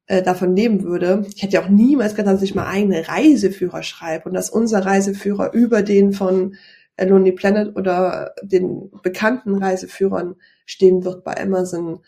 äh, 0.08 0.24
davon 0.24 0.56
leben 0.56 0.82
würde. 0.82 1.28
Ich 1.36 1.44
hätte 1.44 1.54
ja 1.54 1.62
auch 1.62 1.70
niemals 1.70 2.16
gedacht, 2.16 2.34
dass 2.34 2.42
ich 2.42 2.56
mal 2.56 2.66
eigene 2.66 3.08
Reiseführer 3.08 3.84
schreibe 3.84 4.28
und 4.28 4.34
dass 4.34 4.50
unser 4.50 4.84
Reiseführer 4.84 5.54
über 5.54 5.84
den 5.84 6.12
von 6.12 6.56
Lonely 7.00 7.34
Planet 7.34 7.78
oder 7.78 8.34
den 8.42 8.90
bekannten 9.04 9.62
Reiseführern 9.62 10.38
stehen 10.66 11.06
wird 11.06 11.24
bei 11.24 11.40
Amazon. 11.40 12.00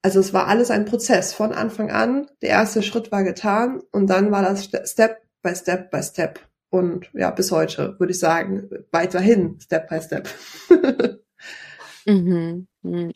Also 0.00 0.20
es 0.20 0.32
war 0.32 0.46
alles 0.46 0.70
ein 0.70 0.84
Prozess 0.84 1.32
von 1.32 1.52
Anfang 1.52 1.90
an. 1.90 2.28
Der 2.40 2.50
erste 2.50 2.84
Schritt 2.84 3.10
war 3.10 3.24
getan 3.24 3.80
und 3.90 4.08
dann 4.08 4.30
war 4.30 4.42
das 4.42 4.70
Step 4.84 5.25
by 5.42 5.54
Step 5.54 5.90
by 5.90 6.02
Step. 6.02 6.40
Und 6.70 7.10
ja, 7.14 7.30
bis 7.30 7.52
heute 7.52 7.98
würde 7.98 8.12
ich 8.12 8.18
sagen, 8.18 8.68
weiterhin 8.90 9.58
Step 9.60 9.88
by 9.88 10.00
Step. 10.00 10.28
mhm. 12.06 12.66
mhm. 12.82 13.12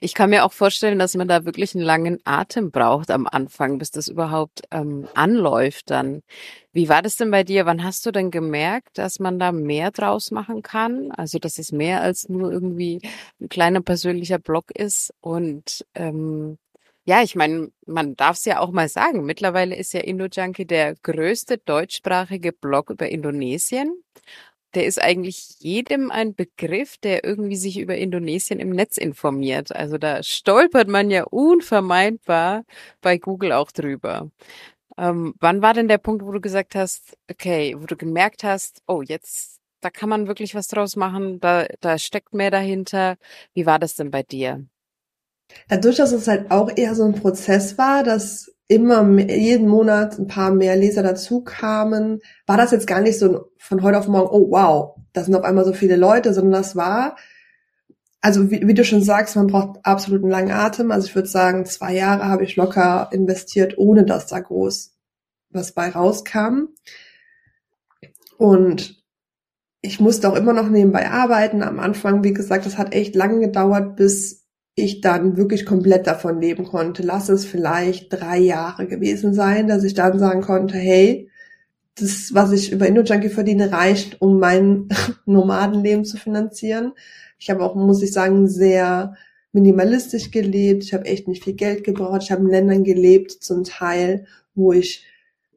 Ich 0.00 0.14
kann 0.14 0.30
mir 0.30 0.44
auch 0.44 0.52
vorstellen, 0.52 0.98
dass 0.98 1.16
man 1.16 1.26
da 1.26 1.44
wirklich 1.44 1.74
einen 1.74 1.84
langen 1.84 2.20
Atem 2.24 2.70
braucht 2.70 3.10
am 3.10 3.26
Anfang, 3.26 3.78
bis 3.78 3.90
das 3.90 4.06
überhaupt 4.08 4.62
ähm, 4.70 5.08
anläuft 5.14 5.90
dann. 5.90 6.22
Wie 6.72 6.88
war 6.88 7.02
das 7.02 7.16
denn 7.16 7.30
bei 7.30 7.42
dir? 7.42 7.66
Wann 7.66 7.82
hast 7.82 8.06
du 8.06 8.12
denn 8.12 8.30
gemerkt, 8.30 8.98
dass 8.98 9.18
man 9.18 9.38
da 9.38 9.50
mehr 9.50 9.90
draus 9.90 10.30
machen 10.30 10.62
kann? 10.62 11.10
Also, 11.10 11.38
dass 11.38 11.58
es 11.58 11.72
mehr 11.72 12.02
als 12.02 12.28
nur 12.28 12.52
irgendwie 12.52 13.00
ein 13.40 13.48
kleiner 13.48 13.80
persönlicher 13.80 14.38
Blog 14.38 14.70
ist. 14.70 15.12
Und 15.20 15.84
ähm, 15.94 16.58
ja, 17.04 17.22
ich 17.22 17.34
meine, 17.36 17.70
man 17.86 18.16
darf 18.16 18.36
es 18.36 18.44
ja 18.44 18.60
auch 18.60 18.70
mal 18.70 18.88
sagen. 18.88 19.24
Mittlerweile 19.24 19.76
ist 19.76 19.92
ja 19.92 20.00
IndoJunkie 20.00 20.66
der 20.66 20.94
größte 21.02 21.58
deutschsprachige 21.58 22.52
Blog 22.52 22.90
über 22.90 23.08
Indonesien 23.08 24.04
der 24.74 24.86
ist 24.86 25.00
eigentlich 25.00 25.56
jedem 25.60 26.10
ein 26.10 26.34
Begriff, 26.34 26.98
der 26.98 27.24
irgendwie 27.24 27.56
sich 27.56 27.78
über 27.78 27.96
Indonesien 27.96 28.60
im 28.60 28.70
Netz 28.70 28.96
informiert. 28.96 29.74
Also 29.74 29.98
da 29.98 30.22
stolpert 30.22 30.88
man 30.88 31.10
ja 31.10 31.24
unvermeidbar 31.24 32.64
bei 33.00 33.18
Google 33.18 33.52
auch 33.52 33.70
drüber. 33.72 34.30
Ähm, 34.98 35.34
wann 35.40 35.62
war 35.62 35.74
denn 35.74 35.88
der 35.88 35.98
Punkt, 35.98 36.24
wo 36.24 36.32
du 36.32 36.40
gesagt 36.40 36.74
hast, 36.76 37.16
okay, 37.30 37.76
wo 37.78 37.86
du 37.86 37.96
gemerkt 37.96 38.44
hast, 38.44 38.82
oh, 38.86 39.02
jetzt, 39.02 39.60
da 39.80 39.90
kann 39.90 40.08
man 40.08 40.28
wirklich 40.28 40.54
was 40.54 40.68
draus 40.68 40.96
machen, 40.96 41.40
da, 41.40 41.66
da 41.80 41.98
steckt 41.98 42.34
mehr 42.34 42.50
dahinter. 42.50 43.16
Wie 43.54 43.66
war 43.66 43.78
das 43.78 43.96
denn 43.96 44.10
bei 44.10 44.22
dir? 44.22 44.66
Dadurch, 45.68 45.96
dass 45.96 46.12
es 46.12 46.28
halt 46.28 46.50
auch 46.50 46.70
eher 46.74 46.94
so 46.94 47.04
ein 47.04 47.14
Prozess 47.14 47.78
war, 47.78 48.02
dass 48.02 48.50
immer 48.68 49.02
mehr, 49.02 49.36
jeden 49.38 49.68
Monat 49.68 50.18
ein 50.18 50.26
paar 50.26 50.50
mehr 50.52 50.76
Leser 50.76 51.02
dazu 51.02 51.42
kamen, 51.42 52.20
war 52.46 52.56
das 52.56 52.70
jetzt 52.70 52.86
gar 52.86 53.00
nicht 53.00 53.18
so 53.18 53.50
von 53.58 53.82
heute 53.82 53.98
auf 53.98 54.08
morgen, 54.08 54.30
oh 54.30 54.50
wow, 54.50 54.96
da 55.12 55.22
sind 55.22 55.34
auf 55.34 55.44
einmal 55.44 55.64
so 55.64 55.72
viele 55.72 55.96
Leute, 55.96 56.32
sondern 56.32 56.52
das 56.52 56.74
war, 56.74 57.16
also 58.20 58.50
wie, 58.50 58.66
wie 58.66 58.74
du 58.74 58.84
schon 58.84 59.02
sagst, 59.02 59.36
man 59.36 59.48
braucht 59.48 59.80
absolut 59.84 60.22
einen 60.22 60.30
langen 60.30 60.50
Atem. 60.50 60.90
Also 60.90 61.06
ich 61.06 61.14
würde 61.14 61.28
sagen, 61.28 61.66
zwei 61.66 61.94
Jahre 61.94 62.26
habe 62.26 62.44
ich 62.44 62.56
locker 62.56 63.10
investiert, 63.12 63.76
ohne 63.76 64.04
dass 64.04 64.26
da 64.26 64.40
groß 64.40 64.94
was 65.50 65.72
bei 65.72 65.90
rauskam. 65.90 66.68
Und 68.38 69.04
ich 69.82 70.00
musste 70.00 70.28
auch 70.28 70.36
immer 70.36 70.54
noch 70.54 70.68
nebenbei 70.68 71.10
arbeiten. 71.10 71.62
Am 71.62 71.78
Anfang, 71.78 72.24
wie 72.24 72.32
gesagt, 72.32 72.64
das 72.64 72.78
hat 72.78 72.94
echt 72.94 73.14
lange 73.14 73.40
gedauert, 73.40 73.96
bis 73.96 74.43
ich 74.74 75.00
dann 75.00 75.36
wirklich 75.36 75.66
komplett 75.66 76.06
davon 76.06 76.40
leben 76.40 76.64
konnte. 76.64 77.02
Lass 77.02 77.28
es 77.28 77.44
vielleicht 77.44 78.12
drei 78.12 78.38
Jahre 78.38 78.86
gewesen 78.86 79.32
sein, 79.32 79.68
dass 79.68 79.84
ich 79.84 79.94
dann 79.94 80.18
sagen 80.18 80.40
konnte, 80.40 80.76
hey, 80.76 81.30
das, 81.96 82.34
was 82.34 82.50
ich 82.50 82.72
über 82.72 82.86
InnoJunkie 82.86 83.28
verdiene, 83.28 83.70
reicht, 83.70 84.20
um 84.20 84.40
mein 84.40 84.88
Nomadenleben 85.26 86.04
zu 86.04 86.16
finanzieren. 86.16 86.92
Ich 87.38 87.50
habe 87.50 87.62
auch, 87.62 87.76
muss 87.76 88.02
ich 88.02 88.12
sagen, 88.12 88.48
sehr 88.48 89.14
minimalistisch 89.52 90.32
gelebt. 90.32 90.82
Ich 90.82 90.92
habe 90.92 91.04
echt 91.04 91.28
nicht 91.28 91.44
viel 91.44 91.54
Geld 91.54 91.84
gebraucht. 91.84 92.22
Ich 92.24 92.32
habe 92.32 92.42
in 92.42 92.50
Ländern 92.50 92.82
gelebt, 92.82 93.30
zum 93.30 93.62
Teil, 93.62 94.26
wo 94.56 94.72
ich 94.72 95.04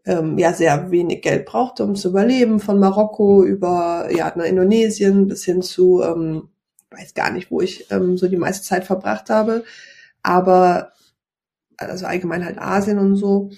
ähm, 0.06 0.38
ja 0.38 0.54
sehr 0.54 0.92
wenig 0.92 1.24
Geld 1.24 1.46
brauchte, 1.46 1.84
um 1.84 1.96
zu 1.96 2.10
überleben. 2.10 2.60
Von 2.60 2.78
Marokko 2.80 3.44
über 3.44 4.10
ja, 4.16 4.32
nach 4.36 4.46
Indonesien 4.46 5.28
bis 5.28 5.44
hin 5.44 5.64
zu 5.64 6.04
ähm, 6.04 6.50
weiß 6.92 7.14
gar 7.14 7.32
nicht, 7.32 7.52
wo 7.52 7.62
ich 7.62 7.92
ähm, 7.92 8.18
so 8.18 8.28
die 8.28 8.38
meiste 8.38 8.66
Zeit 8.66 8.86
verbracht 8.86 9.30
habe, 9.30 9.64
aber 10.24 10.94
also 11.78 12.06
allgemein 12.06 12.46
halt 12.46 12.58
Asien 12.58 12.98
und 12.98 13.16
so. 13.16 13.52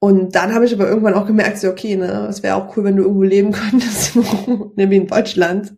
Und 0.00 0.36
dann 0.36 0.54
habe 0.54 0.64
ich 0.64 0.72
aber 0.72 0.88
irgendwann 0.88 1.14
auch 1.14 1.26
gemerkt, 1.26 1.58
so, 1.58 1.68
okay, 1.68 1.96
ne, 1.96 2.26
es 2.28 2.42
wäre 2.42 2.54
auch 2.54 2.76
cool, 2.76 2.84
wenn 2.84 2.96
du 2.96 3.02
irgendwo 3.02 3.24
leben 3.24 3.52
könntest, 3.52 4.16
nämlich 4.76 5.00
in 5.00 5.06
Deutschland, 5.08 5.76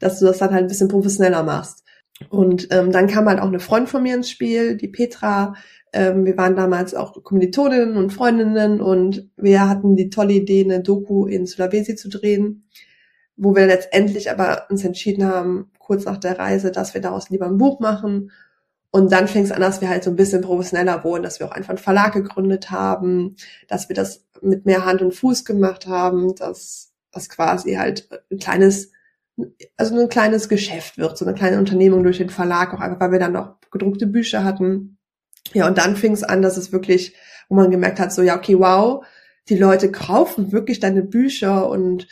dass 0.00 0.18
du 0.18 0.26
das 0.26 0.38
dann 0.38 0.52
halt 0.52 0.64
ein 0.64 0.68
bisschen 0.68 0.88
professioneller 0.88 1.42
machst. 1.42 1.82
Und 2.28 2.68
ähm, 2.70 2.92
dann 2.92 3.06
kam 3.06 3.28
halt 3.28 3.40
auch 3.40 3.48
eine 3.48 3.60
Freundin 3.60 3.88
von 3.88 4.02
mir 4.02 4.14
ins 4.14 4.30
Spiel, 4.30 4.76
die 4.76 4.88
Petra. 4.88 5.54
Ähm, 5.92 6.24
wir 6.26 6.36
waren 6.36 6.56
damals 6.56 6.94
auch 6.94 7.22
Kommilitoninnen 7.22 7.96
und 7.96 8.12
Freundinnen 8.12 8.80
und 8.80 9.30
wir 9.36 9.68
hatten 9.68 9.96
die 9.96 10.10
tolle 10.10 10.34
Idee, 10.34 10.64
eine 10.64 10.82
Doku 10.82 11.26
in 11.26 11.46
Sulawesi 11.46 11.96
zu 11.96 12.08
drehen 12.08 12.68
wo 13.36 13.54
wir 13.54 13.66
letztendlich 13.66 14.30
aber 14.30 14.66
uns 14.70 14.84
entschieden 14.84 15.26
haben, 15.26 15.70
kurz 15.78 16.04
nach 16.04 16.18
der 16.18 16.38
Reise, 16.38 16.70
dass 16.70 16.94
wir 16.94 17.00
daraus 17.00 17.30
lieber 17.30 17.46
ein 17.46 17.58
Buch 17.58 17.80
machen. 17.80 18.30
Und 18.90 19.10
dann 19.10 19.26
fing 19.26 19.42
es 19.42 19.50
an, 19.50 19.60
dass 19.60 19.80
wir 19.80 19.88
halt 19.88 20.04
so 20.04 20.10
ein 20.10 20.16
bisschen 20.16 20.40
professioneller 20.40 21.02
wurden, 21.02 21.24
dass 21.24 21.40
wir 21.40 21.46
auch 21.46 21.52
einfach 21.52 21.70
einen 21.70 21.78
Verlag 21.78 22.12
gegründet 22.12 22.70
haben, 22.70 23.34
dass 23.66 23.88
wir 23.88 23.96
das 23.96 24.24
mit 24.40 24.66
mehr 24.66 24.84
Hand 24.84 25.02
und 25.02 25.14
Fuß 25.14 25.44
gemacht 25.44 25.86
haben, 25.86 26.34
dass 26.36 26.92
das 27.10 27.28
quasi 27.28 27.74
halt 27.74 28.08
ein 28.30 28.38
kleines, 28.38 28.92
also 29.76 29.98
ein 29.98 30.08
kleines 30.08 30.48
Geschäft 30.48 30.96
wird, 30.96 31.18
so 31.18 31.24
eine 31.24 31.34
kleine 31.34 31.58
Unternehmung 31.58 32.04
durch 32.04 32.18
den 32.18 32.30
Verlag, 32.30 32.72
auch 32.72 32.80
einfach, 32.80 33.00
weil 33.00 33.12
wir 33.12 33.18
dann 33.18 33.32
noch 33.32 33.56
gedruckte 33.70 34.06
Bücher 34.06 34.44
hatten. 34.44 34.98
Ja, 35.52 35.66
und 35.66 35.76
dann 35.76 35.96
fing 35.96 36.12
es 36.12 36.22
an, 36.22 36.42
dass 36.42 36.56
es 36.56 36.72
wirklich, 36.72 37.14
wo 37.48 37.56
man 37.56 37.70
gemerkt 37.70 37.98
hat, 37.98 38.12
so, 38.12 38.22
ja, 38.22 38.36
okay, 38.36 38.58
wow, 38.58 39.04
die 39.48 39.58
Leute 39.58 39.90
kaufen 39.90 40.52
wirklich 40.52 40.80
deine 40.80 41.02
Bücher 41.02 41.68
und 41.68 42.06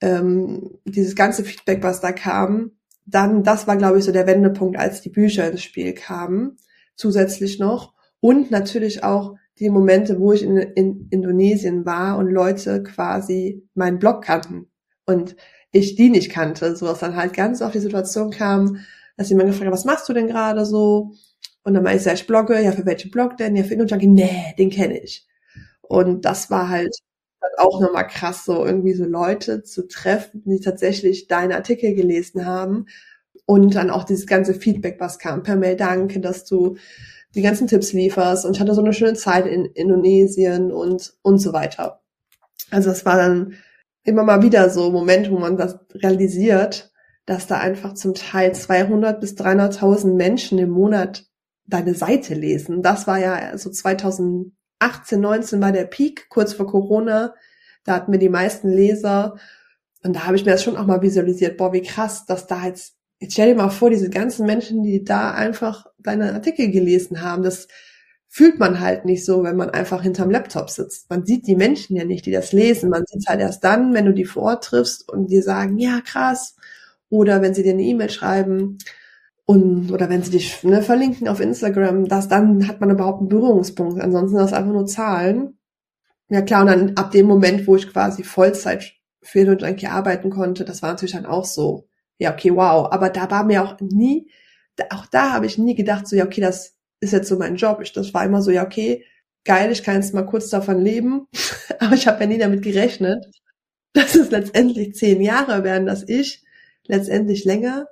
ähm, 0.00 0.78
dieses 0.84 1.14
ganze 1.14 1.44
Feedback, 1.44 1.82
was 1.82 2.00
da 2.00 2.12
kam, 2.12 2.72
dann, 3.06 3.42
das 3.42 3.66
war, 3.66 3.76
glaube 3.76 3.98
ich, 3.98 4.04
so 4.04 4.12
der 4.12 4.26
Wendepunkt, 4.26 4.78
als 4.78 5.00
die 5.00 5.08
Bücher 5.08 5.50
ins 5.50 5.62
Spiel 5.62 5.94
kamen, 5.94 6.58
zusätzlich 6.94 7.58
noch. 7.58 7.94
Und 8.20 8.50
natürlich 8.50 9.02
auch 9.04 9.36
die 9.58 9.70
Momente, 9.70 10.20
wo 10.20 10.32
ich 10.32 10.42
in, 10.42 10.56
in 10.56 11.08
Indonesien 11.10 11.84
war 11.86 12.18
und 12.18 12.28
Leute 12.28 12.82
quasi 12.82 13.66
meinen 13.74 13.98
Blog 13.98 14.22
kannten 14.22 14.68
und 15.06 15.36
ich 15.72 15.96
die 15.96 16.10
nicht 16.10 16.30
kannte, 16.30 16.76
so 16.76 16.86
dass 16.86 17.00
dann 17.00 17.16
halt 17.16 17.34
ganz 17.34 17.62
oft 17.62 17.74
die 17.74 17.80
Situation 17.80 18.30
kam, 18.30 18.78
dass 19.16 19.30
jemand 19.30 19.48
gefragt 19.48 19.66
hat, 19.66 19.72
was 19.74 19.84
machst 19.84 20.08
du 20.08 20.12
denn 20.12 20.28
gerade 20.28 20.64
so? 20.64 21.12
Und 21.64 21.74
dann 21.74 21.82
meinte 21.82 22.00
ich, 22.00 22.06
ja, 22.06 22.12
ich 22.12 22.26
blogge, 22.26 22.62
ja, 22.62 22.72
für 22.72 22.86
welchen 22.86 23.10
Blog 23.10 23.36
denn? 23.36 23.56
Ja, 23.56 23.64
für 23.64 23.74
Indojunkie, 23.74 24.06
nee, 24.06 24.54
den 24.58 24.70
kenne 24.70 24.98
ich. 25.00 25.26
Und 25.82 26.24
das 26.24 26.50
war 26.50 26.68
halt 26.68 26.96
auch 27.56 27.80
nochmal 27.80 28.06
krass, 28.06 28.44
so 28.44 28.64
irgendwie 28.64 28.94
so 28.94 29.04
Leute 29.04 29.62
zu 29.62 29.86
treffen, 29.86 30.42
die 30.44 30.60
tatsächlich 30.60 31.28
deinen 31.28 31.52
Artikel 31.52 31.94
gelesen 31.94 32.46
haben 32.46 32.86
und 33.46 33.74
dann 33.74 33.90
auch 33.90 34.04
dieses 34.04 34.26
ganze 34.26 34.54
Feedback, 34.54 34.96
was 34.98 35.18
kam 35.18 35.42
per 35.42 35.56
Mail, 35.56 35.76
danke, 35.76 36.20
dass 36.20 36.44
du 36.44 36.76
die 37.34 37.42
ganzen 37.42 37.66
Tipps 37.66 37.92
lieferst 37.92 38.44
und 38.44 38.56
ich 38.56 38.60
hatte 38.60 38.74
so 38.74 38.82
eine 38.82 38.92
schöne 38.92 39.14
Zeit 39.14 39.46
in 39.46 39.66
Indonesien 39.66 40.72
und, 40.72 41.14
und 41.22 41.38
so 41.38 41.52
weiter. 41.52 42.00
Also 42.70 42.90
es 42.90 43.04
war 43.04 43.16
dann 43.16 43.54
immer 44.04 44.24
mal 44.24 44.42
wieder 44.42 44.70
so 44.70 44.90
Moment, 44.90 45.30
wo 45.30 45.38
man 45.38 45.56
das 45.56 45.78
realisiert, 45.94 46.92
dass 47.26 47.46
da 47.46 47.58
einfach 47.58 47.94
zum 47.94 48.14
Teil 48.14 48.54
200 48.54 49.20
bis 49.20 49.34
300.000 49.34 50.14
Menschen 50.14 50.58
im 50.58 50.70
Monat 50.70 51.26
deine 51.66 51.94
Seite 51.94 52.34
lesen. 52.34 52.82
Das 52.82 53.06
war 53.06 53.18
ja 53.18 53.56
so 53.58 53.70
2018, 54.80 55.20
19 55.20 55.60
war 55.60 55.72
der 55.72 55.84
Peak, 55.84 56.28
kurz 56.28 56.52
vor 56.52 56.66
Corona. 56.66 57.34
Da 57.84 57.94
hatten 57.94 58.12
wir 58.12 58.18
die 58.18 58.28
meisten 58.28 58.68
Leser. 58.68 59.36
Und 60.02 60.14
da 60.14 60.26
habe 60.26 60.36
ich 60.36 60.44
mir 60.44 60.52
das 60.52 60.62
schon 60.62 60.76
auch 60.76 60.86
mal 60.86 61.02
visualisiert. 61.02 61.56
Boah, 61.56 61.72
wie 61.72 61.82
krass, 61.82 62.26
dass 62.26 62.46
da 62.46 62.66
jetzt, 62.66 62.96
jetzt 63.18 63.32
stell 63.32 63.48
dir 63.48 63.56
mal 63.56 63.70
vor, 63.70 63.90
diese 63.90 64.10
ganzen 64.10 64.46
Menschen, 64.46 64.82
die 64.82 65.04
da 65.04 65.32
einfach 65.32 65.86
deine 65.98 66.32
Artikel 66.34 66.70
gelesen 66.70 67.22
haben, 67.22 67.42
das 67.42 67.68
fühlt 68.28 68.58
man 68.58 68.80
halt 68.80 69.04
nicht 69.04 69.24
so, 69.24 69.42
wenn 69.42 69.56
man 69.56 69.70
einfach 69.70 70.02
hinterm 70.02 70.30
Laptop 70.30 70.70
sitzt. 70.70 71.08
Man 71.10 71.24
sieht 71.24 71.46
die 71.46 71.56
Menschen 71.56 71.96
ja 71.96 72.04
nicht, 72.04 72.26
die 72.26 72.30
das 72.30 72.52
lesen. 72.52 72.90
Man 72.90 73.04
sieht 73.06 73.20
es 73.22 73.26
halt 73.26 73.40
erst 73.40 73.64
dann, 73.64 73.94
wenn 73.94 74.04
du 74.04 74.12
die 74.12 74.26
vor 74.26 74.44
Ort 74.44 74.64
triffst 74.64 75.08
und 75.10 75.28
dir 75.28 75.42
sagen, 75.42 75.78
ja, 75.78 76.00
krass. 76.02 76.56
Oder 77.10 77.40
wenn 77.42 77.54
sie 77.54 77.62
dir 77.62 77.72
eine 77.72 77.82
E-Mail 77.82 78.10
schreiben. 78.10 78.78
Und 79.50 79.90
oder 79.92 80.10
wenn 80.10 80.22
sie 80.22 80.32
dich 80.32 80.62
ne, 80.62 80.82
verlinken 80.82 81.26
auf 81.26 81.40
Instagram, 81.40 82.06
das 82.06 82.28
dann 82.28 82.68
hat 82.68 82.82
man 82.82 82.90
überhaupt 82.90 83.20
einen 83.20 83.30
Berührungspunkt. 83.30 83.98
Ansonsten 83.98 84.36
das 84.36 84.52
einfach 84.52 84.74
nur 84.74 84.84
Zahlen. 84.84 85.58
Ja 86.28 86.42
klar, 86.42 86.60
und 86.60 86.66
dann 86.66 86.96
ab 86.96 87.12
dem 87.12 87.24
Moment, 87.24 87.66
wo 87.66 87.74
ich 87.74 87.90
quasi 87.90 88.24
Vollzeit 88.24 88.92
für 89.22 89.50
und 89.50 89.62
Junkie 89.62 89.86
arbeiten 89.86 90.28
konnte, 90.28 90.66
das 90.66 90.82
war 90.82 90.90
natürlich 90.90 91.14
dann 91.14 91.24
auch 91.24 91.46
so, 91.46 91.88
ja, 92.18 92.30
okay, 92.34 92.54
wow. 92.54 92.92
Aber 92.92 93.08
da 93.08 93.30
war 93.30 93.42
mir 93.42 93.64
auch 93.64 93.80
nie, 93.80 94.30
auch 94.90 95.06
da 95.06 95.32
habe 95.32 95.46
ich 95.46 95.56
nie 95.56 95.74
gedacht, 95.74 96.06
so, 96.06 96.14
ja, 96.14 96.26
okay, 96.26 96.42
das 96.42 96.76
ist 97.00 97.14
jetzt 97.14 97.28
so 97.28 97.38
mein 97.38 97.56
Job. 97.56 97.80
Ich, 97.80 97.94
das 97.94 98.12
war 98.12 98.26
immer 98.26 98.42
so, 98.42 98.50
ja, 98.50 98.66
okay, 98.66 99.02
geil, 99.44 99.72
ich 99.72 99.82
kann 99.82 99.94
jetzt 99.94 100.12
mal 100.12 100.26
kurz 100.26 100.50
davon 100.50 100.78
leben. 100.78 101.26
Aber 101.80 101.94
ich 101.94 102.06
habe 102.06 102.20
ja 102.20 102.26
nie 102.26 102.38
damit 102.38 102.60
gerechnet, 102.60 103.24
dass 103.94 104.14
es 104.14 104.30
letztendlich 104.30 104.94
zehn 104.94 105.22
Jahre 105.22 105.64
werden, 105.64 105.86
dass 105.86 106.06
ich 106.06 106.44
letztendlich 106.86 107.46
länger 107.46 107.86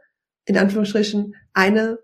in 0.47 0.57
Anführungsstrichen 0.57 1.35
eine 1.57 1.99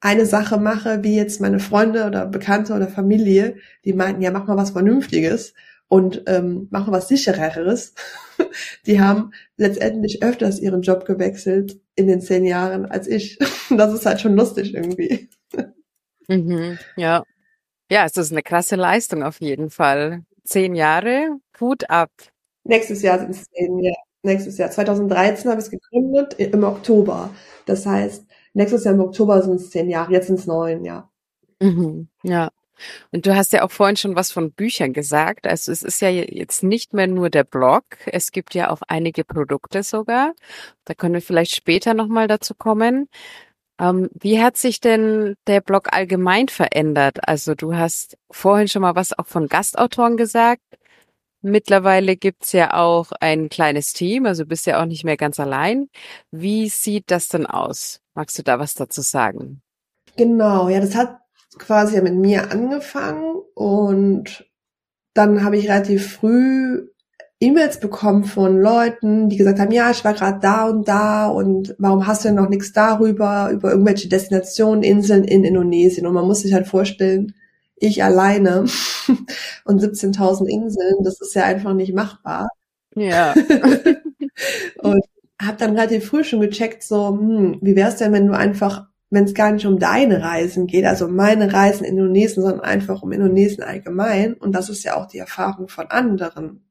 eine 0.00 0.26
Sache 0.26 0.58
mache, 0.58 1.02
wie 1.02 1.16
jetzt 1.16 1.40
meine 1.40 1.60
Freunde 1.60 2.06
oder 2.06 2.26
Bekannte 2.26 2.74
oder 2.74 2.88
Familie, 2.88 3.56
die 3.86 3.94
meinten, 3.94 4.20
ja, 4.20 4.30
mach 4.30 4.46
mal 4.46 4.58
was 4.58 4.72
Vernünftiges 4.72 5.54
und 5.88 6.24
ähm, 6.26 6.68
mach 6.70 6.86
mal 6.86 6.92
was 6.92 7.08
Sichereres. 7.08 7.94
die 8.86 9.00
haben 9.00 9.30
letztendlich 9.56 10.22
öfters 10.22 10.60
ihren 10.60 10.82
Job 10.82 11.06
gewechselt 11.06 11.80
in 11.94 12.06
den 12.06 12.20
zehn 12.20 12.44
Jahren 12.44 12.84
als 12.84 13.06
ich. 13.06 13.38
das 13.70 13.94
ist 13.94 14.04
halt 14.04 14.20
schon 14.20 14.36
lustig 14.36 14.74
irgendwie. 14.74 15.30
Mhm, 16.28 16.78
ja. 16.96 17.22
Ja, 17.90 18.04
es 18.04 18.16
ist 18.18 18.30
eine 18.30 18.42
krasse 18.42 18.76
Leistung 18.76 19.22
auf 19.22 19.40
jeden 19.40 19.70
Fall. 19.70 20.24
Zehn 20.44 20.74
Jahre, 20.74 21.38
Hut 21.58 21.88
ab. 21.88 22.10
Nächstes 22.64 23.00
Jahr 23.00 23.20
sind 23.20 23.30
es 23.30 23.44
zehn 23.44 23.78
Jahre 23.78 23.96
nächstes 24.24 24.58
Jahr. 24.58 24.70
2013 24.70 25.50
habe 25.50 25.60
ich 25.60 25.66
es 25.66 25.70
gegründet, 25.70 26.34
im 26.34 26.64
Oktober. 26.64 27.30
Das 27.66 27.86
heißt, 27.86 28.24
nächstes 28.54 28.84
Jahr 28.84 28.94
im 28.94 29.00
Oktober 29.00 29.42
sind 29.42 29.56
es 29.56 29.70
zehn 29.70 29.90
Jahre, 29.90 30.12
jetzt 30.12 30.28
sind 30.28 30.38
es 30.38 30.46
neun, 30.46 30.84
ja. 30.84 31.10
Mhm, 31.60 32.08
ja. 32.22 32.50
Und 33.12 33.26
du 33.26 33.36
hast 33.36 33.52
ja 33.52 33.62
auch 33.62 33.70
vorhin 33.70 33.96
schon 33.96 34.16
was 34.16 34.32
von 34.32 34.52
Büchern 34.52 34.92
gesagt. 34.92 35.46
Also 35.46 35.70
es 35.70 35.82
ist 35.82 36.00
ja 36.00 36.08
jetzt 36.08 36.62
nicht 36.62 36.92
mehr 36.92 37.06
nur 37.06 37.30
der 37.30 37.44
Blog. 37.44 37.84
Es 38.06 38.32
gibt 38.32 38.54
ja 38.54 38.70
auch 38.70 38.80
einige 38.88 39.24
Produkte 39.24 39.82
sogar. 39.82 40.34
Da 40.84 40.94
können 40.94 41.14
wir 41.14 41.22
vielleicht 41.22 41.54
später 41.54 41.94
nochmal 41.94 42.26
dazu 42.26 42.54
kommen. 42.54 43.08
Ähm, 43.78 44.08
wie 44.14 44.40
hat 44.42 44.56
sich 44.56 44.80
denn 44.80 45.36
der 45.46 45.60
Blog 45.60 45.92
allgemein 45.92 46.48
verändert? 46.48 47.28
Also 47.28 47.54
du 47.54 47.74
hast 47.74 48.16
vorhin 48.30 48.68
schon 48.68 48.82
mal 48.82 48.94
was 48.94 49.16
auch 49.18 49.26
von 49.26 49.48
Gastautoren 49.48 50.16
gesagt. 50.16 50.62
Mittlerweile 51.46 52.16
gibt's 52.16 52.52
ja 52.52 52.72
auch 52.72 53.12
ein 53.20 53.50
kleines 53.50 53.92
Team, 53.92 54.24
also 54.24 54.46
bist 54.46 54.64
ja 54.64 54.80
auch 54.80 54.86
nicht 54.86 55.04
mehr 55.04 55.18
ganz 55.18 55.38
allein. 55.38 55.90
Wie 56.30 56.70
sieht 56.70 57.10
das 57.10 57.28
denn 57.28 57.44
aus? 57.44 58.00
Magst 58.14 58.38
du 58.38 58.42
da 58.42 58.58
was 58.58 58.72
dazu 58.72 59.02
sagen? 59.02 59.60
Genau, 60.16 60.70
ja, 60.70 60.80
das 60.80 60.94
hat 60.94 61.18
quasi 61.58 62.00
mit 62.00 62.14
mir 62.14 62.50
angefangen 62.50 63.42
und 63.54 64.46
dann 65.12 65.44
habe 65.44 65.58
ich 65.58 65.68
relativ 65.68 66.14
früh 66.14 66.88
E-Mails 67.40 67.78
bekommen 67.78 68.24
von 68.24 68.58
Leuten, 68.58 69.28
die 69.28 69.36
gesagt 69.36 69.58
haben, 69.58 69.70
ja, 69.70 69.90
ich 69.90 70.02
war 70.02 70.14
gerade 70.14 70.38
da 70.40 70.66
und 70.66 70.88
da 70.88 71.26
und 71.26 71.74
warum 71.78 72.06
hast 72.06 72.24
du 72.24 72.28
denn 72.28 72.36
noch 72.36 72.48
nichts 72.48 72.72
darüber, 72.72 73.50
über 73.52 73.70
irgendwelche 73.70 74.08
Destinationen, 74.08 74.82
Inseln 74.82 75.24
in 75.24 75.44
Indonesien? 75.44 76.06
Und 76.06 76.14
man 76.14 76.26
muss 76.26 76.40
sich 76.40 76.54
halt 76.54 76.66
vorstellen, 76.66 77.34
ich 77.76 78.02
alleine 78.02 78.60
und 79.64 79.82
17.000 79.82 80.46
Inseln, 80.46 81.04
das 81.04 81.20
ist 81.20 81.34
ja 81.34 81.44
einfach 81.44 81.74
nicht 81.74 81.94
machbar. 81.94 82.48
Ja. 82.94 83.34
und 84.78 85.04
habe 85.40 85.56
dann 85.58 85.76
relativ 85.76 86.06
früh 86.06 86.24
schon 86.24 86.40
gecheckt, 86.40 86.82
so, 86.82 87.08
hm, 87.08 87.58
wie 87.60 87.76
wär's 87.76 87.96
denn, 87.96 88.12
wenn 88.12 88.26
du 88.26 88.36
einfach, 88.36 88.86
wenn 89.10 89.24
es 89.24 89.34
gar 89.34 89.52
nicht 89.52 89.66
um 89.66 89.78
deine 89.78 90.22
Reisen 90.22 90.66
geht, 90.66 90.84
also 90.84 91.06
um 91.06 91.16
meine 91.16 91.52
Reisen 91.52 91.84
in 91.84 91.98
Indonesien, 91.98 92.42
sondern 92.42 92.60
einfach 92.60 93.02
um 93.02 93.12
Indonesien 93.12 93.62
allgemein. 93.62 94.34
Und 94.34 94.52
das 94.52 94.70
ist 94.70 94.84
ja 94.84 94.96
auch 94.96 95.06
die 95.06 95.18
Erfahrung 95.18 95.68
von 95.68 95.86
anderen. 95.88 96.64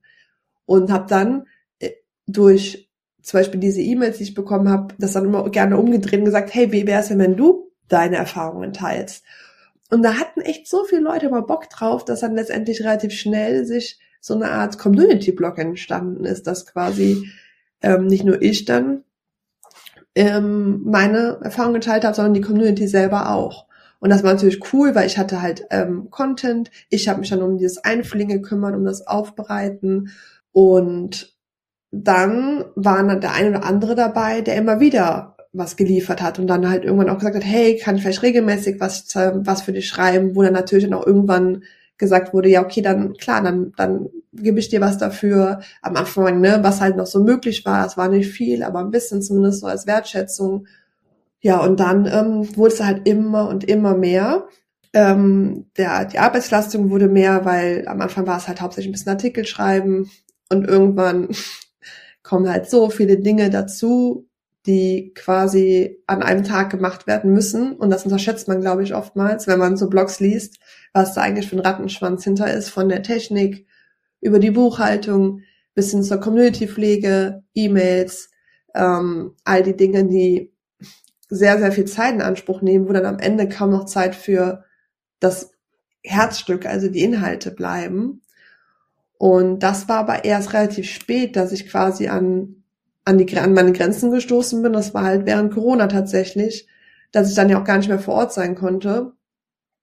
Und 0.65 0.91
habe 0.91 1.07
dann 1.07 1.47
äh, 1.79 1.91
durch 2.25 2.89
zum 3.21 3.39
Beispiel 3.39 3.59
diese 3.59 3.81
E-Mails, 3.81 4.17
die 4.17 4.23
ich 4.23 4.33
bekommen 4.33 4.69
habe, 4.69 4.93
das 4.97 5.13
dann 5.13 5.25
immer 5.25 5.49
gerne 5.49 5.77
umgedreht 5.77 6.19
und 6.19 6.25
gesagt, 6.25 6.53
hey, 6.53 6.71
wie 6.71 6.87
wär's 6.87 7.07
denn, 7.07 7.19
wenn 7.19 7.37
du 7.37 7.71
deine 7.87 8.17
Erfahrungen 8.17 8.73
teilst? 8.73 9.23
Und 9.89 10.03
da 10.03 10.15
hatten 10.15 10.41
echt 10.41 10.67
so 10.67 10.85
viele 10.85 11.01
Leute 11.01 11.29
mal 11.29 11.41
Bock 11.41 11.69
drauf, 11.69 12.03
dass 12.05 12.21
dann 12.21 12.35
letztendlich 12.35 12.81
relativ 12.81 13.13
schnell 13.13 13.65
sich 13.65 13.99
so 14.19 14.33
eine 14.33 14.51
Art 14.51 14.77
Community-Blog 14.77 15.59
entstanden 15.59 16.25
ist, 16.25 16.47
dass 16.47 16.65
quasi 16.65 17.29
ähm, 17.81 18.07
nicht 18.07 18.23
nur 18.23 18.41
ich 18.41 18.65
dann 18.65 19.03
ähm, 20.15 20.81
meine 20.85 21.39
Erfahrungen 21.43 21.75
geteilt 21.75 22.05
habe, 22.05 22.15
sondern 22.15 22.33
die 22.33 22.41
Community 22.41 22.87
selber 22.87 23.31
auch. 23.31 23.67
Und 23.99 24.09
das 24.09 24.23
war 24.23 24.33
natürlich 24.33 24.73
cool, 24.73 24.95
weil 24.95 25.07
ich 25.07 25.17
hatte 25.17 25.41
halt 25.41 25.65
ähm, 25.69 26.09
Content, 26.09 26.71
ich 26.89 27.07
habe 27.07 27.19
mich 27.19 27.29
dann 27.29 27.41
um 27.41 27.57
dieses 27.57 27.83
Einfliegen 27.83 28.41
gekümmert, 28.41 28.75
um 28.75 28.83
das 28.83 29.07
Aufbereiten 29.07 30.09
und 30.51 31.33
dann 31.91 32.65
waren 32.75 33.07
dann 33.07 33.21
der 33.21 33.33
eine 33.33 33.49
oder 33.49 33.65
andere 33.65 33.95
dabei, 33.95 34.41
der 34.41 34.55
immer 34.55 34.79
wieder 34.79 35.32
was 35.53 35.77
geliefert 35.77 36.21
hat 36.21 36.39
und 36.39 36.47
dann 36.47 36.67
halt 36.67 36.83
irgendwann 36.83 37.09
auch 37.09 37.19
gesagt 37.19 37.35
hat, 37.35 37.45
hey, 37.45 37.77
kann 37.77 37.95
ich 37.95 38.01
vielleicht 38.01 38.23
regelmäßig 38.23 38.79
was, 38.79 39.07
was 39.15 39.61
für 39.61 39.71
dich 39.71 39.87
schreiben, 39.87 40.35
wo 40.35 40.41
dann 40.41 40.53
natürlich 40.53 40.85
dann 40.85 40.95
auch 40.95 41.05
irgendwann 41.05 41.63
gesagt 41.97 42.33
wurde, 42.33 42.49
ja, 42.49 42.63
okay, 42.63 42.81
dann 42.81 43.13
klar, 43.13 43.41
dann, 43.43 43.71
dann 43.77 44.09
gebe 44.33 44.59
ich 44.59 44.69
dir 44.69 44.81
was 44.81 44.97
dafür. 44.97 45.61
Am 45.81 45.95
Anfang, 45.95 46.41
ne, 46.41 46.59
was 46.63 46.81
halt 46.81 46.97
noch 46.97 47.05
so 47.05 47.23
möglich 47.23 47.65
war, 47.65 47.85
es 47.85 47.97
war 47.97 48.09
nicht 48.09 48.31
viel, 48.31 48.63
aber 48.63 48.79
ein 48.79 48.91
bisschen 48.91 49.21
zumindest 49.21 49.61
so 49.61 49.67
als 49.67 49.85
Wertschätzung. 49.85 50.67
Ja, 51.39 51.59
und 51.59 51.79
dann 51.79 52.05
ähm, 52.07 52.57
wurde 52.57 52.73
es 52.73 52.83
halt 52.83 53.07
immer 53.07 53.47
und 53.49 53.63
immer 53.63 53.95
mehr. 53.95 54.47
Ähm, 54.93 55.67
der, 55.77 56.05
die 56.05 56.19
Arbeitslastung 56.19 56.89
wurde 56.89 57.07
mehr, 57.07 57.45
weil 57.45 57.87
am 57.87 58.01
Anfang 58.01 58.25
war 58.27 58.37
es 58.37 58.47
halt 58.47 58.61
hauptsächlich 58.61 58.89
ein 58.89 58.93
bisschen 58.93 59.11
Artikel 59.11 59.45
schreiben 59.45 60.09
und 60.49 60.67
irgendwann 60.67 61.29
kommen 62.23 62.49
halt 62.49 62.69
so 62.69 62.89
viele 62.89 63.17
Dinge 63.17 63.49
dazu, 63.49 64.27
die 64.65 65.13
quasi 65.13 66.01
an 66.07 66.23
einem 66.23 66.43
Tag 66.43 66.69
gemacht 66.69 67.05
werden 67.05 67.33
müssen. 67.33 67.73
Und 67.75 67.89
das 67.89 68.05
unterschätzt 68.05 68.47
man, 68.47 68.61
glaube 68.61 68.83
ich, 68.83 68.95
oftmals, 68.95 69.47
wenn 69.47 69.59
man 69.59 69.75
so 69.75 69.89
Blogs 69.89 70.19
liest, 70.19 70.59
was 70.93 71.13
da 71.13 71.21
eigentlich 71.21 71.49
für 71.49 71.57
ein 71.57 71.65
Rattenschwanz 71.65 72.23
hinter 72.23 72.53
ist, 72.53 72.69
von 72.69 72.87
der 72.87 73.03
Technik 73.03 73.65
über 74.21 74.39
die 74.39 74.51
Buchhaltung 74.51 75.41
bis 75.75 75.91
hin 75.91 76.03
zur 76.03 76.19
Community-Pflege, 76.19 77.43
E-Mails, 77.53 78.29
ähm, 78.73 79.35
all 79.43 79.63
die 79.63 79.75
Dinge, 79.75 80.05
die 80.05 80.53
sehr, 81.29 81.57
sehr 81.57 81.71
viel 81.71 81.85
Zeit 81.85 82.13
in 82.13 82.21
Anspruch 82.21 82.61
nehmen, 82.61 82.87
wo 82.87 82.93
dann 82.93 83.05
am 83.05 83.19
Ende 83.19 83.49
kaum 83.49 83.71
noch 83.71 83.85
Zeit 83.85 84.15
für 84.15 84.63
das 85.19 85.51
Herzstück, 86.03 86.65
also 86.65 86.89
die 86.89 87.03
Inhalte 87.03 87.51
bleiben. 87.51 88.21
Und 89.17 89.59
das 89.59 89.89
war 89.89 89.99
aber 89.99 90.25
erst 90.25 90.53
relativ 90.53 90.89
spät, 90.89 91.35
dass 91.35 91.51
ich 91.51 91.69
quasi 91.69 92.07
an 92.07 92.62
an, 93.05 93.17
die, 93.17 93.37
an 93.37 93.53
meine 93.53 93.73
Grenzen 93.73 94.11
gestoßen 94.11 94.61
bin. 94.61 94.73
Das 94.73 94.93
war 94.93 95.03
halt 95.03 95.25
während 95.25 95.53
Corona 95.53 95.87
tatsächlich, 95.87 96.67
dass 97.11 97.29
ich 97.29 97.35
dann 97.35 97.49
ja 97.49 97.59
auch 97.59 97.65
gar 97.65 97.77
nicht 97.77 97.89
mehr 97.89 97.99
vor 97.99 98.15
Ort 98.15 98.33
sein 98.33 98.55
konnte. 98.55 99.13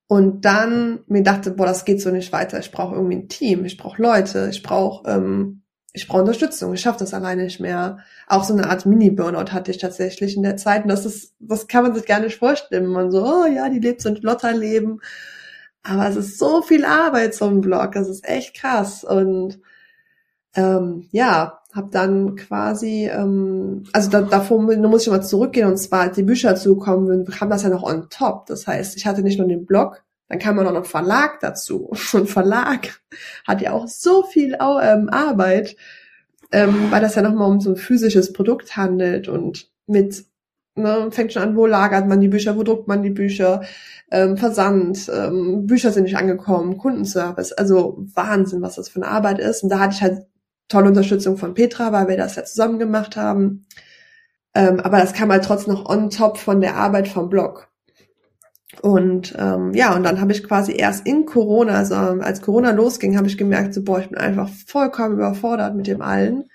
Und 0.06 0.44
dann 0.44 1.00
mir 1.06 1.22
dachte, 1.22 1.52
boah, 1.52 1.66
das 1.66 1.84
geht 1.84 2.00
so 2.00 2.10
nicht 2.10 2.32
weiter. 2.32 2.58
Ich 2.58 2.72
brauche 2.72 2.96
irgendwie 2.96 3.16
ein 3.16 3.28
Team, 3.28 3.64
ich 3.64 3.76
brauche 3.76 4.02
Leute, 4.02 4.48
ich 4.50 4.62
brauche 4.62 5.08
ähm, 5.08 5.60
ich 5.92 6.06
brauche 6.06 6.20
Unterstützung. 6.20 6.74
Ich 6.74 6.80
schaffe 6.82 7.00
das 7.00 7.14
alleine 7.14 7.44
nicht 7.44 7.60
mehr. 7.60 7.98
Auch 8.28 8.44
so 8.44 8.52
eine 8.54 8.68
Art 8.70 8.86
Mini-Burnout 8.86 9.52
hatte 9.52 9.70
ich 9.70 9.78
tatsächlich 9.78 10.36
in 10.36 10.42
der 10.42 10.56
Zeit. 10.56 10.84
Und 10.84 10.88
das 10.88 11.04
ist, 11.04 11.34
das 11.40 11.66
kann 11.66 11.82
man 11.82 11.94
sich 11.94 12.06
gar 12.06 12.20
nicht 12.20 12.38
vorstellen. 12.38 12.86
Man 12.86 13.10
so, 13.10 13.24
oh 13.24 13.46
ja, 13.46 13.68
die 13.68 13.80
lebt 13.80 14.00
so 14.00 14.08
ein 14.08 14.16
Lotterleben. 14.16 15.00
Aber 15.82 16.08
es 16.08 16.16
ist 16.16 16.38
so 16.38 16.62
viel 16.62 16.84
Arbeit, 16.84 17.34
so 17.34 17.46
ein 17.46 17.60
Blog. 17.60 17.92
Das 17.92 18.08
ist 18.08 18.28
echt 18.28 18.54
krass. 18.54 19.02
Und 19.02 19.60
ähm, 20.54 21.08
ja, 21.10 21.59
habe 21.74 21.88
dann 21.90 22.36
quasi, 22.36 23.08
ähm, 23.12 23.84
also 23.92 24.10
da, 24.10 24.22
davor 24.22 24.60
muss 24.60 25.02
ich 25.02 25.10
mal 25.10 25.22
zurückgehen 25.22 25.68
und 25.68 25.76
zwar 25.76 26.00
als 26.02 26.16
die 26.16 26.22
Bücher 26.22 26.56
zukommen, 26.56 27.24
kam 27.26 27.50
das 27.50 27.62
ja 27.62 27.68
noch 27.68 27.82
on 27.82 28.08
top. 28.10 28.46
Das 28.46 28.66
heißt, 28.66 28.96
ich 28.96 29.06
hatte 29.06 29.22
nicht 29.22 29.38
nur 29.38 29.46
den 29.46 29.66
Blog, 29.66 30.02
dann 30.28 30.38
kam 30.38 30.56
man 30.56 30.72
noch 30.72 30.86
Verlag 30.86 31.40
dazu. 31.40 31.92
Und 32.12 32.30
Verlag 32.30 33.00
hat 33.46 33.60
ja 33.60 33.72
auch 33.72 33.88
so 33.88 34.22
viel 34.22 34.54
ähm, 34.54 35.08
Arbeit, 35.10 35.76
ähm, 36.52 36.90
weil 36.90 37.00
das 37.00 37.14
ja 37.14 37.22
nochmal 37.22 37.50
um 37.50 37.60
so 37.60 37.70
ein 37.70 37.76
physisches 37.76 38.32
Produkt 38.32 38.76
handelt 38.76 39.28
und 39.28 39.68
mit 39.86 40.24
ne, 40.74 41.08
fängt 41.10 41.32
schon 41.32 41.42
an, 41.42 41.56
wo 41.56 41.66
lagert 41.66 42.08
man 42.08 42.20
die 42.20 42.28
Bücher, 42.28 42.56
wo 42.56 42.62
druckt 42.62 42.88
man 42.88 43.02
die 43.02 43.10
Bücher, 43.10 43.62
ähm, 44.10 44.36
Versand, 44.36 45.10
ähm, 45.14 45.66
Bücher 45.66 45.92
sind 45.92 46.04
nicht 46.04 46.16
angekommen, 46.16 46.78
Kundenservice, 46.78 47.52
also 47.52 47.98
Wahnsinn, 48.14 48.62
was 48.62 48.76
das 48.76 48.88
für 48.88 49.02
eine 49.02 49.10
Arbeit 49.10 49.38
ist. 49.38 49.62
Und 49.62 49.68
da 49.68 49.78
hatte 49.78 49.94
ich 49.94 50.02
halt 50.02 50.26
tolle 50.70 50.88
Unterstützung 50.88 51.36
von 51.36 51.52
Petra, 51.52 51.92
weil 51.92 52.08
wir 52.08 52.16
das 52.16 52.36
ja 52.36 52.44
zusammen 52.44 52.78
gemacht 52.78 53.16
haben. 53.16 53.66
Ähm, 54.54 54.80
aber 54.80 54.98
das 54.98 55.12
kam 55.12 55.30
halt 55.30 55.44
trotzdem 55.44 55.74
noch 55.74 55.86
on 55.86 56.08
top 56.08 56.38
von 56.38 56.62
der 56.62 56.76
Arbeit 56.76 57.08
vom 57.08 57.28
Blog. 57.28 57.68
Und 58.80 59.34
ähm, 59.38 59.74
ja, 59.74 59.94
und 59.94 60.04
dann 60.04 60.20
habe 60.20 60.32
ich 60.32 60.44
quasi 60.44 60.74
erst 60.74 61.06
in 61.06 61.26
Corona, 61.26 61.74
also 61.74 61.94
als 61.94 62.40
Corona 62.40 62.70
losging, 62.70 63.16
habe 63.16 63.26
ich 63.26 63.36
gemerkt, 63.36 63.74
so 63.74 63.82
boah, 63.82 64.00
ich 64.00 64.08
bin 64.08 64.18
einfach 64.18 64.48
vollkommen 64.66 65.14
überfordert 65.14 65.74
mit 65.74 65.86
dem 65.86 66.00
allen 66.00 66.48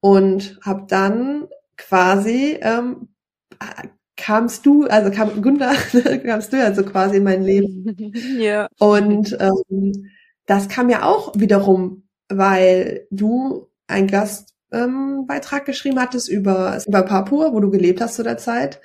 und 0.00 0.58
habe 0.62 0.84
dann 0.88 1.48
quasi 1.76 2.58
ähm, 2.60 3.08
kamst 4.16 4.66
du, 4.66 4.86
also 4.86 5.10
kam 5.10 5.42
Gunda, 5.42 5.72
kamst 6.24 6.52
du 6.52 6.58
ja 6.58 6.74
so 6.74 6.84
quasi 6.84 7.16
in 7.16 7.24
mein 7.24 7.42
Leben. 7.42 8.12
ja. 8.38 8.68
Und 8.78 9.36
ähm, 9.40 10.10
das 10.46 10.68
kam 10.68 10.90
ja 10.90 11.04
auch 11.04 11.32
wiederum, 11.36 12.03
weil 12.28 13.06
du 13.10 13.68
einen 13.86 14.08
Gastbeitrag 14.08 15.60
ähm, 15.60 15.66
geschrieben 15.66 16.00
hattest 16.00 16.28
über, 16.28 16.78
über 16.86 17.02
Papua, 17.02 17.52
wo 17.52 17.60
du 17.60 17.70
gelebt 17.70 18.00
hast 18.00 18.16
zu 18.16 18.22
der 18.22 18.38
Zeit. 18.38 18.80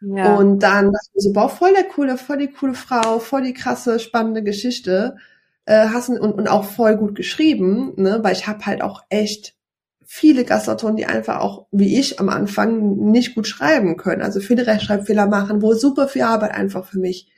Ja. 0.00 0.36
Und 0.36 0.60
dann 0.60 0.92
dachte 0.92 1.10
ich 1.14 1.24
so, 1.24 1.32
boah, 1.32 1.48
voll 1.48 1.72
der 1.72 1.84
coole, 1.84 2.18
voll 2.18 2.38
die 2.38 2.52
coole 2.52 2.74
Frau, 2.74 3.18
voll 3.18 3.42
die 3.42 3.54
krasse, 3.54 3.98
spannende 3.98 4.42
Geschichte. 4.42 5.16
Äh, 5.64 5.88
hast 5.88 6.08
und, 6.08 6.20
und 6.20 6.48
auch 6.48 6.64
voll 6.64 6.96
gut 6.96 7.16
geschrieben, 7.16 7.92
ne? 7.96 8.20
weil 8.22 8.34
ich 8.34 8.46
habe 8.46 8.64
halt 8.66 8.82
auch 8.82 9.02
echt 9.08 9.56
viele 10.04 10.44
Gastautoren, 10.44 10.96
die 10.96 11.06
einfach 11.06 11.40
auch, 11.40 11.66
wie 11.72 11.98
ich 11.98 12.20
am 12.20 12.28
Anfang, 12.28 13.10
nicht 13.10 13.34
gut 13.34 13.48
schreiben 13.48 13.96
können. 13.96 14.22
Also 14.22 14.38
viele 14.38 14.66
Rechtschreibfehler 14.66 15.26
machen, 15.26 15.62
wo 15.62 15.74
super 15.74 16.06
viel 16.06 16.22
Arbeit 16.22 16.52
einfach 16.52 16.84
für 16.84 17.00
mich 17.00 17.28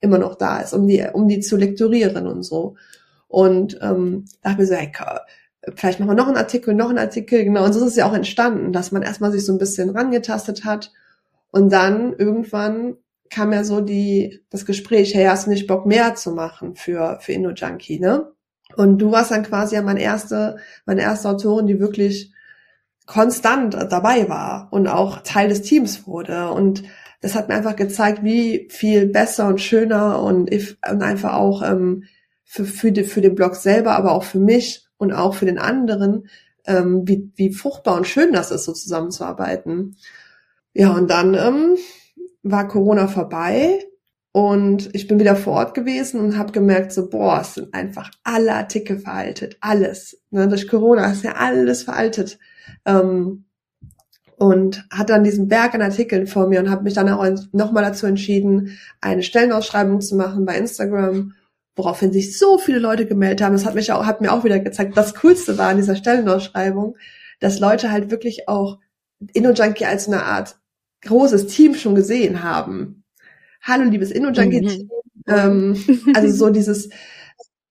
immer 0.00 0.18
noch 0.18 0.34
da 0.34 0.58
ist, 0.60 0.74
um 0.74 0.88
die, 0.88 1.06
um 1.12 1.28
die 1.28 1.38
zu 1.38 1.56
lektorieren 1.56 2.26
und 2.26 2.42
so. 2.42 2.76
Und 3.28 3.78
ähm, 3.82 4.24
da 4.42 4.52
habe 4.52 4.62
ich 4.62 4.68
so, 4.68 4.74
hey, 4.74 4.90
vielleicht 5.76 6.00
machen 6.00 6.10
wir 6.10 6.14
noch 6.14 6.28
einen 6.28 6.36
Artikel, 6.36 6.74
noch 6.74 6.88
einen 6.88 6.98
Artikel, 6.98 7.44
genau. 7.44 7.64
Und 7.64 7.72
so 7.72 7.80
ist 7.80 7.92
es 7.92 7.96
ja 7.96 8.08
auch 8.08 8.14
entstanden, 8.14 8.72
dass 8.72 8.92
man 8.92 9.02
erstmal 9.02 9.32
sich 9.32 9.44
so 9.44 9.52
ein 9.52 9.58
bisschen 9.58 9.90
rangetastet 9.90 10.64
hat. 10.64 10.92
Und 11.50 11.72
dann 11.72 12.14
irgendwann 12.14 12.96
kam 13.30 13.52
ja 13.52 13.64
so 13.64 13.80
die, 13.80 14.42
das 14.50 14.64
Gespräch, 14.64 15.14
hey, 15.14 15.26
hast 15.26 15.46
du 15.46 15.50
nicht 15.50 15.66
Bock 15.66 15.86
mehr 15.86 16.14
zu 16.14 16.32
machen 16.32 16.74
für, 16.74 17.18
für 17.20 17.32
InnoJunkie, 17.32 18.00
ne? 18.00 18.32
Und 18.76 18.98
du 18.98 19.10
warst 19.12 19.30
dann 19.30 19.42
quasi 19.42 19.74
ja 19.74 19.82
meine 19.82 20.02
erste, 20.02 20.56
meine 20.86 21.02
erste 21.02 21.28
Autorin, 21.28 21.66
die 21.66 21.80
wirklich 21.80 22.32
konstant 23.06 23.74
dabei 23.74 24.28
war 24.28 24.68
und 24.70 24.86
auch 24.86 25.22
Teil 25.22 25.48
des 25.48 25.62
Teams 25.62 26.06
wurde. 26.06 26.50
Und 26.50 26.82
das 27.20 27.34
hat 27.34 27.48
mir 27.48 27.54
einfach 27.54 27.76
gezeigt, 27.76 28.22
wie 28.22 28.68
viel 28.70 29.06
besser 29.06 29.48
und 29.48 29.60
schöner 29.60 30.22
und, 30.22 30.50
und 30.52 31.02
einfach 31.02 31.34
auch 31.34 31.62
ähm, 31.62 32.04
für, 32.48 32.64
für, 32.64 32.92
die, 32.92 33.04
für 33.04 33.20
den 33.20 33.34
Blog 33.34 33.54
selber, 33.54 33.94
aber 33.94 34.12
auch 34.12 34.24
für 34.24 34.40
mich 34.40 34.86
und 34.96 35.12
auch 35.12 35.34
für 35.34 35.44
den 35.44 35.58
anderen, 35.58 36.28
ähm, 36.66 37.06
wie, 37.06 37.30
wie 37.36 37.52
fruchtbar 37.52 37.94
und 37.96 38.06
schön 38.06 38.32
das 38.32 38.50
ist, 38.50 38.64
so 38.64 38.72
zusammenzuarbeiten. 38.72 39.96
Ja, 40.72 40.92
und 40.92 41.10
dann 41.10 41.34
ähm, 41.34 41.76
war 42.42 42.66
Corona 42.66 43.06
vorbei 43.06 43.84
und 44.32 44.88
ich 44.94 45.06
bin 45.08 45.20
wieder 45.20 45.36
vor 45.36 45.54
Ort 45.54 45.74
gewesen 45.74 46.20
und 46.20 46.38
habe 46.38 46.52
gemerkt, 46.52 46.92
so, 46.92 47.10
boah, 47.10 47.40
es 47.42 47.54
sind 47.54 47.74
einfach 47.74 48.10
alle 48.24 48.54
Artikel 48.54 48.98
veraltet, 48.98 49.58
alles. 49.60 50.18
Ne, 50.30 50.48
durch 50.48 50.68
Corona 50.68 51.12
ist 51.12 51.24
ja 51.24 51.32
alles 51.32 51.82
veraltet. 51.82 52.38
Ähm, 52.86 53.44
und 54.36 54.86
hatte 54.90 55.14
dann 55.14 55.24
diesen 55.24 55.48
Berg 55.48 55.74
an 55.74 55.82
Artikeln 55.82 56.26
vor 56.26 56.46
mir 56.46 56.60
und 56.60 56.70
habe 56.70 56.84
mich 56.84 56.94
dann 56.94 57.08
auch 57.08 57.26
nochmal 57.52 57.82
dazu 57.82 58.06
entschieden, 58.06 58.78
eine 59.00 59.24
Stellenausschreibung 59.24 60.00
zu 60.00 60.16
machen 60.16 60.44
bei 60.46 60.56
Instagram, 60.56 61.34
woraufhin 61.78 62.12
sich 62.12 62.36
so 62.36 62.58
viele 62.58 62.78
Leute 62.78 63.06
gemeldet 63.06 63.42
haben. 63.42 63.52
Das 63.52 63.64
hat 63.64 63.74
mich 63.74 63.92
auch, 63.92 64.04
hat 64.04 64.20
mir 64.20 64.32
auch 64.32 64.44
wieder 64.44 64.58
gezeigt, 64.58 64.96
das 64.96 65.14
Coolste 65.14 65.56
war 65.56 65.68
an 65.68 65.76
dieser 65.76 65.96
Stellenausschreibung, 65.96 66.96
dass 67.40 67.60
Leute 67.60 67.90
halt 67.90 68.10
wirklich 68.10 68.48
auch 68.48 68.78
InnoJunkie 69.32 69.86
als 69.86 70.06
eine 70.08 70.24
Art 70.24 70.56
großes 71.02 71.46
Team 71.46 71.74
schon 71.74 71.94
gesehen 71.94 72.42
haben 72.42 72.98
hallo 73.62 73.84
liebes 73.84 74.10
Inno-Junkie. 74.10 74.62
Mhm. 74.62 74.90
Ähm, 75.26 75.76
also 76.14 76.34
so 76.34 76.50
dieses, 76.50 76.88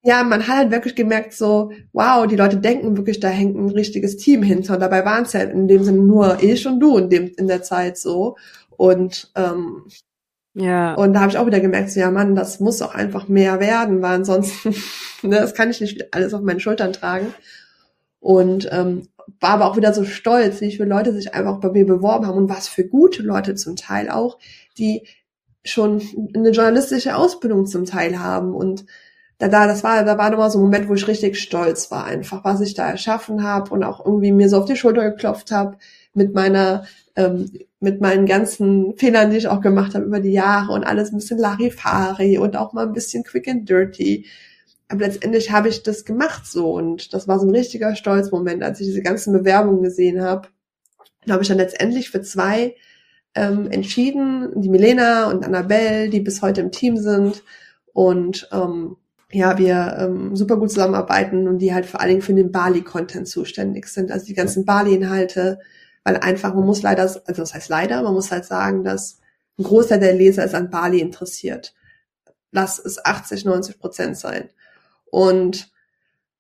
ja, 0.04 0.24
man 0.24 0.48
hat 0.48 0.58
halt 0.58 0.72
wirklich 0.72 0.96
gemerkt, 0.96 1.34
so, 1.34 1.72
wow, 1.91 2.28
die 2.28 2.36
Leute 2.36 2.58
denken 2.58 2.98
wirklich, 2.98 3.20
da 3.20 3.30
hängt 3.30 3.58
ein 3.58 3.70
richtiges 3.70 4.17
Team 4.17 4.43
hinter. 4.43 4.76
Und 4.76 4.80
dabei 4.80 5.04
waren 5.06 5.24
es 5.24 5.34
ja 5.34 5.41
in 5.41 5.67
dem 5.67 5.84
Sinne 5.84 6.00
nur 6.00 6.41
ich 6.41 6.65
und 6.67 6.80
du 6.80 6.98
in, 6.98 7.10
dem, 7.10 7.32
in 7.38 7.48
der 7.48 7.63
Zeit 7.63 7.98
so. 7.98 8.38
Und 8.70 9.32
ähm, 9.36 9.84
ja. 10.58 10.96
Und 10.96 11.13
da 11.13 11.22
habe 11.22 11.32
ich 11.32 11.38
auch 11.38 11.46
wieder 11.46 11.60
gemerkt, 11.60 11.91
so, 11.91 12.00
ja 12.00 12.10
Mann, 12.10 12.34
das 12.34 12.60
muss 12.60 12.82
auch 12.82 12.96
einfach 12.96 13.28
mehr 13.28 13.60
werden, 13.60 14.02
weil 14.02 14.15
ansonsten, 14.15 14.76
ne, 15.22 15.36
das 15.36 15.54
kann 15.54 15.70
ich 15.70 15.82
nicht 15.82 16.15
alles 16.15 16.34
auf 16.34 16.41
meinen 16.41 16.60
Schultern 16.60 16.93
tragen. 16.93 17.34
Und 18.20 18.67
ähm, 18.72 19.08
war 19.39 19.52
aber 19.52 19.65
auch 19.67 19.78
wieder 19.78 19.93
so 19.93 20.04
stolz, 20.04 20.60
wie 20.62 20.72
viele 20.72 20.89
Leute 20.89 21.13
sich 21.13 21.36
einfach 21.36 21.60
bei 21.60 21.70
mir 21.70 21.86
beworben 21.86 22.26
haben 22.26 22.38
und 22.38 22.50
was 22.50 22.67
für 22.67 22.88
gute 22.88 23.22
Leute 23.22 23.54
zum 23.54 23.76
Teil 23.76 24.10
auch, 24.10 24.39
die 24.80 25.06
schon 25.63 26.02
eine 26.34 26.50
journalistische 26.50 27.15
Ausbildung 27.15 27.67
zum 27.67 27.86
Teil 27.86 28.20
haben 28.20 28.56
und 28.56 28.86
da, 29.38 29.50
da, 29.50 29.67
das 29.67 29.84
war, 29.84 30.04
da 30.04 30.17
war 30.17 30.32
nochmal 30.32 30.50
so 30.50 30.58
ein 30.58 30.63
Moment, 30.63 30.89
wo 30.89 30.96
ich 30.96 31.08
richtig 31.08 31.39
stolz 31.39 31.91
war, 31.91 32.06
einfach, 32.06 32.43
was 32.43 32.62
ich 32.62 32.74
da 32.74 32.89
erschaffen 32.89 33.43
habe 33.43 33.72
und 33.72 33.84
auch 33.84 34.04
irgendwie 34.04 34.32
mir 34.32 34.50
so 34.50 34.58
auf 34.58 34.65
die 34.65 34.76
Schulter 34.76 35.12
geklopft 35.12 35.52
habe 35.52 35.78
mit 36.15 36.34
meiner, 36.34 36.86
ähm, 37.15 37.52
mit 37.80 38.02
meinen 38.02 38.26
ganzen 38.26 38.96
Fehlern, 38.98 39.30
die 39.30 39.38
ich 39.38 39.48
auch 39.48 39.62
gemacht 39.62 39.94
habe 39.94 40.06
über 40.06 40.20
die 40.20 40.32
Jahre 40.32 40.74
und 40.74 40.84
alles 40.84 41.12
ein 41.12 41.18
bisschen 41.18 41.38
Larifari 41.38 42.38
und 42.38 42.56
auch 42.56 42.74
mal 42.74 42.88
ein 42.88 42.94
bisschen 42.94 43.24
quick 43.24 43.48
and 43.48 43.70
dirty. 43.70 44.26
Aber 44.90 45.06
letztendlich 45.06 45.52
habe 45.52 45.70
ich 45.70 45.84
das 45.84 46.06
gemacht 46.06 46.46
so 46.48 46.72
und 46.72 47.13
das 47.13 47.28
war 47.28 47.40
so 47.40 47.46
ein 47.46 47.56
richtiger 47.56 47.96
Stolzmoment, 47.96 48.63
als 48.63 48.80
ich 48.80 48.88
diese 48.88 49.04
ganzen 49.04 49.34
Bewerbungen 49.34 49.84
gesehen 49.84 50.22
habe. 50.22 50.48
Da 51.26 51.34
habe 51.34 51.44
ich 51.44 51.50
dann 51.50 51.58
letztendlich 51.58 52.10
für 52.10 52.22
zwei 52.22 52.76
ähm, 53.36 53.70
entschieden, 53.70 54.50
die 54.56 54.70
Milena 54.70 55.30
und 55.30 55.46
Annabelle, 55.46 56.10
die 56.10 56.22
bis 56.22 56.42
heute 56.42 56.62
im 56.62 56.72
Team 56.72 56.98
sind 56.98 57.44
und 57.94 58.50
ähm, 58.52 58.96
ja, 59.32 59.58
wir 59.58 59.98
ähm, 60.00 60.36
super 60.36 60.58
gut 60.58 60.72
zusammenarbeiten 60.72 61.48
und 61.48 61.60
die 61.60 61.74
halt 61.74 61.86
vor 61.86 62.00
allen 62.00 62.10
Dingen 62.10 62.22
für 62.22 62.34
den 62.34 62.52
Bali-Content 62.52 63.28
zuständig 63.28 63.88
sind, 63.88 64.12
also 64.12 64.26
die 64.26 64.34
ganzen 64.34 64.66
Bali-Inhalte, 64.66 65.60
weil 66.08 66.15
einfach, 66.15 66.54
man 66.54 66.65
muss 66.65 66.84
leider, 66.84 67.02
also 67.02 67.20
das 67.26 67.54
heißt 67.54 67.67
leider, 67.67 68.02
man 68.02 68.13
muss 68.13 68.32
halt 68.32 68.46
sagen, 68.46 68.86
dass 68.86 69.20
ein 69.60 69.63
Großteil 69.63 70.00
der 70.00 70.13
Leser 70.13 70.46
ist 70.46 70.56
an 70.56 70.70
Bali 70.70 71.02
interessiert. 71.02 71.74
Lass 72.54 72.80
es 72.80 73.04
80, 73.04 73.43
90 73.43 73.78
Prozent 73.78 74.15
sein. 74.17 74.50
Und 75.12 75.70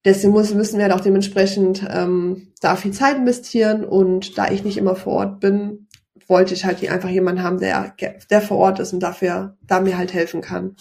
deswegen 0.05 0.31
muss, 0.31 0.53
müssen 0.53 0.77
wir 0.77 0.85
halt 0.85 0.93
auch 0.93 1.01
dementsprechend 1.01 1.85
ähm, 1.89 2.53
da 2.61 2.77
viel 2.77 2.93
Zeit 2.93 3.17
investieren 3.17 3.83
und 3.83 4.37
da 4.37 4.49
ich 4.49 4.63
nicht 4.63 4.77
immer 4.77 4.95
vor 4.95 5.15
Ort 5.15 5.41
bin, 5.41 5.89
wollte 6.27 6.53
ich 6.53 6.63
halt 6.63 6.81
einfach 6.89 7.09
jemanden 7.09 7.43
haben, 7.43 7.59
der, 7.59 7.93
der 8.29 8.41
vor 8.41 8.59
Ort 8.59 8.79
ist 8.79 8.93
und 8.93 9.01
dafür, 9.01 9.57
da 9.63 9.81
mir 9.81 9.97
halt 9.97 10.13
helfen 10.13 10.39
kann. 10.39 10.77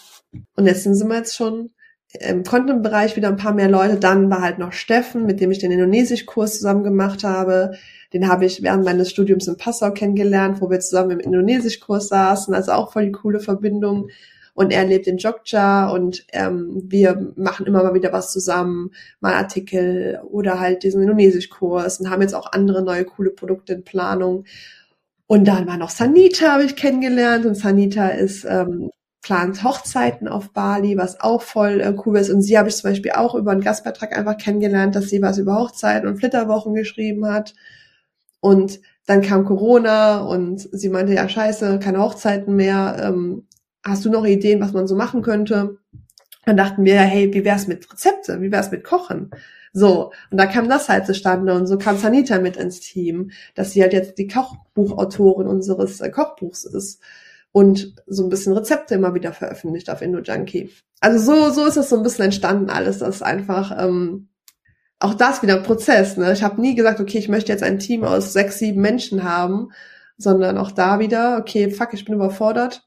Und 0.54 0.66
jetzt 0.66 0.84
sind 0.84 1.08
wir 1.08 1.16
jetzt 1.16 1.34
schon 1.34 1.70
im 2.20 2.44
Content-Bereich 2.44 3.16
wieder 3.16 3.26
ein 3.26 3.36
paar 3.36 3.52
mehr 3.52 3.68
Leute. 3.68 3.96
Dann 3.96 4.30
war 4.30 4.42
halt 4.42 4.60
noch 4.60 4.72
Steffen, 4.72 5.26
mit 5.26 5.40
dem 5.40 5.50
ich 5.50 5.58
den 5.58 5.72
Indonesisch-Kurs 5.72 6.58
zusammen 6.58 6.84
gemacht 6.84 7.24
habe. 7.24 7.72
Den 8.12 8.28
habe 8.28 8.44
ich 8.44 8.62
während 8.62 8.84
meines 8.84 9.10
Studiums 9.10 9.48
in 9.48 9.56
Passau 9.56 9.90
kennengelernt, 9.90 10.60
wo 10.60 10.70
wir 10.70 10.80
zusammen 10.80 11.12
im 11.12 11.20
Indonesisch-Kurs 11.20 12.08
saßen. 12.08 12.54
Also 12.54 12.72
auch 12.72 12.92
voll 12.92 13.06
die 13.06 13.12
coole 13.12 13.40
Verbindung. 13.40 14.08
Und 14.54 14.72
er 14.72 14.86
lebt 14.86 15.06
in 15.06 15.18
Jogja 15.18 15.90
und 15.90 16.24
ähm, 16.32 16.82
wir 16.86 17.32
machen 17.36 17.66
immer 17.66 17.82
mal 17.82 17.92
wieder 17.92 18.12
was 18.12 18.32
zusammen, 18.32 18.90
mal 19.20 19.34
Artikel 19.34 20.18
oder 20.30 20.58
halt 20.58 20.82
diesen 20.82 21.02
Indonesisch-Kurs 21.02 22.00
und 22.00 22.08
haben 22.08 22.22
jetzt 22.22 22.34
auch 22.34 22.52
andere 22.52 22.82
neue 22.82 23.04
coole 23.04 23.30
Produkte 23.30 23.74
in 23.74 23.84
Planung. 23.84 24.44
Und 25.26 25.46
dann 25.46 25.66
war 25.66 25.76
noch 25.76 25.90
Sanita, 25.90 26.54
habe 26.54 26.64
ich 26.64 26.74
kennengelernt. 26.74 27.44
Und 27.44 27.54
Sanita 27.56 28.08
ist 28.08 28.46
ähm, 28.48 28.90
plant 29.20 29.64
Hochzeiten 29.64 30.28
auf 30.28 30.52
Bali, 30.52 30.96
was 30.96 31.20
auch 31.20 31.42
voll 31.42 31.80
äh, 31.80 31.94
cool 32.06 32.16
ist. 32.16 32.30
Und 32.30 32.42
sie 32.42 32.56
habe 32.56 32.68
ich 32.68 32.76
zum 32.76 32.90
Beispiel 32.90 33.10
auch 33.10 33.34
über 33.34 33.50
einen 33.50 33.60
Gastbeitrag 33.60 34.16
einfach 34.16 34.38
kennengelernt, 34.38 34.94
dass 34.94 35.10
sie 35.10 35.20
was 35.20 35.38
über 35.38 35.58
Hochzeiten 35.58 36.08
und 36.08 36.18
Flitterwochen 36.18 36.74
geschrieben 36.74 37.26
hat. 37.26 37.54
Und 38.40 38.80
dann 39.06 39.22
kam 39.22 39.44
Corona 39.44 40.18
und 40.20 40.68
sie 40.72 40.88
meinte, 40.88 41.14
ja 41.14 41.28
scheiße, 41.28 41.78
keine 41.78 42.00
Hochzeiten 42.00 42.56
mehr. 42.56 42.96
Ähm, 43.00 43.46
hast 43.84 44.04
du 44.04 44.10
noch 44.10 44.24
Ideen, 44.24 44.60
was 44.60 44.72
man 44.72 44.86
so 44.86 44.96
machen 44.96 45.22
könnte? 45.22 45.78
Dann 46.44 46.56
dachten 46.56 46.84
wir, 46.84 47.00
hey, 47.00 47.32
wie 47.32 47.44
wär's 47.44 47.66
mit 47.66 47.90
Rezepte? 47.90 48.40
Wie 48.40 48.52
wär's 48.52 48.70
mit 48.70 48.84
Kochen? 48.84 49.30
So, 49.72 50.12
und 50.30 50.38
da 50.38 50.46
kam 50.46 50.68
das 50.68 50.88
halt 50.88 51.06
zustande 51.06 51.52
und 51.52 51.66
so 51.66 51.76
kam 51.76 51.98
Sanita 51.98 52.38
mit 52.38 52.56
ins 52.56 52.80
Team, 52.80 53.30
dass 53.54 53.72
sie 53.72 53.82
halt 53.82 53.92
jetzt 53.92 54.16
die 54.16 54.26
Kochbuchautorin 54.26 55.46
unseres 55.46 56.00
äh, 56.00 56.08
Kochbuchs 56.10 56.64
ist 56.64 57.02
und 57.52 57.94
so 58.06 58.24
ein 58.24 58.30
bisschen 58.30 58.54
Rezepte 58.54 58.94
immer 58.94 59.14
wieder 59.14 59.32
veröffentlicht 59.32 59.90
auf 59.90 60.00
IndoJunkie. 60.00 60.70
Also 61.00 61.18
so, 61.18 61.50
so 61.50 61.66
ist 61.66 61.76
es 61.76 61.90
so 61.90 61.96
ein 61.96 62.02
bisschen 62.02 62.26
entstanden 62.26 62.70
alles, 62.70 62.98
das 62.98 63.16
ist 63.16 63.22
einfach 63.22 63.76
ähm, 63.78 64.28
auch 64.98 65.14
das 65.14 65.42
wieder 65.42 65.56
ein 65.56 65.62
Prozess. 65.62 66.16
Ne? 66.16 66.32
Ich 66.32 66.42
habe 66.42 66.60
nie 66.60 66.74
gesagt, 66.74 67.00
okay, 67.00 67.18
ich 67.18 67.28
möchte 67.28 67.52
jetzt 67.52 67.62
ein 67.62 67.78
Team 67.78 68.04
aus 68.04 68.32
sechs, 68.32 68.58
sieben 68.58 68.80
Menschen 68.80 69.24
haben, 69.24 69.70
sondern 70.16 70.56
auch 70.58 70.70
da 70.70 70.98
wieder, 70.98 71.38
okay, 71.38 71.70
fuck, 71.70 71.92
ich 71.92 72.04
bin 72.04 72.14
überfordert, 72.14 72.86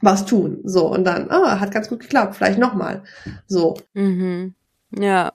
was 0.00 0.24
tun. 0.24 0.60
So, 0.64 0.86
und 0.86 1.04
dann, 1.04 1.30
ah, 1.30 1.58
hat 1.58 1.72
ganz 1.72 1.88
gut 1.88 2.00
geklappt, 2.00 2.36
vielleicht 2.36 2.58
nochmal. 2.58 3.02
So. 3.46 3.76
Mhm. 3.94 4.54
Ja, 4.96 5.32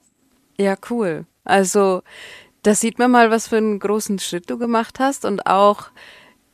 ja, 0.58 0.76
cool. 0.90 1.26
Also, 1.44 2.02
da 2.64 2.74
sieht 2.74 2.98
man 2.98 3.12
mal, 3.12 3.30
was 3.30 3.50
für 3.50 3.58
einen 3.58 3.80
großen 3.80 4.20
Schritt 4.20 4.50
du 4.50 4.58
gemacht 4.58 5.00
hast 5.00 5.26
und 5.26 5.46
auch, 5.46 5.90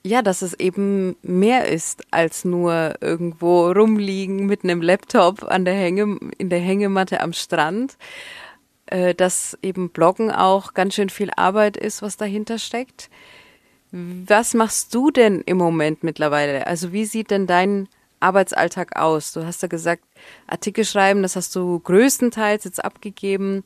ja, 0.03 0.23
dass 0.23 0.41
es 0.41 0.59
eben 0.59 1.15
mehr 1.21 1.67
ist 1.67 2.03
als 2.09 2.43
nur 2.43 2.95
irgendwo 3.01 3.71
rumliegen 3.71 4.47
mit 4.47 4.63
einem 4.63 4.81
Laptop 4.81 5.43
an 5.43 5.63
der 5.63 5.75
Hänge, 5.75 6.17
in 6.39 6.49
der 6.49 6.59
Hängematte 6.59 7.21
am 7.21 7.33
Strand. 7.33 7.97
Äh, 8.91 9.15
dass 9.15 9.57
eben 9.61 9.89
Bloggen 9.89 10.31
auch 10.31 10.73
ganz 10.73 10.95
schön 10.95 11.09
viel 11.09 11.31
Arbeit 11.37 11.77
ist, 11.77 12.01
was 12.01 12.17
dahinter 12.17 12.59
steckt. 12.59 13.09
Was 13.91 14.53
machst 14.53 14.93
du 14.93 15.11
denn 15.11 15.41
im 15.45 15.57
Moment 15.57 16.03
mittlerweile? 16.03 16.67
Also 16.67 16.91
wie 16.91 17.05
sieht 17.05 17.31
denn 17.31 17.47
dein 17.47 17.87
Arbeitsalltag 18.19 18.97
aus? 18.97 19.31
Du 19.31 19.45
hast 19.45 19.61
ja 19.61 19.69
gesagt, 19.69 20.03
Artikel 20.45 20.83
schreiben, 20.83 21.21
das 21.21 21.37
hast 21.37 21.55
du 21.55 21.79
größtenteils 21.79 22.65
jetzt 22.65 22.83
abgegeben. 22.83 23.63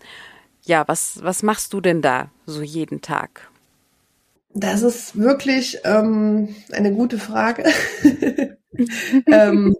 Ja, 0.61 0.88
was, 0.88 1.23
was 1.23 1.41
machst 1.41 1.73
du 1.73 1.81
denn 1.81 2.03
da 2.03 2.29
so 2.45 2.61
jeden 2.61 3.01
Tag? 3.01 3.49
Das 4.53 4.83
ist 4.83 5.17
wirklich 5.17 5.79
ähm, 5.85 6.55
eine 6.71 6.93
gute 6.93 7.17
Frage. 7.17 7.65
ähm, 9.25 9.75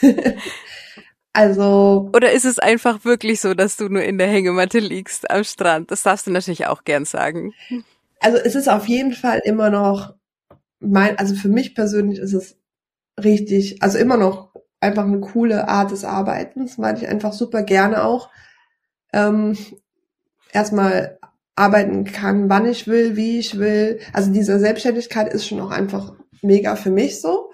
also. 1.36 2.10
Oder 2.14 2.32
ist 2.32 2.46
es 2.46 2.58
einfach 2.58 3.04
wirklich 3.04 3.42
so, 3.42 3.52
dass 3.52 3.76
du 3.76 3.90
nur 3.90 4.02
in 4.02 4.16
der 4.16 4.26
Hängematte 4.26 4.78
liegst 4.78 5.30
am 5.30 5.44
Strand? 5.44 5.90
Das 5.90 6.02
darfst 6.02 6.26
du 6.26 6.30
natürlich 6.30 6.66
auch 6.66 6.84
gern 6.84 7.04
sagen. 7.04 7.52
Also 8.20 8.38
es 8.38 8.54
ist 8.54 8.68
auf 8.68 8.86
jeden 8.88 9.12
Fall 9.12 9.42
immer 9.44 9.68
noch 9.68 10.14
mein, 10.80 11.18
also 11.18 11.34
für 11.34 11.50
mich 11.50 11.74
persönlich 11.74 12.18
ist 12.20 12.32
es 12.32 12.56
richtig, 13.22 13.82
also 13.82 13.98
immer 13.98 14.16
noch 14.16 14.54
einfach 14.80 15.04
eine 15.04 15.20
coole 15.20 15.68
Art 15.68 15.90
des 15.90 16.04
Arbeitens, 16.04 16.78
weil 16.78 16.96
ich 16.96 17.06
einfach 17.06 17.34
super 17.34 17.62
gerne 17.62 18.04
auch 18.04 18.30
ähm, 19.12 19.58
erstmal 20.52 21.18
arbeiten 21.54 22.04
kann, 22.04 22.48
wann 22.48 22.66
ich 22.66 22.86
will, 22.86 23.14
wie 23.16 23.38
ich 23.38 23.58
will. 23.58 24.00
Also 24.14 24.32
diese 24.32 24.58
Selbstständigkeit 24.58 25.30
ist 25.30 25.46
schon 25.46 25.60
auch 25.60 25.70
einfach 25.70 26.14
mega 26.40 26.76
für 26.76 26.90
mich 26.90 27.20
so, 27.20 27.50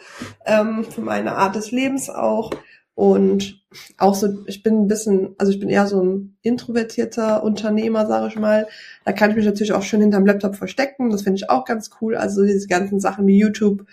ähm, 0.46 0.84
für 0.84 1.00
meine 1.00 1.32
Art 1.32 1.56
des 1.56 1.72
Lebens 1.72 2.10
auch. 2.10 2.50
Und 2.94 3.61
auch 3.98 4.14
so, 4.14 4.44
ich 4.46 4.62
bin 4.62 4.82
ein 4.82 4.86
bisschen, 4.86 5.34
also 5.38 5.52
ich 5.52 5.60
bin 5.60 5.68
eher 5.68 5.86
so 5.86 6.02
ein 6.02 6.36
introvertierter 6.42 7.42
Unternehmer, 7.42 8.06
sage 8.06 8.28
ich 8.28 8.36
mal. 8.36 8.66
Da 9.04 9.12
kann 9.12 9.30
ich 9.30 9.36
mich 9.36 9.44
natürlich 9.44 9.72
auch 9.72 9.82
schön 9.82 10.00
hinterm 10.00 10.26
Laptop 10.26 10.56
verstecken. 10.56 11.10
Das 11.10 11.22
finde 11.22 11.36
ich 11.36 11.50
auch 11.50 11.64
ganz 11.64 11.90
cool. 12.00 12.16
Also 12.16 12.44
diese 12.44 12.68
ganzen 12.68 13.00
Sachen 13.00 13.26
wie 13.26 13.38
YouTube, 13.38 13.86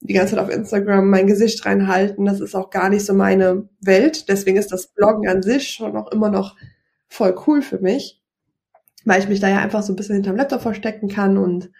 die 0.00 0.14
ganze 0.14 0.34
Zeit 0.34 0.44
auf 0.44 0.50
Instagram 0.50 1.10
mein 1.10 1.26
Gesicht 1.26 1.64
reinhalten, 1.66 2.24
das 2.24 2.40
ist 2.40 2.54
auch 2.54 2.70
gar 2.70 2.88
nicht 2.88 3.04
so 3.04 3.14
meine 3.14 3.68
Welt. 3.80 4.28
Deswegen 4.28 4.56
ist 4.56 4.72
das 4.72 4.86
Bloggen 4.88 5.28
an 5.28 5.42
sich 5.42 5.70
schon 5.70 5.96
auch 5.96 6.10
immer 6.12 6.30
noch 6.30 6.56
voll 7.08 7.34
cool 7.46 7.62
für 7.62 7.78
mich, 7.78 8.20
weil 9.04 9.20
ich 9.20 9.28
mich 9.28 9.40
da 9.40 9.48
ja 9.48 9.58
einfach 9.58 9.82
so 9.82 9.92
ein 9.92 9.96
bisschen 9.96 10.16
hinterm 10.16 10.36
Laptop 10.36 10.62
verstecken 10.62 11.08
kann 11.08 11.36
und 11.36 11.70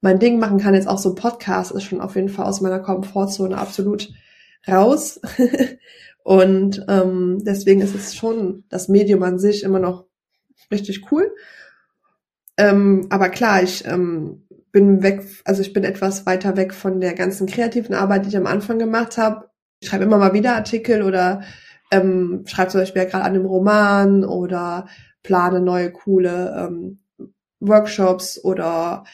mein 0.00 0.18
Ding 0.18 0.38
machen 0.38 0.58
kann. 0.58 0.74
Jetzt 0.74 0.88
auch 0.88 0.98
so 0.98 1.10
ein 1.10 1.14
Podcast 1.16 1.72
ist 1.72 1.84
schon 1.84 2.00
auf 2.00 2.14
jeden 2.14 2.28
Fall 2.28 2.46
aus 2.46 2.60
meiner 2.60 2.78
Komfortzone 2.78 3.56
absolut 3.56 4.12
raus. 4.68 5.20
Und 6.26 6.84
ähm, 6.88 7.38
deswegen 7.44 7.80
ist 7.80 7.94
es 7.94 8.16
schon 8.16 8.64
das 8.68 8.88
Medium 8.88 9.22
an 9.22 9.38
sich 9.38 9.62
immer 9.62 9.78
noch 9.78 10.06
richtig 10.72 11.12
cool. 11.12 11.32
Ähm, 12.56 13.06
aber 13.10 13.28
klar, 13.28 13.62
ich 13.62 13.84
ähm, 13.86 14.44
bin 14.72 15.04
weg, 15.04 15.24
also 15.44 15.62
ich 15.62 15.72
bin 15.72 15.84
etwas 15.84 16.26
weiter 16.26 16.56
weg 16.56 16.74
von 16.74 17.00
der 17.00 17.14
ganzen 17.14 17.46
kreativen 17.46 17.94
Arbeit, 17.94 18.24
die 18.24 18.30
ich 18.30 18.36
am 18.36 18.48
Anfang 18.48 18.80
gemacht 18.80 19.18
habe. 19.18 19.50
Ich 19.78 19.88
schreibe 19.88 20.02
immer 20.02 20.18
mal 20.18 20.32
wieder 20.32 20.56
Artikel 20.56 21.02
oder 21.02 21.42
ähm, 21.92 22.42
schreibe 22.44 22.72
zum 22.72 22.80
Beispiel 22.80 23.02
ja 23.02 23.08
gerade 23.08 23.24
an 23.24 23.34
einem 23.36 23.46
Roman 23.46 24.24
oder 24.24 24.88
plane 25.22 25.60
neue 25.60 25.92
coole 25.92 26.56
ähm, 26.58 26.98
Workshops 27.60 28.42
oder 28.42 29.04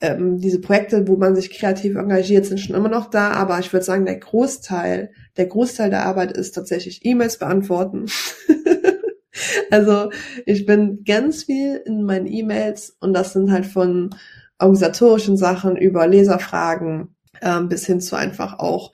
ähm, 0.00 0.38
diese 0.38 0.60
Projekte, 0.60 1.06
wo 1.08 1.16
man 1.16 1.36
sich 1.36 1.50
kreativ 1.50 1.96
engagiert, 1.96 2.46
sind 2.46 2.58
schon 2.58 2.76
immer 2.76 2.88
noch 2.88 3.10
da, 3.10 3.32
aber 3.32 3.58
ich 3.58 3.72
würde 3.72 3.84
sagen, 3.84 4.06
der 4.06 4.18
Großteil, 4.18 5.12
der 5.36 5.46
Großteil 5.46 5.90
der 5.90 6.06
Arbeit 6.06 6.32
ist 6.32 6.52
tatsächlich 6.52 7.04
E-Mails 7.04 7.38
beantworten. 7.38 8.06
also 9.70 10.10
ich 10.46 10.64
bin 10.64 11.04
ganz 11.04 11.44
viel 11.44 11.82
in 11.84 12.04
meinen 12.04 12.26
E-Mails 12.26 12.96
und 13.00 13.12
das 13.12 13.34
sind 13.34 13.50
halt 13.52 13.66
von 13.66 14.10
organisatorischen 14.58 15.36
Sachen 15.36 15.76
über 15.76 16.06
Leserfragen 16.06 17.14
ähm, 17.42 17.68
bis 17.68 17.86
hin 17.86 18.00
zu 18.00 18.16
einfach 18.16 18.58
auch 18.58 18.92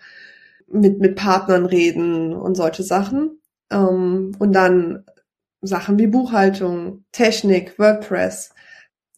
mit, 0.68 1.00
mit 1.00 1.16
Partnern 1.16 1.66
reden 1.66 2.34
und 2.34 2.56
solche 2.56 2.82
Sachen. 2.82 3.40
Ähm, 3.70 4.32
und 4.38 4.52
dann 4.52 5.04
Sachen 5.62 5.98
wie 5.98 6.06
Buchhaltung, 6.06 7.04
Technik, 7.12 7.78
WordPress, 7.78 8.50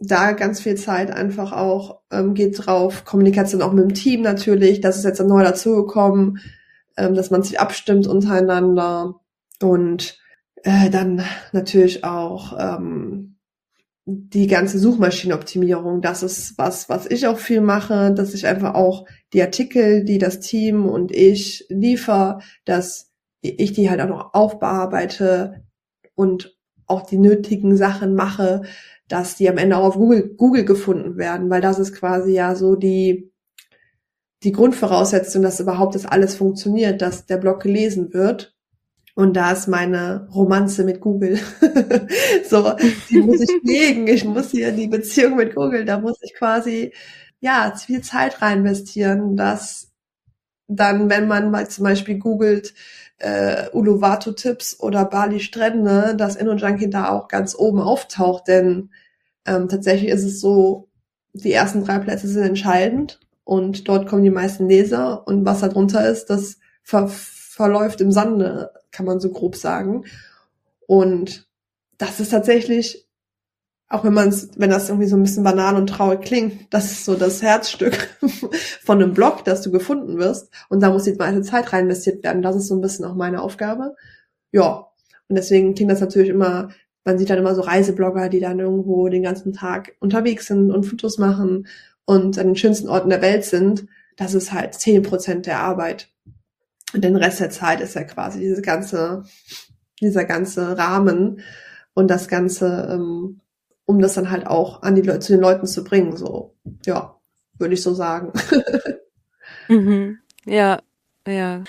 da 0.00 0.32
ganz 0.32 0.60
viel 0.60 0.76
Zeit 0.76 1.10
einfach 1.10 1.52
auch 1.52 2.00
ähm, 2.10 2.34
geht 2.34 2.66
drauf. 2.66 3.04
Kommunikation 3.04 3.62
auch 3.62 3.72
mit 3.72 3.84
dem 3.84 3.94
Team 3.94 4.22
natürlich. 4.22 4.80
Das 4.80 4.96
ist 4.96 5.04
jetzt 5.04 5.20
neu 5.20 5.42
dazugekommen, 5.42 6.38
ähm, 6.96 7.14
dass 7.14 7.30
man 7.30 7.42
sich 7.42 7.60
abstimmt 7.60 8.06
untereinander. 8.06 9.16
Und 9.60 10.18
äh, 10.62 10.90
dann 10.90 11.22
natürlich 11.52 12.04
auch 12.04 12.56
ähm, 12.58 13.36
die 14.04 14.46
ganze 14.46 14.78
Suchmaschinenoptimierung. 14.78 16.00
Das 16.00 16.22
ist 16.22 16.56
was, 16.56 16.88
was 16.88 17.06
ich 17.06 17.26
auch 17.26 17.38
viel 17.38 17.60
mache, 17.60 18.12
dass 18.14 18.34
ich 18.34 18.46
einfach 18.46 18.74
auch 18.74 19.06
die 19.32 19.42
Artikel, 19.42 20.04
die 20.04 20.18
das 20.18 20.40
Team 20.40 20.86
und 20.86 21.12
ich 21.12 21.66
liefer, 21.68 22.40
dass 22.64 23.10
ich 23.42 23.72
die 23.72 23.90
halt 23.90 24.00
auch 24.00 24.08
noch 24.08 24.34
aufbearbeite 24.34 25.64
und 26.14 26.56
auch 26.86 27.02
die 27.02 27.18
nötigen 27.18 27.76
Sachen 27.76 28.14
mache, 28.14 28.62
dass 29.08 29.36
die 29.36 29.48
am 29.48 29.58
Ende 29.58 29.76
auch 29.76 29.84
auf 29.84 29.94
Google, 29.94 30.34
Google 30.36 30.64
gefunden 30.64 31.16
werden, 31.16 31.50
weil 31.50 31.60
das 31.60 31.78
ist 31.78 31.94
quasi 31.94 32.32
ja 32.32 32.54
so 32.54 32.76
die, 32.76 33.32
die 34.42 34.52
Grundvoraussetzung, 34.52 35.42
dass 35.42 35.60
überhaupt 35.60 35.94
das 35.94 36.06
alles 36.06 36.36
funktioniert, 36.36 37.02
dass 37.02 37.26
der 37.26 37.38
Blog 37.38 37.60
gelesen 37.60 38.12
wird. 38.12 38.54
Und 39.14 39.36
da 39.36 39.50
ist 39.50 39.66
meine 39.66 40.28
Romanze 40.32 40.84
mit 40.84 41.00
Google. 41.00 41.40
so, 42.48 42.72
die 43.10 43.20
muss 43.20 43.40
ich 43.40 43.50
pflegen. 43.64 44.06
Ich 44.06 44.24
muss 44.24 44.52
hier 44.52 44.70
die 44.70 44.86
Beziehung 44.86 45.36
mit 45.36 45.56
Google, 45.56 45.84
da 45.84 45.98
muss 45.98 46.18
ich 46.22 46.34
quasi, 46.34 46.92
ja, 47.40 47.74
viel 47.74 48.00
Zeit 48.02 48.40
rein 48.42 48.58
investieren, 48.58 49.36
dass 49.36 49.90
dann, 50.68 51.10
wenn 51.10 51.26
man 51.26 51.50
mal 51.50 51.68
zum 51.68 51.84
Beispiel 51.84 52.18
googelt, 52.18 52.74
äh, 53.18 53.68
Uluwatu-Tipps 53.70 54.80
oder 54.80 55.04
Bali-Strände, 55.04 56.14
dass 56.16 56.36
InnoJunkie 56.36 56.90
da 56.90 57.10
auch 57.10 57.28
ganz 57.28 57.54
oben 57.54 57.80
auftaucht, 57.80 58.48
denn 58.48 58.90
ähm, 59.44 59.68
tatsächlich 59.68 60.10
ist 60.10 60.24
es 60.24 60.40
so, 60.40 60.88
die 61.32 61.52
ersten 61.52 61.84
drei 61.84 61.98
Plätze 61.98 62.28
sind 62.28 62.44
entscheidend 62.44 63.20
und 63.44 63.88
dort 63.88 64.06
kommen 64.06 64.24
die 64.24 64.30
meisten 64.30 64.68
Leser 64.68 65.26
und 65.26 65.44
was 65.44 65.60
da 65.60 65.68
drunter 65.68 66.08
ist, 66.08 66.26
das 66.26 66.58
ver 66.82 67.08
verläuft 67.08 68.00
im 68.00 68.12
Sande, 68.12 68.70
kann 68.92 69.04
man 69.04 69.18
so 69.18 69.30
grob 69.30 69.56
sagen. 69.56 70.04
Und 70.86 71.48
das 71.96 72.20
ist 72.20 72.28
tatsächlich 72.28 73.07
auch 73.90 74.04
wenn 74.04 74.12
man 74.12 74.34
wenn 74.56 74.70
das 74.70 74.88
irgendwie 74.88 75.08
so 75.08 75.16
ein 75.16 75.22
bisschen 75.22 75.44
banal 75.44 75.76
und 75.76 75.86
traurig 75.88 76.20
klingt, 76.22 76.72
das 76.72 76.92
ist 76.92 77.04
so 77.04 77.14
das 77.14 77.40
Herzstück 77.42 78.18
von 78.84 79.02
einem 79.02 79.14
Blog, 79.14 79.44
dass 79.44 79.62
du 79.62 79.70
gefunden 79.70 80.18
wirst. 80.18 80.50
Und 80.68 80.80
da 80.80 80.90
muss 80.90 81.04
die 81.04 81.14
meiste 81.14 81.42
Zeit 81.42 81.72
rein 81.72 81.84
investiert 81.84 82.22
werden. 82.22 82.42
Das 82.42 82.56
ist 82.56 82.68
so 82.68 82.74
ein 82.74 82.82
bisschen 82.82 83.06
auch 83.06 83.14
meine 83.14 83.40
Aufgabe. 83.42 83.96
Ja. 84.52 84.86
Und 85.28 85.36
deswegen 85.36 85.74
klingt 85.74 85.90
das 85.90 86.00
natürlich 86.00 86.30
immer, 86.30 86.68
man 87.04 87.18
sieht 87.18 87.30
dann 87.30 87.38
immer 87.38 87.54
so 87.54 87.62
Reiseblogger, 87.62 88.28
die 88.28 88.40
dann 88.40 88.58
irgendwo 88.60 89.08
den 89.08 89.22
ganzen 89.22 89.52
Tag 89.52 89.94
unterwegs 90.00 90.46
sind 90.46 90.70
und 90.70 90.84
Fotos 90.84 91.18
machen 91.18 91.66
und 92.04 92.38
an 92.38 92.46
den 92.46 92.56
schönsten 92.56 92.88
Orten 92.88 93.10
der 93.10 93.22
Welt 93.22 93.44
sind. 93.44 93.86
Das 94.16 94.34
ist 94.34 94.52
halt 94.52 94.74
zehn 94.74 95.02
Prozent 95.02 95.46
der 95.46 95.60
Arbeit. 95.60 96.10
Und 96.94 97.04
den 97.04 97.16
Rest 97.16 97.40
der 97.40 97.50
Zeit 97.50 97.80
ist 97.80 97.94
ja 97.94 98.04
quasi 98.04 98.40
diese 98.40 98.62
ganze, 98.62 99.24
dieser 100.00 100.24
ganze 100.24 100.76
Rahmen 100.78 101.40
und 101.94 102.08
das 102.08 102.28
ganze, 102.28 102.88
ähm, 102.90 103.40
um 103.88 104.02
das 104.02 104.12
dann 104.12 104.30
halt 104.30 104.46
auch 104.46 104.82
an 104.82 104.96
die 104.96 105.00
Leute, 105.00 105.20
zu 105.20 105.32
den 105.32 105.40
Leuten 105.40 105.66
zu 105.66 105.82
bringen. 105.82 106.14
So, 106.14 106.54
ja, 106.84 107.18
würde 107.56 107.72
ich 107.72 107.82
so 107.82 107.94
sagen. 107.94 108.34
mhm. 109.68 110.18
Ja, 110.44 110.80
ja. 111.26 111.64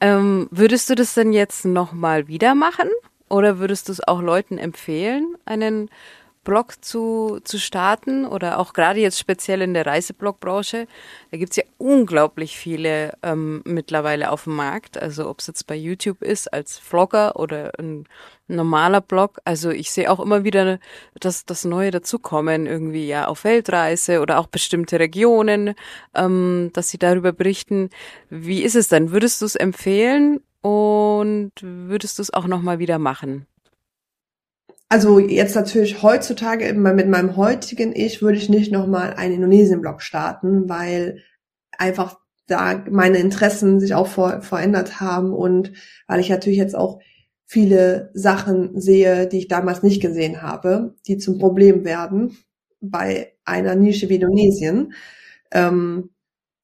Ähm, 0.00 0.48
würdest 0.50 0.90
du 0.90 0.96
das 0.96 1.14
denn 1.14 1.32
jetzt 1.32 1.64
nochmal 1.64 2.26
wieder 2.26 2.56
machen? 2.56 2.88
Oder 3.30 3.60
würdest 3.60 3.86
du 3.86 3.92
es 3.92 4.06
auch 4.06 4.20
Leuten 4.20 4.58
empfehlen, 4.58 5.36
einen 5.44 5.88
Blog 6.44 6.84
zu, 6.84 7.38
zu 7.44 7.58
starten 7.58 8.26
oder 8.26 8.58
auch 8.58 8.72
gerade 8.72 9.00
jetzt 9.00 9.18
speziell 9.18 9.62
in 9.62 9.74
der 9.74 9.86
Reiseblog-Branche. 9.86 10.86
Da 11.30 11.36
gibt's 11.36 11.56
ja 11.56 11.64
unglaublich 11.78 12.56
viele 12.56 13.16
ähm, 13.22 13.62
mittlerweile 13.64 14.30
auf 14.30 14.44
dem 14.44 14.56
Markt. 14.56 15.00
Also 15.00 15.28
ob 15.28 15.40
es 15.40 15.46
jetzt 15.46 15.66
bei 15.66 15.76
YouTube 15.76 16.22
ist 16.22 16.52
als 16.52 16.78
Vlogger 16.78 17.36
oder 17.36 17.72
ein 17.78 18.06
normaler 18.48 19.00
Blog. 19.00 19.38
Also 19.44 19.70
ich 19.70 19.92
sehe 19.92 20.10
auch 20.10 20.20
immer 20.20 20.44
wieder, 20.44 20.78
dass 21.20 21.44
das 21.44 21.64
Neue 21.64 21.90
dazukommen, 21.90 22.66
irgendwie 22.66 23.06
ja 23.06 23.28
auf 23.28 23.44
Weltreise 23.44 24.20
oder 24.20 24.38
auch 24.38 24.46
bestimmte 24.46 24.98
Regionen, 24.98 25.74
ähm, 26.14 26.70
dass 26.72 26.90
sie 26.90 26.98
darüber 26.98 27.32
berichten. 27.32 27.90
Wie 28.30 28.62
ist 28.62 28.74
es 28.74 28.88
denn? 28.88 29.12
Würdest 29.12 29.40
du 29.40 29.46
es 29.46 29.54
empfehlen 29.54 30.40
und 30.60 31.52
würdest 31.60 32.18
du 32.18 32.22
es 32.22 32.32
auch 32.32 32.46
nochmal 32.46 32.78
wieder 32.78 32.98
machen? 32.98 33.46
Also 34.92 35.18
jetzt 35.18 35.56
natürlich 35.56 36.02
heutzutage 36.02 36.74
mit 36.74 37.08
meinem 37.08 37.34
heutigen 37.38 37.96
Ich 37.96 38.20
würde 38.20 38.36
ich 38.36 38.50
nicht 38.50 38.70
nochmal 38.70 39.14
einen 39.14 39.36
Indonesien-Blog 39.36 40.02
starten, 40.02 40.68
weil 40.68 41.22
einfach 41.78 42.18
da 42.46 42.84
meine 42.90 43.16
Interessen 43.16 43.80
sich 43.80 43.94
auch 43.94 44.06
vor, 44.06 44.42
verändert 44.42 45.00
haben 45.00 45.32
und 45.32 45.72
weil 46.06 46.20
ich 46.20 46.28
natürlich 46.28 46.58
jetzt 46.58 46.76
auch 46.76 47.00
viele 47.46 48.10
Sachen 48.12 48.78
sehe, 48.78 49.26
die 49.26 49.38
ich 49.38 49.48
damals 49.48 49.82
nicht 49.82 50.02
gesehen 50.02 50.42
habe, 50.42 50.94
die 51.06 51.16
zum 51.16 51.38
Problem 51.38 51.86
werden 51.86 52.36
bei 52.82 53.32
einer 53.46 53.74
Nische 53.76 54.10
wie 54.10 54.16
Indonesien. 54.16 54.92
Ähm, 55.52 56.10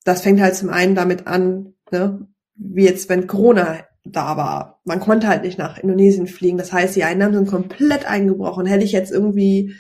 das 0.05 0.21
fängt 0.21 0.43
halt 0.43 0.55
zum 0.55 0.69
einen 0.69 0.95
damit 0.95 1.27
an, 1.27 1.73
ne, 1.91 2.29
wie 2.57 2.85
jetzt, 2.85 3.09
wenn 3.09 3.27
Corona 3.27 3.88
da 4.13 4.37
war. 4.37 4.81
Man 4.85 5.01
konnte 5.01 5.29
halt 5.29 5.43
nicht 5.43 5.59
nach 5.59 5.79
Indonesien 5.79 6.27
fliegen. 6.27 6.59
Das 6.59 6.73
heißt, 6.73 6.97
die 6.97 7.05
Einnahmen 7.05 7.35
sind 7.35 7.49
komplett 7.49 8.09
eingebrochen. 8.09 8.67
Hätte 8.67 8.85
ich 8.85 8.93
jetzt 8.93 9.13
irgendwie 9.13 9.75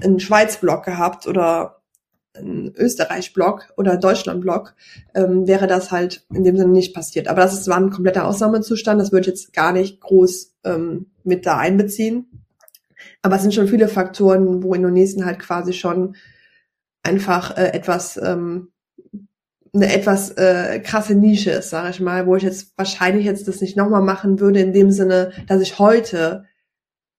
einen 0.00 0.20
Schweiz-Block 0.20 0.84
gehabt 0.84 1.26
oder 1.26 1.82
einen 2.38 2.74
Österreich-Block 2.74 3.72
oder 3.76 3.96
Deutschland-Block, 3.96 4.74
ähm, 5.14 5.46
wäre 5.46 5.66
das 5.66 5.90
halt 5.90 6.26
in 6.32 6.44
dem 6.44 6.56
Sinne 6.56 6.72
nicht 6.72 6.94
passiert. 6.94 7.28
Aber 7.28 7.40
das 7.40 7.54
ist, 7.54 7.68
war 7.68 7.78
ein 7.78 7.90
kompletter 7.90 8.26
Ausnahmezustand. 8.26 9.00
Das 9.00 9.12
würde 9.12 9.22
ich 9.22 9.26
jetzt 9.28 9.52
gar 9.52 9.72
nicht 9.72 10.00
groß 10.00 10.54
ähm, 10.64 11.06
mit 11.24 11.46
da 11.46 11.58
einbeziehen. 11.58 12.44
Aber 13.22 13.36
es 13.36 13.42
sind 13.42 13.54
schon 13.54 13.68
viele 13.68 13.88
Faktoren, 13.88 14.62
wo 14.62 14.74
Indonesien 14.74 15.24
halt 15.24 15.38
quasi 15.38 15.72
schon 15.72 16.16
einfach 17.02 17.56
äh, 17.56 17.72
etwas 17.72 18.16
ähm, 18.16 18.68
eine 19.76 19.92
etwas 19.92 20.30
äh, 20.32 20.80
krasse 20.80 21.14
Nische 21.14 21.50
ist, 21.50 21.70
sage 21.70 21.90
ich 21.90 22.00
mal, 22.00 22.26
wo 22.26 22.36
ich 22.36 22.42
jetzt 22.42 22.72
wahrscheinlich 22.76 23.24
jetzt 23.24 23.46
das 23.48 23.60
nicht 23.60 23.76
nochmal 23.76 24.02
machen 24.02 24.40
würde, 24.40 24.60
in 24.60 24.72
dem 24.72 24.90
Sinne, 24.90 25.32
dass 25.46 25.60
ich 25.60 25.78
heute 25.78 26.44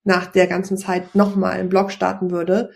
nach 0.04 0.26
der 0.26 0.46
ganzen 0.46 0.76
Zeit 0.76 1.14
nochmal 1.14 1.52
einen 1.52 1.68
Blog 1.68 1.92
starten 1.92 2.30
würde. 2.30 2.70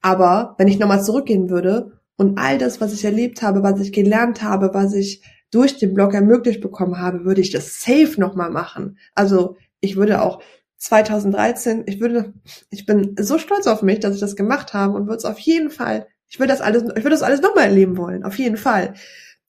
Aber 0.00 0.54
wenn 0.58 0.68
ich 0.68 0.78
nochmal 0.78 1.02
zurückgehen 1.02 1.48
würde 1.48 1.92
und 2.16 2.38
all 2.38 2.58
das, 2.58 2.80
was 2.80 2.92
ich 2.92 3.04
erlebt 3.04 3.42
habe, 3.42 3.62
was 3.62 3.80
ich 3.80 3.92
gelernt 3.92 4.42
habe, 4.42 4.70
was 4.72 4.94
ich 4.94 5.22
durch 5.50 5.78
den 5.78 5.94
Blog 5.94 6.14
ermöglicht 6.14 6.60
bekommen 6.60 6.98
habe, 6.98 7.24
würde 7.24 7.40
ich 7.40 7.50
das 7.50 7.80
safe 7.80 8.14
nochmal 8.18 8.50
machen. 8.50 8.98
Also 9.14 9.56
ich 9.80 9.96
würde 9.96 10.22
auch 10.22 10.42
2013, 10.78 11.84
ich 11.86 12.00
würde, 12.00 12.32
ich 12.70 12.86
bin 12.86 13.14
so 13.18 13.38
stolz 13.38 13.66
auf 13.66 13.82
mich, 13.82 14.00
dass 14.00 14.14
ich 14.14 14.20
das 14.20 14.34
gemacht 14.34 14.74
habe 14.74 14.96
und 14.96 15.06
würde 15.06 15.18
es 15.18 15.24
auf 15.24 15.38
jeden 15.38 15.70
Fall 15.70 16.08
ich 16.32 16.40
will 16.40 16.46
das 16.46 16.62
alles, 16.62 16.84
ich 16.96 17.04
will 17.04 17.10
das 17.10 17.22
alles 17.22 17.42
nochmal 17.42 17.66
erleben 17.66 17.98
wollen, 17.98 18.24
auf 18.24 18.38
jeden 18.38 18.56
Fall. 18.56 18.94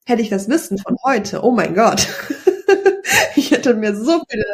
Hätte 0.05 0.21
ich 0.21 0.29
das 0.29 0.49
Wissen 0.49 0.77
von 0.77 0.97
heute, 1.05 1.41
oh 1.41 1.51
mein 1.51 1.75
Gott. 1.75 2.09
ich 3.37 3.51
hätte 3.51 3.73
mir 3.73 3.95
so 3.95 4.21
viele, 4.29 4.45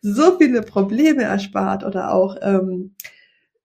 so 0.00 0.38
viele 0.38 0.62
Probleme 0.62 1.24
erspart 1.24 1.82
oder 1.82 2.12
auch 2.12 2.36
ähm, 2.42 2.94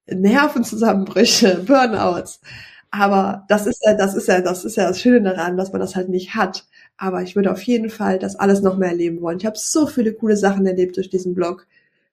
Nervenzusammenbrüche, 0.08 1.64
Burnouts. 1.68 2.42
Aber 2.90 3.46
das 3.48 3.68
ist 3.68 3.84
ja, 3.86 3.94
das 3.94 4.16
ist 4.16 4.28
ja, 4.28 4.42
das 4.42 4.66
ist 4.66 4.76
ja 4.76 4.88
das 4.88 5.00
Schöne 5.00 5.22
daran, 5.22 5.56
dass 5.56 5.72
man 5.72 5.80
das 5.80 5.96
halt 5.96 6.10
nicht 6.10 6.34
hat. 6.34 6.66
Aber 6.98 7.22
ich 7.22 7.36
würde 7.36 7.52
auf 7.52 7.62
jeden 7.62 7.92
Fall 7.92 8.18
das 8.18 8.36
alles 8.38 8.62
noch 8.64 8.76
mehr 8.78 8.90
erleben 8.90 9.22
wollen. 9.22 9.38
Ich 9.38 9.46
habe 9.46 9.60
so 9.60 9.86
viele 9.86 10.14
coole 10.14 10.36
Sachen 10.36 10.66
erlebt 10.66 10.98
durch 10.98 11.12
diesen 11.12 11.36
Blog. 11.36 11.68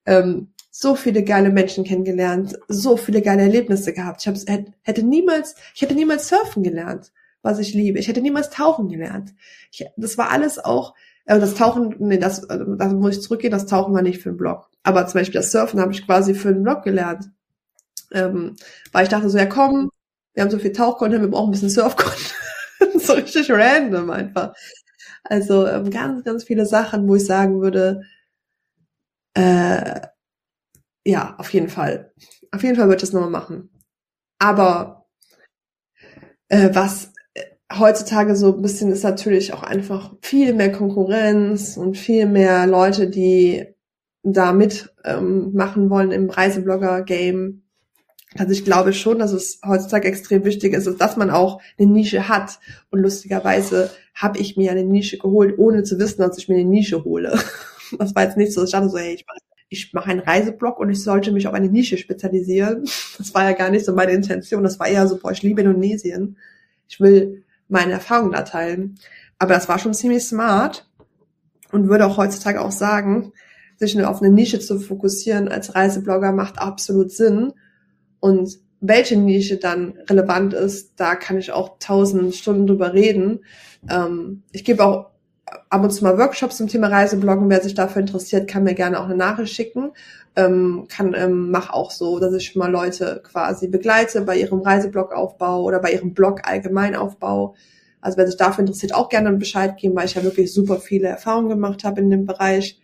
Ähm, 0.05 0.49
so 0.79 0.95
viele 0.95 1.25
geile 1.25 1.49
Menschen 1.49 1.85
kennengelernt, 1.85 2.59
so 2.69 2.99
viele 2.99 3.23
geile 3.23 3.41
Erlebnisse 3.41 3.95
gehabt. 3.95 4.21
Ich 4.21 4.29
hab, 4.29 4.37
hätte 4.83 5.03
niemals, 5.03 5.55
ich 5.75 5.81
hätte 5.81 5.95
niemals 5.95 6.29
surfen 6.29 6.63
gelernt, 6.63 7.13
was 7.41 7.59
ich 7.59 7.73
liebe. 7.73 7.99
Ich 7.99 8.09
hätte 8.09 8.21
niemals 8.21 8.51
tauchen 8.51 8.91
gelernt. 8.91 9.33
Ich, 9.73 9.87
das 9.97 10.19
war 10.19 10.31
alles 10.31 10.59
auch, 10.59 10.95
äh, 11.25 11.41
das 11.41 11.55
Tauchen, 11.55 11.95
nee, 11.99 12.19
das, 12.19 12.45
äh, 12.45 12.59
da 12.77 12.89
muss 12.89 13.17
ich 13.17 13.23
zurückgehen, 13.23 13.53
das 13.53 13.65
Tauchen 13.65 13.95
war 13.95 14.03
nicht 14.03 14.21
für 14.21 14.29
einen 14.29 14.37
Blog. 14.37 14.69
Aber 14.83 15.07
zum 15.07 15.21
Beispiel 15.21 15.41
das 15.41 15.51
Surfen 15.51 15.81
habe 15.81 15.93
ich 15.93 16.05
quasi 16.05 16.35
für 16.35 16.51
einen 16.51 16.63
Blog 16.63 16.83
gelernt. 16.83 17.31
Ähm, 18.13 18.57
weil 18.93 19.05
ich 19.05 19.09
dachte 19.09 19.31
so, 19.31 19.39
ja 19.39 19.47
komm, 19.47 19.91
wir 20.35 20.43
haben 20.43 20.51
so 20.51 20.59
viel 20.59 20.73
Tauchcontent, 20.73 21.23
wir 21.23 21.31
brauchen 21.31 21.49
ein 21.49 21.53
bisschen 21.53 21.71
Surfcontent. 21.71 22.35
so 23.01 23.15
richtig 23.15 23.51
random 23.51 24.11
einfach. 24.11 24.53
Also 25.25 25.67
ähm, 25.67 25.91
ganz, 25.91 26.23
ganz 26.23 26.45
viele 26.45 26.67
Sachen, 26.67 27.09
wo 27.09 27.15
ich 27.15 27.25
sagen 27.25 27.63
würde, 27.63 28.03
äh, 29.33 30.01
ja, 31.07 31.37
auf 31.39 31.53
jeden 31.53 31.69
Fall. 31.69 32.13
Auf 32.51 32.63
jeden 32.63 32.77
Fall 32.77 32.89
wird 32.89 33.03
es 33.03 33.13
nochmal 33.13 33.31
machen. 33.31 33.71
Aber 34.39 35.07
äh, 36.49 36.71
was 36.73 37.13
äh, 37.35 37.45
heutzutage 37.73 38.35
so 38.35 38.57
ein 38.57 38.63
bisschen 38.63 38.91
ist 38.91 39.05
natürlich 39.05 39.53
auch 39.53 39.63
einfach 39.63 40.15
viel 40.21 40.53
mehr 40.53 40.73
Konkurrenz 40.73 41.77
und 41.77 41.97
viel 41.97 42.27
mehr 42.27 42.67
Leute, 42.67 43.09
die 43.09 43.67
da 44.25 44.53
mit 44.53 44.93
ähm, 45.05 45.53
wollen 45.55 46.11
im 46.11 46.29
Reiseblogger-Game. 46.29 47.63
Also 48.37 48.53
ich 48.53 48.65
glaube 48.65 48.93
schon, 48.93 49.21
dass 49.21 49.33
es 49.33 49.61
heutzutage 49.65 50.09
extrem 50.09 50.45
wichtig 50.45 50.75
ist, 50.75 50.89
dass 51.01 51.17
man 51.17 51.31
auch 51.31 51.63
eine 51.79 51.89
Nische 51.89 52.29
hat. 52.29 52.59
Und 52.91 53.01
lustigerweise 53.01 53.91
habe 54.15 54.39
ich 54.39 54.57
mir 54.57 54.73
eine 54.73 54.85
Nische 54.85 55.19
geholt, 55.19 55.57
ohne 55.59 55.85
zu 55.85 56.01
wissen, 56.01 56.21
dass 56.21 56.37
ich 56.37 56.49
mir 56.49 56.57
eine 56.57 56.69
Nische 56.69 57.05
hole. 57.05 57.39
Das 58.01 58.17
war 58.17 58.25
jetzt 58.25 58.37
nicht 58.37 58.53
so. 58.53 58.65
Ich 58.65 58.73
dachte 58.73 58.89
so, 58.89 58.99
hey, 58.99 59.15
ich 59.15 59.25
mache 59.29 59.39
ich 59.69 59.93
mache 59.93 60.11
einen 60.11 60.21
Reiseblog 60.21 60.79
und 60.79 60.91
ich 60.91 61.03
sollte 61.03 61.33
mich 61.33 61.47
auf 61.49 61.55
eine 61.55 61.69
Nische 61.69 61.99
spezialisieren. 61.99 62.85
Das 63.19 63.35
war 63.35 63.45
ja 63.45 63.53
gar 63.53 63.71
nicht 63.71 63.85
so 63.85 63.93
meine 63.93 64.13
Intention. 64.13 64.63
Das 64.63 64.79
war 64.79 64.87
eher 64.87 65.07
so, 65.09 65.19
boah, 65.19 65.33
ich 65.33 65.43
liebe 65.43 65.61
Indonesien. 65.61 66.37
Ich 66.89 67.01
will 67.01 67.45
meine 67.69 67.93
Erfahrungen 67.93 68.33
da 68.33 68.43
teilen. 68.43 68.99
Aber 69.39 69.55
das 69.55 69.69
war 69.69 69.79
schon 69.79 69.95
ziemlich 69.95 70.25
smart 70.25 70.89
und 71.73 71.89
würde 71.89 72.07
auch 72.07 72.17
heutzutage 72.17 72.61
auch 72.61 72.71
sagen, 72.71 73.33
sich 73.77 74.03
auf 74.03 74.23
eine 74.23 74.33
Nische 74.33 74.61
zu 74.61 74.79
fokussieren 74.79 75.49
als 75.49 75.75
Reiseblogger 75.75 76.33
macht 76.33 76.59
absolut 76.59 77.11
Sinn. 77.11 77.53
Und 78.21 78.59
welche 78.81 79.17
Nische 79.17 79.57
dann 79.57 79.99
relevant 80.09 80.55
ist, 80.55 80.93
da 80.97 81.15
kann 81.15 81.39
ich 81.39 81.53
auch 81.53 81.79
tausend 81.79 82.35
Stunden 82.35 82.67
drüber 82.67 82.95
reden. 82.95 83.41
Ähm, 83.91 84.43
ich 84.53 84.65
gebe 84.65 84.85
auch 84.85 85.11
ab 85.69 85.83
und 85.83 85.91
zu 85.91 86.05
mal 86.05 86.19
Workshops 86.19 86.57
zum 86.57 86.69
Thema 86.69 86.89
Reisebloggen. 86.89 87.49
Wer 87.49 87.63
sich 87.63 87.75
dafür 87.75 88.01
interessiert, 88.01 88.49
kann 88.49 88.65
mir 88.65 88.75
gerne 88.75 89.01
auch 89.01 89.05
eine 89.05 89.17
Nachricht 89.17 89.55
schicken. 89.55 89.93
Ähm, 90.35 90.87
kann 90.89 91.15
ähm, 91.15 91.51
mach 91.51 91.71
auch 91.71 91.91
so, 91.91 92.19
dass 92.19 92.35
ich 92.35 92.57
mal 92.57 92.71
Leute 92.71 93.23
quasi 93.25 93.69
begleite 93.69 94.23
bei 94.23 94.37
ihrem 94.37 94.61
Reiseblog-Aufbau 94.61 95.63
oder 95.63 95.81
bei 95.81 95.93
ihrem 95.93 96.13
Blog 96.13 96.43
Allgemeinaufbau. 96.47 97.55
Also 98.01 98.19
wer 98.19 98.27
sich 98.27 98.37
dafür 98.37 98.61
interessiert, 98.61 98.95
auch 98.95 99.09
gerne 99.09 99.33
Bescheid 99.33 99.77
geben, 99.79 99.97
weil 99.97 100.07
ich 100.07 100.15
ja 100.15 100.23
wirklich 100.23 100.53
super 100.53 100.79
viele 100.79 101.09
Erfahrungen 101.09 101.49
gemacht 101.49 101.85
habe 101.85 102.01
in 102.01 102.11
dem 102.11 102.27
Bereich. 102.27 102.81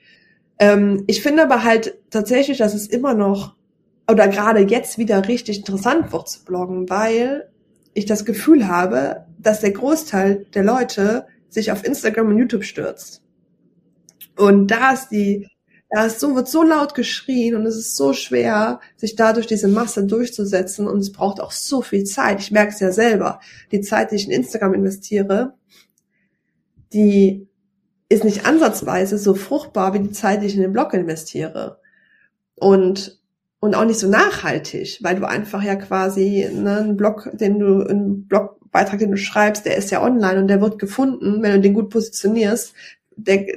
Ähm, 0.58 1.04
ich 1.06 1.22
finde 1.22 1.42
aber 1.42 1.64
halt 1.64 1.98
tatsächlich, 2.10 2.58
dass 2.58 2.74
es 2.74 2.86
immer 2.86 3.14
noch 3.14 3.54
oder 4.10 4.28
gerade 4.28 4.60
jetzt 4.60 4.98
wieder 4.98 5.28
richtig 5.28 5.58
interessant 5.58 6.12
wird 6.12 6.28
zu 6.28 6.44
bloggen, 6.44 6.88
weil 6.88 7.48
ich 7.94 8.06
das 8.06 8.24
Gefühl 8.24 8.68
habe, 8.68 9.26
dass 9.38 9.60
der 9.60 9.72
Großteil 9.72 10.46
der 10.54 10.64
Leute 10.64 11.26
sich 11.52 11.70
auf 11.70 11.84
Instagram 11.84 12.28
und 12.28 12.38
YouTube 12.38 12.64
stürzt. 12.64 13.22
Und 14.36 14.68
da 14.68 14.92
ist 14.92 15.08
die, 15.10 15.48
da 15.90 16.06
ist 16.06 16.20
so, 16.20 16.34
wird 16.34 16.48
so 16.48 16.62
laut 16.62 16.94
geschrien 16.94 17.54
und 17.54 17.66
es 17.66 17.76
ist 17.76 17.96
so 17.96 18.14
schwer, 18.14 18.80
sich 18.96 19.14
da 19.14 19.34
durch 19.34 19.46
diese 19.46 19.68
Masse 19.68 20.06
durchzusetzen 20.06 20.88
und 20.88 20.98
es 20.98 21.12
braucht 21.12 21.40
auch 21.40 21.52
so 21.52 21.82
viel 21.82 22.04
Zeit. 22.04 22.40
Ich 22.40 22.50
merke 22.50 22.72
es 22.72 22.80
ja 22.80 22.92
selber. 22.92 23.40
Die 23.70 23.82
Zeit, 23.82 24.10
die 24.10 24.16
ich 24.16 24.26
in 24.26 24.32
Instagram 24.32 24.74
investiere, 24.74 25.54
die 26.92 27.46
ist 28.08 28.24
nicht 28.24 28.46
ansatzweise 28.46 29.18
so 29.18 29.34
fruchtbar 29.34 29.92
wie 29.94 30.00
die 30.00 30.12
Zeit, 30.12 30.42
die 30.42 30.46
ich 30.46 30.56
in 30.56 30.62
den 30.62 30.72
Blog 30.72 30.94
investiere. 30.94 31.80
Und 32.54 33.20
und 33.60 33.76
auch 33.76 33.84
nicht 33.84 34.00
so 34.00 34.08
nachhaltig, 34.08 34.98
weil 35.02 35.14
du 35.14 35.24
einfach 35.24 35.62
ja 35.62 35.76
quasi 35.76 36.48
ne, 36.52 36.78
einen 36.78 36.96
Blog, 36.96 37.30
den 37.32 37.60
du, 37.60 37.86
einen 37.86 38.26
Blogbeitrag, 38.72 38.98
den 38.98 39.10
du 39.10 39.16
schreibst, 39.16 39.66
der 39.66 39.76
ist 39.76 39.90
ja 39.90 40.02
online 40.02 40.40
und 40.40 40.48
der 40.48 40.60
wird 40.60 40.78
gefunden, 40.78 41.42
wenn 41.42 41.52
du 41.52 41.60
den 41.60 41.74
gut 41.74 41.90
positionierst. 41.90 42.74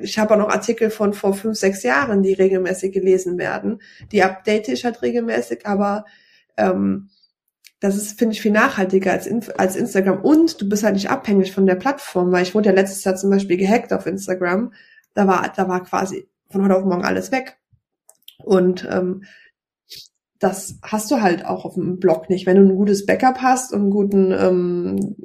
Ich 0.01 0.20
habe 0.20 0.34
auch 0.34 0.38
noch 0.38 0.49
Artikel 0.49 0.89
von 0.89 1.13
vor 1.13 1.34
fünf, 1.34 1.57
sechs 1.57 1.84
Jahren, 1.84 2.22
die 2.22 2.34
regelmäßig 2.34 2.91
gelesen 2.91 3.38
werden. 3.38 3.82
Die 4.11 4.22
update 4.22 4.68
ich 4.68 4.84
halt 4.84 5.01
regelmäßig, 5.01 5.66
aber 5.66 6.05
ähm, 6.57 7.09
das 7.80 7.95
ist, 7.95 8.20
finde 8.20 8.34
ich, 8.34 8.41
viel 8.41 8.51
nachhaltiger 8.51 9.13
als, 9.13 9.30
als 9.51 9.76
Instagram. 9.78 10.22
Und 10.22 10.61
du 10.61 10.68
bist 10.68 10.84
halt 10.84 10.95
nicht 10.95 11.09
abhängig 11.09 11.53
von 11.53 11.66
der 11.66 11.76
Plattform, 11.76 12.32
weil 12.32 12.43
ich 12.43 12.53
wurde 12.53 12.70
ja 12.70 12.76
letztes 12.76 13.03
Jahr 13.05 13.16
zum 13.16 13.30
Beispiel 13.30 13.57
gehackt 13.57 13.93
auf 13.93 14.05
Instagram. 14.05 14.74
Da 15.13 15.28
war, 15.28 15.51
da 15.55 15.70
war 15.70 15.84
quasi 15.84 16.28
von 16.49 16.63
heute 16.63 16.76
auf 16.76 16.84
morgen 16.84 17.05
alles 17.05 17.32
weg. 17.32 17.57
Und 18.43 18.88
ähm, 18.91 19.24
das 20.45 20.77
hast 20.83 21.09
du 21.09 21.21
halt 21.21 21.43
auch 21.43 21.65
auf 21.65 21.73
dem 21.73 21.99
Blog 21.99 22.29
nicht. 22.29 22.45
Wenn 22.45 22.57
du 22.57 22.61
ein 22.61 22.75
gutes 22.75 23.07
Backup 23.07 23.39
hast 23.41 23.73
und 23.73 23.81
einen 23.81 23.89
guten, 23.89 24.31
ähm, 24.31 25.15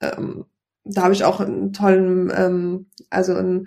ähm, 0.00 0.44
da 0.84 1.02
habe 1.02 1.14
ich 1.14 1.24
auch 1.24 1.40
einen 1.40 1.72
tollen, 1.72 2.32
ähm, 2.32 2.86
also 3.10 3.34
einen 3.34 3.66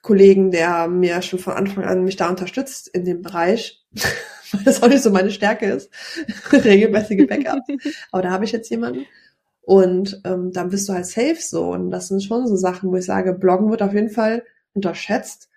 Kollegen, 0.00 0.52
der 0.52 0.86
mir 0.86 1.22
schon 1.22 1.40
von 1.40 1.54
Anfang 1.54 1.82
an 1.82 2.04
mich 2.04 2.14
da 2.14 2.28
unterstützt 2.28 2.86
in 2.86 3.04
dem 3.04 3.20
Bereich, 3.20 3.84
weil 4.52 4.62
das 4.62 4.80
auch 4.80 4.88
nicht 4.88 5.02
so 5.02 5.10
meine 5.10 5.32
Stärke 5.32 5.66
ist, 5.66 5.90
regelmäßige 6.52 7.26
Backup. 7.26 7.64
Aber 8.12 8.22
da 8.22 8.30
habe 8.30 8.44
ich 8.44 8.52
jetzt 8.52 8.70
jemanden. 8.70 9.06
Und 9.62 10.20
ähm, 10.24 10.52
dann 10.52 10.68
bist 10.68 10.88
du 10.88 10.92
halt 10.92 11.06
safe 11.06 11.38
so. 11.40 11.72
Und 11.72 11.90
das 11.90 12.06
sind 12.06 12.22
schon 12.22 12.46
so 12.46 12.54
Sachen, 12.54 12.92
wo 12.92 12.96
ich 12.96 13.04
sage, 13.04 13.34
Bloggen 13.34 13.72
wird 13.72 13.82
auf 13.82 13.92
jeden 13.92 14.10
Fall 14.10 14.44
unterschätzt 14.72 15.48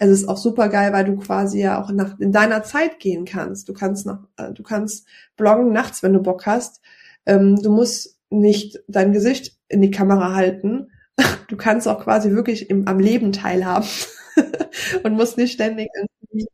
es 0.00 0.10
ist 0.10 0.28
auch 0.28 0.36
super 0.36 0.68
geil, 0.68 0.92
weil 0.92 1.04
du 1.04 1.16
quasi 1.16 1.60
ja 1.60 1.82
auch 1.82 1.90
nach, 1.90 2.18
in 2.20 2.32
deiner 2.32 2.62
Zeit 2.62 3.00
gehen 3.00 3.24
kannst. 3.24 3.68
Du 3.68 3.72
kannst 3.72 4.06
noch, 4.06 4.20
äh, 4.36 4.52
du 4.52 4.62
kannst 4.62 5.06
bloggen 5.36 5.72
nachts, 5.72 6.02
wenn 6.02 6.12
du 6.12 6.20
Bock 6.22 6.46
hast. 6.46 6.80
Ähm, 7.26 7.56
du 7.62 7.70
musst 7.70 8.18
nicht 8.30 8.80
dein 8.88 9.12
Gesicht 9.12 9.56
in 9.68 9.82
die 9.82 9.90
Kamera 9.90 10.34
halten. 10.34 10.90
Du 11.48 11.56
kannst 11.56 11.88
auch 11.88 12.04
quasi 12.04 12.30
wirklich 12.32 12.68
im, 12.70 12.86
am 12.86 13.00
Leben 13.00 13.32
teilhaben 13.32 13.88
und 15.02 15.14
musst 15.14 15.38
nicht 15.38 15.52
ständig 15.52 15.88
irgendwie, 15.96 16.46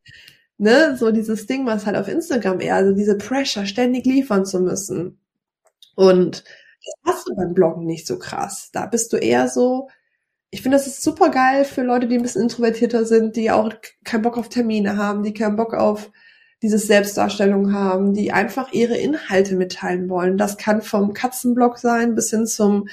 ne, 0.58 0.96
so 0.96 1.10
dieses 1.12 1.46
Ding, 1.46 1.66
was 1.66 1.86
halt 1.86 1.96
auf 1.96 2.08
Instagram 2.08 2.60
eher, 2.60 2.76
also 2.76 2.92
diese 2.94 3.18
Pressure 3.18 3.66
ständig 3.66 4.06
liefern 4.06 4.46
zu 4.46 4.60
müssen. 4.60 5.18
Und 5.96 6.44
Das 7.04 7.14
hast 7.16 7.28
du 7.28 7.36
beim 7.36 7.54
Bloggen 7.54 7.86
nicht 7.86 8.06
so 8.06 8.18
krass. 8.18 8.70
Da 8.72 8.86
bist 8.86 9.12
du 9.12 9.16
eher 9.18 9.48
so, 9.48 9.88
ich 10.54 10.62
finde, 10.62 10.78
das 10.78 10.86
ist 10.86 11.02
super 11.02 11.28
geil 11.30 11.64
für 11.64 11.82
Leute, 11.82 12.06
die 12.06 12.14
ein 12.14 12.22
bisschen 12.22 12.42
introvertierter 12.42 13.04
sind, 13.04 13.34
die 13.34 13.50
auch 13.50 13.72
keinen 14.04 14.22
Bock 14.22 14.38
auf 14.38 14.48
Termine 14.48 14.96
haben, 14.96 15.24
die 15.24 15.34
keinen 15.34 15.56
Bock 15.56 15.74
auf 15.74 16.12
dieses 16.62 16.86
Selbstdarstellung 16.86 17.72
haben, 17.72 18.14
die 18.14 18.30
einfach 18.30 18.72
ihre 18.72 18.96
Inhalte 18.96 19.56
mitteilen 19.56 20.08
wollen. 20.08 20.38
Das 20.38 20.56
kann 20.56 20.80
vom 20.80 21.12
Katzenblog 21.12 21.78
sein 21.78 22.14
bis 22.14 22.30
hin 22.30 22.46
zum, 22.46 22.86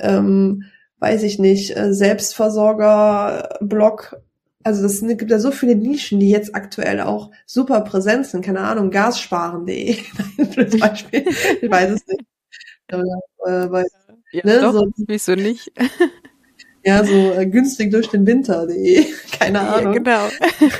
ähm, 0.00 0.64
weiß 0.98 1.22
ich 1.22 1.38
nicht, 1.38 1.76
äh, 1.76 1.94
Selbstversorgerblog. 1.94 4.16
Also 4.64 4.82
das 4.82 5.00
gibt 5.00 5.30
ja 5.30 5.38
so 5.38 5.52
viele 5.52 5.76
Nischen, 5.76 6.18
die 6.18 6.30
jetzt 6.30 6.56
aktuell 6.56 7.02
auch 7.02 7.30
super 7.46 7.82
präsent 7.82 8.26
sind. 8.26 8.44
Keine 8.44 8.62
Ahnung, 8.62 8.90
gassparen.de 8.90 9.96
zum 10.36 10.80
Beispiel. 10.80 11.24
ich 11.62 11.70
weiß 11.70 11.92
es 11.92 12.04
nicht. 12.08 12.24
Äh, 12.88 13.02
weil, 13.70 13.86
ja, 14.32 14.42
ne, 14.44 14.60
doch, 14.60 14.72
so, 14.72 14.86
wieso 15.06 15.34
nicht? 15.34 15.72
ja, 16.86 17.04
so 17.04 17.32
äh, 17.32 17.46
günstig 17.46 17.90
durch 17.90 18.08
den 18.08 18.26
Winter.de. 18.26 19.04
Keine 19.38 19.60
Ahnung. 19.60 19.92
Ja, 19.92 19.98
genau. 19.98 20.28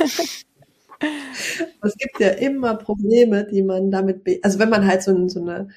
es 1.82 1.96
gibt 1.96 2.20
ja 2.20 2.28
immer 2.28 2.76
Probleme, 2.76 3.44
die 3.44 3.62
man 3.62 3.90
damit, 3.90 4.22
also 4.42 4.58
wenn 4.60 4.70
man 4.70 4.86
halt 4.86 5.02
so, 5.02 5.28
so 5.28 5.40
eine 5.40 5.68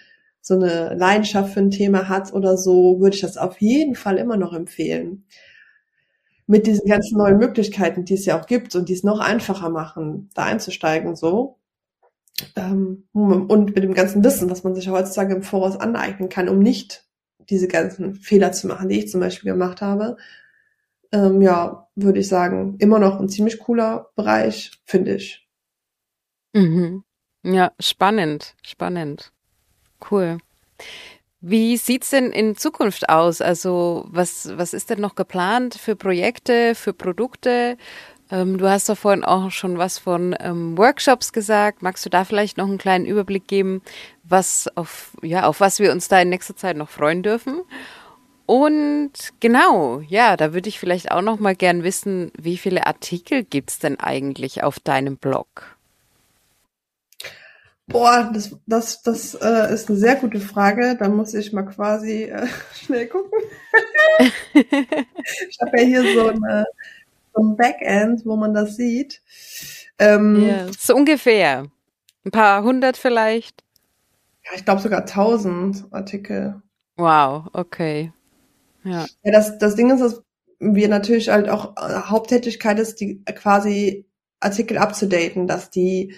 so 0.42 0.56
eine 0.56 0.96
Leidenschaft 0.96 1.54
für 1.54 1.60
ein 1.60 1.72
Thema 1.72 2.08
hat 2.08 2.34
oder 2.34 2.58
so, 2.58 3.00
würde 3.00 3.16
ich 3.16 3.22
das 3.22 3.38
auf 3.38 3.60
jeden 3.60 3.96
Fall 3.96 4.18
immer 4.18 4.38
noch 4.38 4.54
empfehlen. 4.54 5.26
Mit 6.48 6.66
diesen 6.66 6.88
ganzen 6.88 7.18
neuen 7.18 7.38
Möglichkeiten, 7.38 8.06
die 8.06 8.16
es 8.16 8.26
ja 8.26 8.40
auch 8.40 8.48
gibt 8.48 8.76
und 8.76 8.90
die 8.90 8.94
es 8.94 9.04
noch 9.04 9.20
einfacher 9.20 9.70
machen, 9.70 10.30
da 10.34 10.46
einzusteigen, 10.46 11.16
so. 11.16 11.58
Ähm, 12.56 13.04
und 13.14 13.76
mit 13.76 13.84
dem 13.84 13.94
ganzen 13.94 14.24
Wissen, 14.24 14.50
was 14.50 14.64
man 14.64 14.74
sich 14.74 14.90
heutzutage 14.90 15.36
im 15.36 15.44
Voraus 15.44 15.78
aneignen 15.78 16.30
kann, 16.30 16.50
um 16.50 16.60
nicht 16.60 17.06
diese 17.50 17.68
ganzen 17.68 18.16
Fehler 18.16 18.52
zu 18.52 18.68
machen, 18.68 18.90
die 18.90 19.00
ich 19.00 19.10
zum 19.10 19.22
Beispiel 19.22 19.52
gemacht 19.52 19.82
habe. 19.82 20.18
Ähm, 21.12 21.42
ja, 21.42 21.88
würde 21.96 22.20
ich 22.20 22.28
sagen, 22.28 22.76
immer 22.80 23.00
noch 23.00 23.20
ein 23.20 23.30
ziemlich 23.30 23.60
cooler 23.60 24.12
Bereich, 24.16 24.72
finde 24.86 25.16
ich. 25.16 25.48
Mhm. 26.54 27.04
Ja, 27.44 27.72
spannend, 27.80 28.56
spannend. 28.64 29.32
Cool. 30.12 30.38
Wie 31.42 31.78
sieht's 31.78 32.10
denn 32.10 32.32
in 32.32 32.58
Zukunft 32.58 33.10
aus? 33.10 33.42
Also 33.42 34.06
was, 34.10 34.58
was 34.58 34.74
ist 34.74 34.90
denn 34.90 35.00
noch 35.00 35.16
geplant 35.16 35.76
für 35.76 35.96
Projekte, 35.96 36.76
für 36.76 36.94
Produkte? 36.94 37.78
Ähm, 38.32 38.58
du 38.58 38.70
hast 38.70 38.88
da 38.90 38.96
vorhin 38.96 39.24
auch 39.24 39.50
schon 39.52 39.78
was 39.78 39.98
von 39.98 40.36
ähm, 40.40 40.78
Workshops 40.78 41.34
gesagt. 41.34 41.82
Magst 41.82 42.06
du 42.06 42.10
da 42.10 42.26
vielleicht 42.26 42.58
noch 42.58 42.68
einen 42.68 42.78
kleinen 42.78 43.06
Überblick 43.06 43.48
geben, 43.48 43.82
was 44.24 44.70
auf, 44.76 45.18
ja, 45.24 45.46
auf 45.46 45.60
was 45.60 45.80
wir 45.80 45.92
uns 45.92 46.08
da 46.08 46.22
in 46.22 46.30
nächster 46.30 46.56
Zeit 46.56 46.78
noch 46.78 46.90
freuen 46.90 47.24
dürfen? 47.24 47.62
Und 48.46 49.12
genau, 49.40 50.02
ja, 50.08 50.36
da 50.36 50.54
würde 50.54 50.70
ich 50.70 50.80
vielleicht 50.80 51.12
auch 51.12 51.22
noch 51.22 51.40
mal 51.40 51.56
gern 51.56 51.84
wissen, 51.84 52.32
wie 52.38 52.58
viele 52.58 52.88
Artikel 52.88 53.44
gibt's 53.44 53.80
denn 53.80 54.00
eigentlich 54.00 54.64
auf 54.64 54.80
deinem 54.80 55.18
Blog? 55.18 55.78
Boah, 57.90 58.30
das, 58.32 58.56
das, 58.68 59.02
das 59.02 59.34
äh, 59.36 59.74
ist 59.74 59.90
eine 59.90 59.98
sehr 59.98 60.16
gute 60.16 60.40
Frage. 60.40 60.96
Da 61.00 61.10
muss 61.10 61.34
ich 61.34 61.54
mal 61.54 61.64
quasi 61.64 62.26
äh, 62.26 62.48
schnell 62.74 63.08
gucken. 63.08 63.40
ich 64.54 65.58
habe 65.62 65.80
ja 65.80 65.84
hier 65.84 66.14
so, 66.14 66.28
eine, 66.28 66.66
ein 67.40 67.58
Backend, 67.58 68.26
wo 68.26 68.36
man 68.36 68.54
das 68.54 68.76
sieht. 68.76 69.22
Ähm, 69.98 70.48
ja, 70.48 70.68
so 70.78 70.96
ungefähr. 70.96 71.68
Ein 72.26 72.32
paar 72.32 72.64
hundert 72.64 72.98
vielleicht. 72.98 73.64
Ja, 74.46 74.52
ich 74.56 74.66
glaube 74.66 74.82
sogar 74.82 75.06
tausend 75.06 75.86
Artikel. 75.92 76.62
Wow, 76.96 77.48
okay. 77.54 78.12
Ja. 78.84 79.06
ja 79.24 79.32
das, 79.32 79.58
das 79.58 79.76
Ding 79.76 79.90
ist, 79.90 80.02
dass 80.02 80.24
wir 80.60 80.90
natürlich 80.90 81.30
halt 81.30 81.50
auch 81.50 81.78
äh, 81.78 82.02
Haupttätigkeit 82.10 82.80
ist, 82.80 83.00
die 83.00 83.24
quasi 83.24 84.06
Artikel 84.40 84.78
abzudaten, 84.78 85.48
dass 85.48 85.70
die 85.70 86.16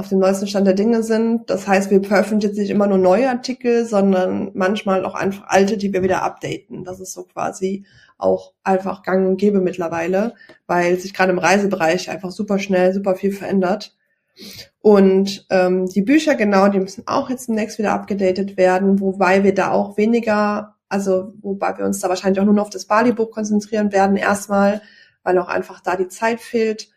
auf 0.00 0.08
dem 0.08 0.18
neuesten 0.18 0.46
Stand 0.46 0.66
der 0.66 0.74
Dinge 0.74 1.02
sind. 1.02 1.50
Das 1.50 1.68
heißt, 1.68 1.90
wir 1.90 2.02
veröffentlichen 2.02 2.56
nicht 2.56 2.70
immer 2.70 2.86
nur 2.86 2.98
neue 2.98 3.28
Artikel, 3.28 3.84
sondern 3.84 4.50
manchmal 4.54 5.04
auch 5.04 5.14
einfach 5.14 5.44
alte, 5.46 5.76
die 5.76 5.92
wir 5.92 6.02
wieder 6.02 6.22
updaten. 6.22 6.84
Das 6.84 7.00
ist 7.00 7.12
so 7.12 7.24
quasi 7.24 7.84
auch 8.16 8.54
einfach 8.64 9.02
gang 9.02 9.28
und 9.28 9.36
gäbe 9.36 9.60
mittlerweile, 9.60 10.34
weil 10.66 10.98
sich 10.98 11.12
gerade 11.12 11.32
im 11.32 11.38
Reisebereich 11.38 12.10
einfach 12.10 12.30
super 12.30 12.58
schnell, 12.58 12.94
super 12.94 13.14
viel 13.14 13.32
verändert. 13.32 13.94
Und 14.80 15.46
ähm, 15.50 15.86
die 15.86 16.02
Bücher, 16.02 16.34
genau, 16.34 16.68
die 16.68 16.80
müssen 16.80 17.06
auch 17.06 17.28
jetzt 17.28 17.48
demnächst 17.48 17.78
wieder 17.78 17.92
abgedatet 17.92 18.56
werden, 18.56 19.00
wobei 19.00 19.44
wir 19.44 19.54
da 19.54 19.70
auch 19.70 19.98
weniger, 19.98 20.76
also 20.88 21.34
wobei 21.42 21.76
wir 21.76 21.84
uns 21.84 22.00
da 22.00 22.08
wahrscheinlich 22.08 22.40
auch 22.40 22.46
nur 22.46 22.54
noch 22.54 22.64
auf 22.64 22.70
das 22.70 22.86
Bali-Buch 22.86 23.30
konzentrieren 23.30 23.92
werden 23.92 24.16
erstmal, 24.16 24.80
weil 25.22 25.38
auch 25.38 25.48
einfach 25.48 25.80
da 25.80 25.96
die 25.96 26.08
Zeit 26.08 26.40
fehlt. 26.40 26.88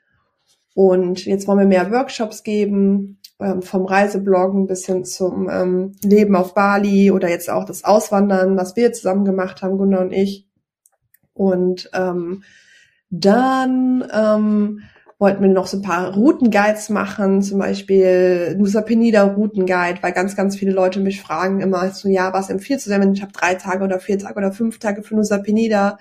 Und 0.74 1.26
jetzt 1.26 1.48
wollen 1.48 1.60
wir 1.60 1.66
mehr 1.66 1.92
Workshops 1.92 2.44
geben, 2.44 3.20
ähm, 3.40 3.62
vom 3.62 3.86
Reisebloggen 3.86 4.68
bis 4.68 4.86
hin 4.86 5.06
zum 5.06 5.50
ähm, 5.50 5.92
Leben 6.04 6.36
auf 6.36 6.54
Bali 6.54 7.12
oder 7.12 7.30
jetzt 7.30 7.50
auch 7.50 7.66
das 7.66 7.84
Auswandern, 7.84 8.58
was 8.58 8.76
wir 8.76 8.94
zusammen 8.94 9.26
gemacht 9.26 9.62
haben, 9.62 9.78
Gunnar 9.78 10.02
und 10.02 10.12
ich. 10.12 10.48
Und 11.34 11.90
ähm, 11.94 12.44
dann 13.10 14.04
ähm, 14.14 14.82
wollten 15.20 15.42
wir 15.42 15.50
noch 15.50 15.68
so 15.68 15.78
ein 15.78 15.84
paar 15.84 16.14
Routenguides 16.14 16.90
machen, 16.90 17.42
zum 17.42 17.60
Beispiel 17.60 18.56
Nusa 18.58 18.82
Penida 18.82 19.24
Routenguide, 19.24 20.00
weil 20.02 20.12
ganz, 20.12 20.36
ganz 20.36 20.56
viele 20.56 20.72
Leute 20.72 21.00
mich 21.00 21.22
fragen 21.22 21.62
immer 21.62 21.90
so, 21.92 22.10
ja, 22.10 22.34
was 22.34 22.50
empfiehlst 22.50 22.86
du 22.86 22.90
denn, 22.90 23.02
wenn 23.02 23.14
ich 23.14 23.22
habe 23.22 23.32
drei 23.32 23.56
Tage 23.56 23.84
oder 23.84 24.00
vier 24.00 24.20
Tage 24.20 24.36
oder 24.36 24.52
fünf 24.52 24.80
Tage 24.80 25.04
für 25.04 25.16
Nusa 25.16 25.38
Penida? 25.38 25.98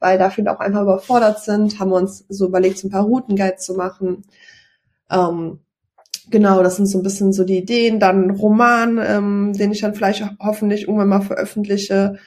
Weil 0.00 0.18
da 0.18 0.30
viele 0.30 0.52
auch 0.52 0.60
einfach 0.60 0.82
überfordert 0.82 1.40
sind, 1.40 1.78
haben 1.78 1.90
wir 1.90 1.96
uns 1.96 2.24
so 2.28 2.46
überlegt, 2.46 2.78
so 2.78 2.88
ein 2.88 2.90
paar 2.90 3.04
Routenguides 3.04 3.64
zu 3.64 3.74
machen. 3.74 4.24
Ähm, 5.10 5.60
genau, 6.30 6.62
das 6.62 6.76
sind 6.76 6.86
so 6.86 6.98
ein 6.98 7.02
bisschen 7.02 7.32
so 7.32 7.44
die 7.44 7.58
Ideen. 7.58 8.00
Dann 8.00 8.30
Roman, 8.30 8.98
ähm, 8.98 9.52
den 9.52 9.72
ich 9.72 9.80
dann 9.80 9.94
vielleicht 9.94 10.24
hoffentlich 10.40 10.82
irgendwann 10.82 11.08
mal 11.08 11.22
veröffentliche. 11.22 12.18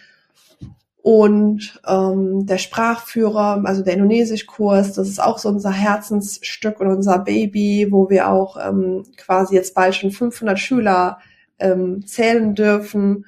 Und 1.02 1.82
ähm, 1.88 2.46
der 2.46 2.58
Sprachführer, 2.58 3.62
also 3.64 3.84
der 3.84 3.94
Indonesischkurs, 3.94 4.94
das 4.94 5.08
ist 5.08 5.22
auch 5.22 5.38
so 5.38 5.50
unser 5.50 5.72
Herzensstück 5.72 6.80
und 6.82 6.88
unser 6.88 7.20
Baby, 7.20 7.88
wo 7.90 8.10
wir 8.10 8.30
auch 8.30 8.58
ähm, 8.58 9.04
quasi 9.16 9.56
jetzt 9.56 9.74
bald 9.74 9.96
schon 9.96 10.12
500 10.12 10.60
Schüler 10.60 11.20
ähm, 11.58 12.06
zählen 12.06 12.54
dürfen. 12.54 13.26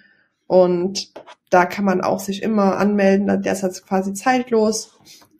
Und 0.51 1.13
da 1.49 1.63
kann 1.63 1.85
man 1.85 2.01
auch 2.01 2.19
sich 2.19 2.43
immer 2.43 2.75
anmelden. 2.75 3.41
Der 3.41 3.53
ist 3.53 3.61
jetzt 3.61 3.87
quasi 3.87 4.11
zeitlos. 4.11 4.99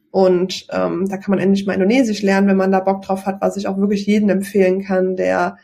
Und 0.10 0.68
ähm, 0.72 1.10
da 1.10 1.18
kann 1.18 1.32
man 1.32 1.40
endlich 1.40 1.66
mal 1.66 1.74
Indonesisch 1.74 2.22
lernen, 2.22 2.48
wenn 2.48 2.56
man 2.56 2.72
da 2.72 2.80
Bock 2.80 3.02
drauf 3.02 3.26
hat, 3.26 3.42
was 3.42 3.58
ich 3.58 3.68
auch 3.68 3.78
wirklich 3.78 4.06
jedem 4.06 4.30
empfehlen 4.30 4.86
kann, 4.86 5.18
der 5.18 5.58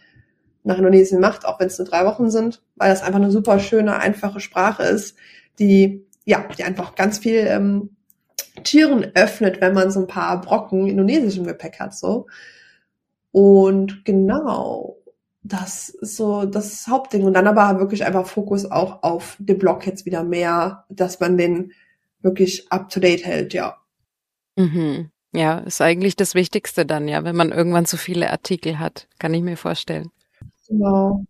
nach 0.66 0.78
Indonesien 0.78 1.22
macht, 1.22 1.46
auch 1.46 1.62
wenn 1.62 1.68
es 1.68 1.78
nur 1.78 1.88
drei 1.88 2.04
Wochen 2.04 2.30
sind, 2.30 2.62
weil 2.76 2.90
das 2.90 3.04
einfach 3.04 3.22
eine 3.22 3.32
super 3.32 3.60
schöne, 3.60 3.98
einfache 4.00 4.42
Sprache 4.42 4.84
ist, 4.84 5.16
die 5.60 6.06
ja, 6.26 6.46
die 6.58 6.66
einfach 6.66 6.96
ganz 6.96 7.18
viel 7.18 7.46
ähm, 7.48 7.92
Türen 8.66 9.12
öffnet, 9.16 9.62
wenn 9.62 9.74
man 9.74 9.92
so 9.92 10.02
ein 10.02 10.08
paar 10.08 10.42
Brocken 10.42 10.88
Indonesisch 10.88 11.38
im 11.38 11.48
Gepäck 11.48 11.80
hat, 11.80 11.96
so. 11.96 12.28
Und 13.32 14.04
genau, 14.04 14.98
das 15.48 15.90
ist 15.90 16.16
so 16.18 16.46
das 16.46 16.88
Hauptding. 16.88 17.24
Und 17.24 17.34
dann 17.34 17.48
aber 17.48 17.80
wirklich 17.80 18.06
einfach 18.06 18.28
Fokus 18.28 18.66
auch 18.66 19.04
auf 19.04 19.38
den 19.40 19.58
Blog 19.58 19.86
jetzt 19.86 20.06
wieder 20.06 20.24
mehr, 20.24 20.86
dass 20.90 21.20
man 21.20 21.38
den 21.38 21.72
wirklich 22.22 22.72
up 22.72 22.90
to 22.90 23.00
date 23.00 23.26
hält, 23.26 23.54
ja. 23.54 23.78
Mhm. 24.56 25.12
Ja, 25.34 25.60
ist 25.60 25.82
eigentlich 25.82 26.16
das 26.16 26.36
Wichtigste 26.36 26.86
dann, 26.86 27.08
ja, 27.08 27.24
wenn 27.24 27.36
man 27.36 27.52
irgendwann 27.52 27.86
so 27.86 27.98
viele 27.98 28.32
Artikel 28.32 28.80
hat, 28.80 29.08
kann 29.20 29.34
ich 29.34 29.44
mir 29.44 29.58
vorstellen. 29.58 30.10
Genau. 30.68 31.26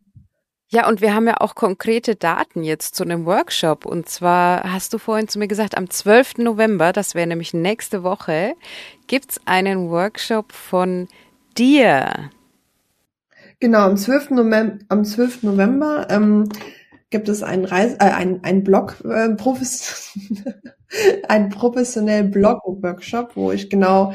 Ja, 0.69 0.87
und 0.87 0.99
wir 0.99 1.13
haben 1.13 1.27
ja 1.27 1.39
auch 1.39 1.55
konkrete 1.55 2.15
Daten 2.15 2.63
jetzt 2.63 2.95
zu 2.95 3.03
einem 3.03 3.25
Workshop. 3.25 3.85
Und 3.85 4.09
zwar 4.09 4.63
hast 4.71 4.93
du 4.93 4.97
vorhin 4.97 5.29
zu 5.29 5.39
mir 5.39 5.47
gesagt, 5.47 5.77
am 5.77 5.89
12. 5.89 6.39
November, 6.39 6.91
das 6.91 7.15
wäre 7.15 7.27
nämlich 7.27 7.53
nächste 7.53 8.03
Woche, 8.03 8.53
gibt's 9.07 9.39
einen 9.45 9.89
Workshop 9.89 10.51
von 10.51 11.07
dir. 11.57 12.29
Genau, 13.59 13.79
am 13.79 13.97
12. 13.97 14.31
November, 14.31 14.77
am 14.89 15.03
12. 15.03 15.43
November 15.43 16.07
ähm, 16.09 16.49
gibt 17.09 17.29
es 17.29 17.43
einen 17.43 17.65
Reis, 17.65 17.93
äh, 17.93 18.11
einen, 18.11 18.43
einen 18.43 18.63
Blog, 18.63 18.97
äh, 19.03 19.29
profes 19.35 20.17
einen 21.27 21.49
professionellen 21.49 22.31
Blog-Workshop, 22.31 23.35
wo 23.35 23.51
ich 23.51 23.69
genau 23.69 24.13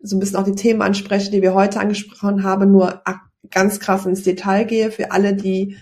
so 0.00 0.16
ein 0.16 0.20
bisschen 0.20 0.36
auch 0.36 0.44
die 0.44 0.54
Themen 0.54 0.82
anspreche, 0.82 1.30
die 1.30 1.42
wir 1.42 1.54
heute 1.54 1.78
angesprochen 1.78 2.42
haben, 2.42 2.72
nur 2.72 3.02
ganz 3.50 3.80
krass 3.80 4.06
ins 4.06 4.22
Detail 4.22 4.64
gehe 4.64 4.90
für 4.90 5.12
alle, 5.12 5.34
die 5.34 5.76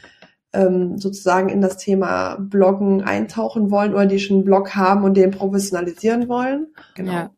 ähm, 0.52 0.98
sozusagen 0.98 1.48
in 1.48 1.60
das 1.60 1.76
Thema 1.76 2.36
Bloggen 2.40 3.02
eintauchen 3.02 3.70
wollen 3.70 3.94
oder 3.94 4.06
die 4.06 4.18
schon 4.18 4.38
einen 4.38 4.44
Blog 4.44 4.74
haben 4.74 5.04
und 5.04 5.16
den 5.16 5.30
professionalisieren 5.30 6.28
wollen. 6.28 6.68
Genau. 6.94 7.12
Ja. 7.12 7.30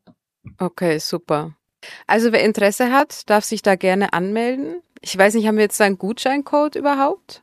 Okay, 0.59 0.99
super. 0.99 1.55
Also 2.07 2.33
wer 2.33 2.45
Interesse 2.45 2.93
hat, 2.93 3.29
darf 3.29 3.45
sich 3.45 3.63
da 3.63 3.75
gerne 3.75 4.13
anmelden. 4.13 4.83
Ich 5.01 5.17
weiß 5.17 5.35
nicht, 5.35 5.47
haben 5.47 5.57
wir 5.57 5.65
jetzt 5.65 5.81
da 5.81 5.85
einen 5.85 5.99
Gutscheincode 5.99 6.77
überhaupt? 6.77 7.43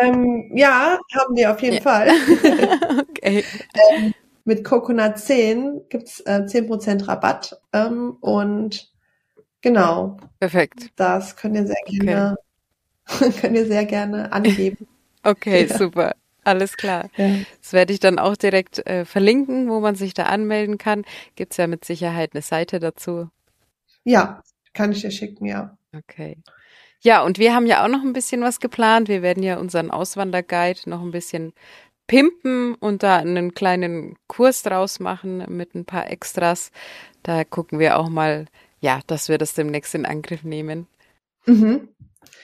Ähm, 0.00 0.50
ja, 0.54 0.98
haben 1.14 1.36
wir 1.36 1.50
auf 1.50 1.60
jeden 1.60 1.76
ja. 1.76 1.82
Fall. 1.82 2.08
okay. 3.10 3.44
ähm, 3.94 4.14
mit 4.44 4.64
Coconut 4.64 5.18
10 5.18 5.82
gibt's 5.88 6.20
äh, 6.20 6.44
10% 6.46 7.08
Rabatt. 7.08 7.60
Ähm, 7.72 8.16
und 8.20 8.92
genau. 9.60 10.18
Perfekt. 10.38 10.90
Das 10.96 11.36
könnt 11.36 11.56
ihr 11.56 11.66
sehr 11.66 11.82
gerne, 11.86 12.36
okay. 13.08 13.32
könnt 13.40 13.56
ihr 13.56 13.66
sehr 13.66 13.84
gerne 13.84 14.32
angeben. 14.32 14.86
okay, 15.22 15.66
ja. 15.66 15.76
super. 15.76 16.14
Alles 16.44 16.76
klar. 16.76 17.10
Ja. 17.16 17.38
Das 17.60 17.72
werde 17.72 17.92
ich 17.92 17.98
dann 17.98 18.20
auch 18.20 18.36
direkt 18.36 18.86
äh, 18.86 19.04
verlinken, 19.04 19.68
wo 19.68 19.80
man 19.80 19.96
sich 19.96 20.14
da 20.14 20.24
anmelden 20.26 20.78
kann. 20.78 21.04
Gibt's 21.34 21.56
ja 21.56 21.66
mit 21.66 21.84
Sicherheit 21.84 22.30
eine 22.34 22.42
Seite 22.42 22.78
dazu. 22.78 23.28
Ja, 24.04 24.44
kann 24.72 24.92
ich 24.92 25.00
dir 25.00 25.10
schicken, 25.10 25.46
ja. 25.46 25.76
Okay. 25.92 26.38
Ja, 27.06 27.22
und 27.22 27.38
wir 27.38 27.54
haben 27.54 27.68
ja 27.68 27.84
auch 27.84 27.88
noch 27.88 28.02
ein 28.02 28.12
bisschen 28.12 28.40
was 28.40 28.58
geplant. 28.58 29.06
Wir 29.06 29.22
werden 29.22 29.40
ja 29.40 29.58
unseren 29.58 29.92
Auswanderguide 29.92 30.90
noch 30.90 31.02
ein 31.02 31.12
bisschen 31.12 31.52
pimpen 32.08 32.74
und 32.74 33.04
da 33.04 33.18
einen 33.18 33.54
kleinen 33.54 34.16
Kurs 34.26 34.64
draus 34.64 34.98
machen 34.98 35.44
mit 35.46 35.76
ein 35.76 35.84
paar 35.84 36.10
Extras. 36.10 36.72
Da 37.22 37.44
gucken 37.44 37.78
wir 37.78 38.00
auch 38.00 38.08
mal, 38.08 38.46
ja, 38.80 38.98
dass 39.06 39.28
wir 39.28 39.38
das 39.38 39.54
demnächst 39.54 39.94
in 39.94 40.04
Angriff 40.04 40.42
nehmen. 40.42 40.88
Mhm. 41.46 41.90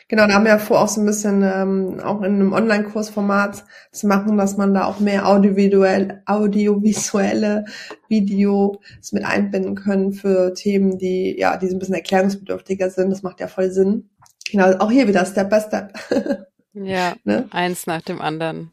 Genau, 0.06 0.28
da 0.28 0.34
haben 0.34 0.44
wir 0.44 0.52
ja 0.52 0.58
vor, 0.58 0.80
auch 0.80 0.88
so 0.88 1.00
ein 1.00 1.06
bisschen 1.06 1.42
ähm, 1.42 1.98
auch 1.98 2.22
in 2.22 2.34
einem 2.34 2.52
Online-Kursformat 2.52 3.64
zu 3.90 4.06
machen, 4.06 4.36
dass 4.36 4.56
man 4.58 4.74
da 4.74 4.84
auch 4.84 5.00
mehr 5.00 5.26
audiovisuell, 5.26 6.22
audiovisuelle 6.26 7.64
Videos 8.08 8.78
mit 9.10 9.24
einbinden 9.24 9.74
können 9.74 10.12
für 10.12 10.54
Themen, 10.54 10.98
die 10.98 11.36
ja, 11.36 11.56
die 11.56 11.66
so 11.66 11.74
ein 11.74 11.80
bisschen 11.80 11.96
erklärungsbedürftiger 11.96 12.90
sind. 12.90 13.10
Das 13.10 13.24
macht 13.24 13.40
ja 13.40 13.48
voll 13.48 13.72
Sinn. 13.72 14.08
Genau, 14.52 14.70
auch 14.80 14.90
hier 14.90 15.08
wieder 15.08 15.24
Step 15.24 15.48
by 15.48 15.60
Step. 15.60 15.94
ja, 16.74 17.14
ne? 17.24 17.48
eins 17.50 17.86
nach 17.86 18.02
dem 18.02 18.20
anderen. 18.20 18.70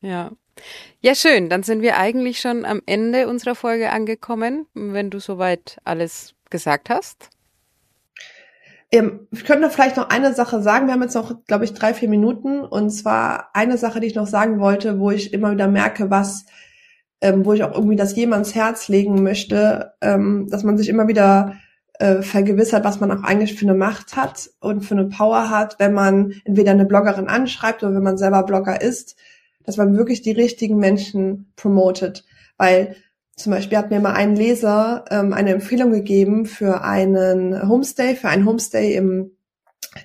Ja. 0.00 0.32
Ja, 1.00 1.14
schön. 1.14 1.50
Dann 1.50 1.62
sind 1.62 1.82
wir 1.82 1.98
eigentlich 1.98 2.40
schon 2.40 2.64
am 2.64 2.80
Ende 2.86 3.28
unserer 3.28 3.54
Folge 3.54 3.90
angekommen, 3.90 4.66
wenn 4.74 5.10
du 5.10 5.20
soweit 5.20 5.76
alles 5.84 6.34
gesagt 6.48 6.88
hast. 6.88 7.28
Ähm, 8.90 9.28
ich 9.30 9.44
könnte 9.44 9.68
vielleicht 9.68 9.98
noch 9.98 10.08
eine 10.08 10.32
Sache 10.32 10.62
sagen. 10.62 10.86
Wir 10.86 10.94
haben 10.94 11.02
jetzt 11.02 11.14
noch, 11.14 11.44
glaube 11.44 11.64
ich, 11.64 11.74
drei, 11.74 11.92
vier 11.92 12.08
Minuten. 12.08 12.60
Und 12.60 12.88
zwar 12.88 13.50
eine 13.52 13.76
Sache, 13.76 14.00
die 14.00 14.06
ich 14.06 14.14
noch 14.14 14.26
sagen 14.26 14.60
wollte, 14.60 14.98
wo 14.98 15.10
ich 15.10 15.34
immer 15.34 15.52
wieder 15.52 15.68
merke, 15.68 16.10
was, 16.10 16.46
ähm, 17.20 17.44
wo 17.44 17.52
ich 17.52 17.62
auch 17.62 17.74
irgendwie 17.74 17.96
das 17.96 18.16
jemands 18.16 18.54
Herz 18.54 18.88
legen 18.88 19.22
möchte, 19.22 19.92
ähm, 20.00 20.48
dass 20.50 20.64
man 20.64 20.78
sich 20.78 20.88
immer 20.88 21.06
wieder 21.06 21.54
äh, 21.98 22.22
vergewissert, 22.22 22.84
was 22.84 23.00
man 23.00 23.10
auch 23.10 23.22
eigentlich 23.24 23.54
für 23.54 23.66
eine 23.66 23.74
Macht 23.74 24.16
hat 24.16 24.50
und 24.60 24.82
für 24.82 24.94
eine 24.94 25.06
Power 25.06 25.50
hat, 25.50 25.76
wenn 25.78 25.92
man 25.92 26.34
entweder 26.44 26.70
eine 26.70 26.84
Bloggerin 26.84 27.28
anschreibt 27.28 27.82
oder 27.82 27.94
wenn 27.94 28.02
man 28.02 28.18
selber 28.18 28.42
Blogger 28.44 28.80
ist, 28.80 29.16
dass 29.64 29.76
man 29.76 29.96
wirklich 29.96 30.22
die 30.22 30.32
richtigen 30.32 30.78
Menschen 30.78 31.52
promotet. 31.56 32.24
Weil 32.56 32.96
zum 33.36 33.52
Beispiel 33.52 33.78
hat 33.78 33.90
mir 33.90 34.00
mal 34.00 34.14
ein 34.14 34.34
Leser 34.34 35.04
ähm, 35.10 35.32
eine 35.32 35.52
Empfehlung 35.52 35.90
gegeben 35.90 36.46
für 36.46 36.82
einen 36.82 37.68
Homestay, 37.68 38.16
für 38.16 38.28
einen 38.28 38.46
Homestay 38.46 38.94
im, 38.94 39.32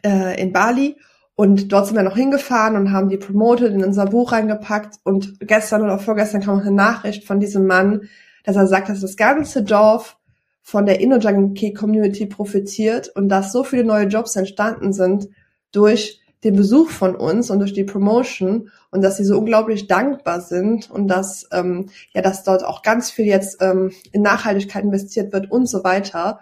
äh, 0.05 0.39
in 0.41 0.51
Bali. 0.51 0.97
Und 1.35 1.71
dort 1.71 1.87
sind 1.87 1.95
wir 1.95 2.03
noch 2.03 2.15
hingefahren 2.15 2.75
und 2.75 2.91
haben 2.91 3.09
die 3.09 3.17
promoted 3.17 3.73
in 3.73 3.83
unser 3.83 4.05
Buch 4.05 4.31
reingepackt. 4.31 4.97
Und 5.03 5.39
gestern 5.39 5.81
oder 5.81 5.97
vorgestern 5.97 6.41
kam 6.41 6.57
noch 6.57 6.65
eine 6.65 6.75
Nachricht 6.75 7.25
von 7.25 7.39
diesem 7.39 7.65
Mann, 7.65 8.09
dass 8.43 8.55
er 8.55 8.67
sagt, 8.67 8.89
dass 8.89 9.01
das 9.01 9.17
ganze 9.17 9.63
Dorf 9.63 10.17
von 10.63 10.85
der 10.85 11.01
InnoJunkie-Community 11.01 12.25
profitiert 12.25 13.09
und 13.09 13.27
dass 13.27 13.51
so 13.51 13.63
viele 13.63 13.83
neue 13.83 14.07
Jobs 14.07 14.35
entstanden 14.35 14.93
sind 14.93 15.27
durch 15.71 16.21
den 16.43 16.55
Besuch 16.55 16.89
von 16.89 17.15
uns 17.15 17.49
und 17.49 17.59
durch 17.59 17.73
die 17.73 17.83
Promotion 17.83 18.69
und 18.89 19.01
dass 19.01 19.17
sie 19.17 19.25
so 19.25 19.37
unglaublich 19.37 19.87
dankbar 19.87 20.41
sind 20.41 20.89
und 20.89 21.07
dass 21.07 21.47
ähm, 21.51 21.89
ja, 22.13 22.21
dass 22.21 22.43
dort 22.43 22.63
auch 22.65 22.81
ganz 22.81 23.11
viel 23.11 23.25
jetzt 23.25 23.61
ähm, 23.61 23.91
in 24.11 24.21
Nachhaltigkeit 24.21 24.83
investiert 24.83 25.31
wird 25.33 25.51
und 25.51 25.67
so 25.67 25.83
weiter. 25.83 26.39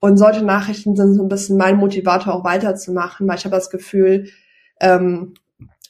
Und 0.00 0.16
solche 0.16 0.44
Nachrichten 0.44 0.96
sind 0.96 1.14
so 1.14 1.22
ein 1.22 1.28
bisschen 1.28 1.56
mein 1.56 1.76
Motivator 1.76 2.34
auch 2.34 2.44
weiterzumachen, 2.44 3.28
weil 3.28 3.38
ich 3.38 3.44
habe 3.44 3.56
das 3.56 3.70
Gefühl, 3.70 4.30
ähm, 4.80 5.34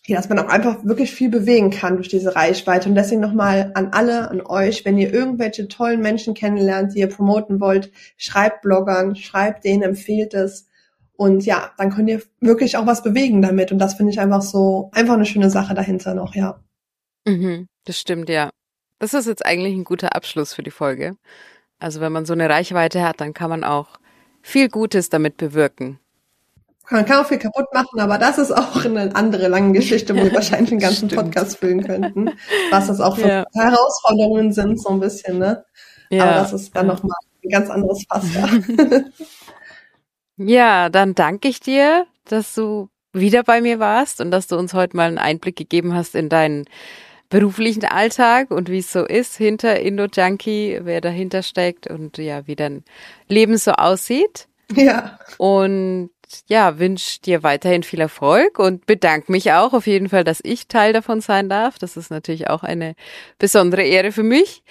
dass 0.08 0.28
man 0.28 0.38
auch 0.38 0.48
einfach 0.48 0.84
wirklich 0.84 1.12
viel 1.12 1.28
bewegen 1.28 1.70
kann 1.70 1.96
durch 1.96 2.08
diese 2.08 2.34
Reichweite. 2.34 2.88
Und 2.88 2.94
deswegen 2.94 3.20
nochmal 3.20 3.70
an 3.74 3.88
alle, 3.92 4.30
an 4.30 4.40
euch, 4.40 4.84
wenn 4.84 4.98
ihr 4.98 5.12
irgendwelche 5.12 5.68
tollen 5.68 6.00
Menschen 6.00 6.34
kennenlernt, 6.34 6.94
die 6.94 7.00
ihr 7.00 7.08
promoten 7.08 7.60
wollt, 7.60 7.92
schreibt 8.16 8.62
Bloggern, 8.62 9.14
schreibt 9.14 9.64
denen, 9.64 9.82
empfehlt 9.82 10.34
es. 10.34 10.66
Und 11.12 11.44
ja, 11.44 11.72
dann 11.76 11.90
könnt 11.90 12.08
ihr 12.08 12.22
wirklich 12.40 12.76
auch 12.76 12.86
was 12.86 13.02
bewegen 13.02 13.42
damit. 13.42 13.72
Und 13.72 13.78
das 13.78 13.94
finde 13.94 14.12
ich 14.12 14.20
einfach 14.20 14.42
so, 14.42 14.90
einfach 14.92 15.14
eine 15.14 15.26
schöne 15.26 15.50
Sache 15.50 15.74
dahinter 15.74 16.14
noch, 16.14 16.34
ja. 16.34 16.60
Mhm, 17.26 17.68
das 17.84 18.00
stimmt, 18.00 18.30
ja. 18.30 18.50
Das 18.98 19.14
ist 19.14 19.26
jetzt 19.26 19.44
eigentlich 19.44 19.74
ein 19.74 19.84
guter 19.84 20.14
Abschluss 20.16 20.54
für 20.54 20.62
die 20.62 20.70
Folge. 20.70 21.16
Also 21.78 22.00
wenn 22.00 22.12
man 22.12 22.24
so 22.24 22.32
eine 22.32 22.48
Reichweite 22.48 23.02
hat, 23.02 23.20
dann 23.20 23.34
kann 23.34 23.50
man 23.50 23.64
auch 23.64 23.98
viel 24.42 24.68
Gutes 24.68 25.10
damit 25.10 25.36
bewirken. 25.36 25.98
Man 26.90 27.04
kann 27.04 27.24
auch 27.24 27.28
viel 27.28 27.38
kaputt 27.38 27.66
machen, 27.72 28.00
aber 28.00 28.18
das 28.18 28.38
ist 28.38 28.50
auch 28.52 28.84
eine 28.84 29.14
andere 29.14 29.48
lange 29.48 29.72
Geschichte, 29.72 30.14
wo 30.16 30.22
wir 30.22 30.32
wahrscheinlich 30.34 30.72
einen 30.72 30.80
ganzen 30.80 31.08
Stimmt. 31.08 31.22
Podcast 31.22 31.58
füllen 31.58 31.84
könnten. 31.84 32.30
Was 32.70 32.88
das 32.88 33.00
auch 33.00 33.16
für 33.16 33.28
ja. 33.28 33.44
Herausforderungen 33.54 34.52
sind, 34.52 34.80
so 34.80 34.90
ein 34.90 35.00
bisschen, 35.00 35.38
ne? 35.38 35.64
Ja. 36.10 36.24
Aber 36.24 36.32
das 36.32 36.52
ist 36.52 36.74
dann 36.74 36.88
ja. 36.88 36.94
nochmal 36.94 37.16
ein 37.44 37.50
ganz 37.50 37.70
anderes 37.70 38.04
Fass, 38.08 38.24
ja. 38.34 38.48
Ja, 40.42 40.88
dann 40.88 41.14
danke 41.14 41.48
ich 41.48 41.60
dir, 41.60 42.06
dass 42.24 42.54
du 42.54 42.88
wieder 43.12 43.42
bei 43.42 43.60
mir 43.60 43.78
warst 43.78 44.22
und 44.22 44.30
dass 44.30 44.46
du 44.46 44.56
uns 44.56 44.72
heute 44.72 44.96
mal 44.96 45.08
einen 45.08 45.18
Einblick 45.18 45.54
gegeben 45.54 45.94
hast 45.94 46.14
in 46.14 46.30
deinen 46.30 46.64
beruflichen 47.28 47.84
Alltag 47.84 48.50
und 48.50 48.70
wie 48.70 48.78
es 48.78 48.90
so 48.90 49.04
ist 49.04 49.36
hinter 49.36 49.78
Indo 49.80 50.06
Junkie, 50.06 50.80
wer 50.82 51.02
dahinter 51.02 51.42
steckt 51.42 51.88
und 51.88 52.16
ja, 52.16 52.46
wie 52.46 52.56
dein 52.56 52.84
Leben 53.28 53.58
so 53.58 53.72
aussieht. 53.72 54.48
Ja. 54.74 55.18
Und 55.36 56.10
ja, 56.48 56.78
wünsche 56.78 57.20
dir 57.20 57.42
weiterhin 57.42 57.82
viel 57.82 58.00
Erfolg 58.00 58.58
und 58.58 58.86
bedanke 58.86 59.30
mich 59.32 59.52
auch 59.52 59.72
auf 59.72 59.86
jeden 59.86 60.08
Fall, 60.08 60.24
dass 60.24 60.40
ich 60.42 60.68
Teil 60.68 60.92
davon 60.92 61.20
sein 61.20 61.48
darf. 61.48 61.78
Das 61.78 61.96
ist 61.96 62.10
natürlich 62.10 62.48
auch 62.48 62.62
eine 62.62 62.94
besondere 63.38 63.82
Ehre 63.82 64.12
für 64.12 64.22
mich. 64.22 64.62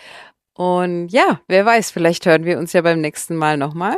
Und 0.53 1.09
ja, 1.09 1.41
wer 1.47 1.65
weiß, 1.65 1.91
vielleicht 1.91 2.25
hören 2.25 2.43
wir 2.43 2.59
uns 2.59 2.73
ja 2.73 2.81
beim 2.81 3.01
nächsten 3.01 3.35
Mal 3.35 3.57
nochmal. 3.57 3.97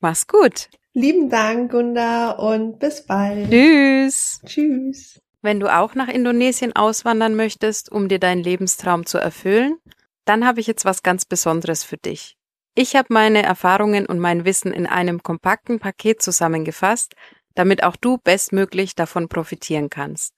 Mach's 0.00 0.26
gut. 0.26 0.68
Lieben 0.94 1.28
Dank, 1.28 1.70
Gunda, 1.72 2.30
und 2.30 2.78
bis 2.78 3.04
bald. 3.04 3.50
Tschüss. 3.50 4.40
Tschüss. 4.46 5.20
Wenn 5.42 5.60
du 5.60 5.72
auch 5.72 5.94
nach 5.94 6.08
Indonesien 6.08 6.74
auswandern 6.74 7.34
möchtest, 7.34 7.92
um 7.92 8.08
dir 8.08 8.18
deinen 8.18 8.42
Lebenstraum 8.42 9.06
zu 9.06 9.18
erfüllen, 9.18 9.76
dann 10.24 10.46
habe 10.46 10.60
ich 10.60 10.66
jetzt 10.66 10.84
was 10.84 11.02
ganz 11.02 11.24
Besonderes 11.24 11.84
für 11.84 11.96
dich. 11.96 12.37
Ich 12.80 12.94
habe 12.94 13.08
meine 13.10 13.42
Erfahrungen 13.42 14.06
und 14.06 14.20
mein 14.20 14.44
Wissen 14.44 14.72
in 14.72 14.86
einem 14.86 15.20
kompakten 15.20 15.80
Paket 15.80 16.22
zusammengefasst, 16.22 17.16
damit 17.56 17.82
auch 17.82 17.96
du 17.96 18.18
bestmöglich 18.18 18.94
davon 18.94 19.28
profitieren 19.28 19.90
kannst. 19.90 20.32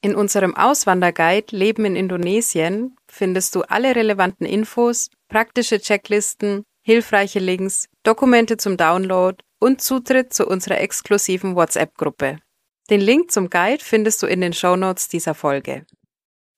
In 0.00 0.14
unserem 0.14 0.56
Auswanderguide 0.56 1.54
Leben 1.54 1.84
in 1.84 1.94
Indonesien 1.94 2.96
findest 3.08 3.54
du 3.54 3.60
alle 3.64 3.94
relevanten 3.94 4.46
Infos, 4.46 5.10
praktische 5.28 5.80
Checklisten, 5.80 6.64
hilfreiche 6.80 7.40
Links, 7.40 7.90
Dokumente 8.04 8.56
zum 8.56 8.78
Download 8.78 9.36
und 9.58 9.82
Zutritt 9.82 10.32
zu 10.32 10.46
unserer 10.46 10.80
exklusiven 10.80 11.56
WhatsApp-Gruppe. 11.56 12.38
Den 12.88 13.02
Link 13.02 13.30
zum 13.30 13.50
Guide 13.50 13.84
findest 13.84 14.22
du 14.22 14.26
in 14.26 14.40
den 14.40 14.54
Shownotes 14.54 15.10
dieser 15.10 15.34
Folge. 15.34 15.84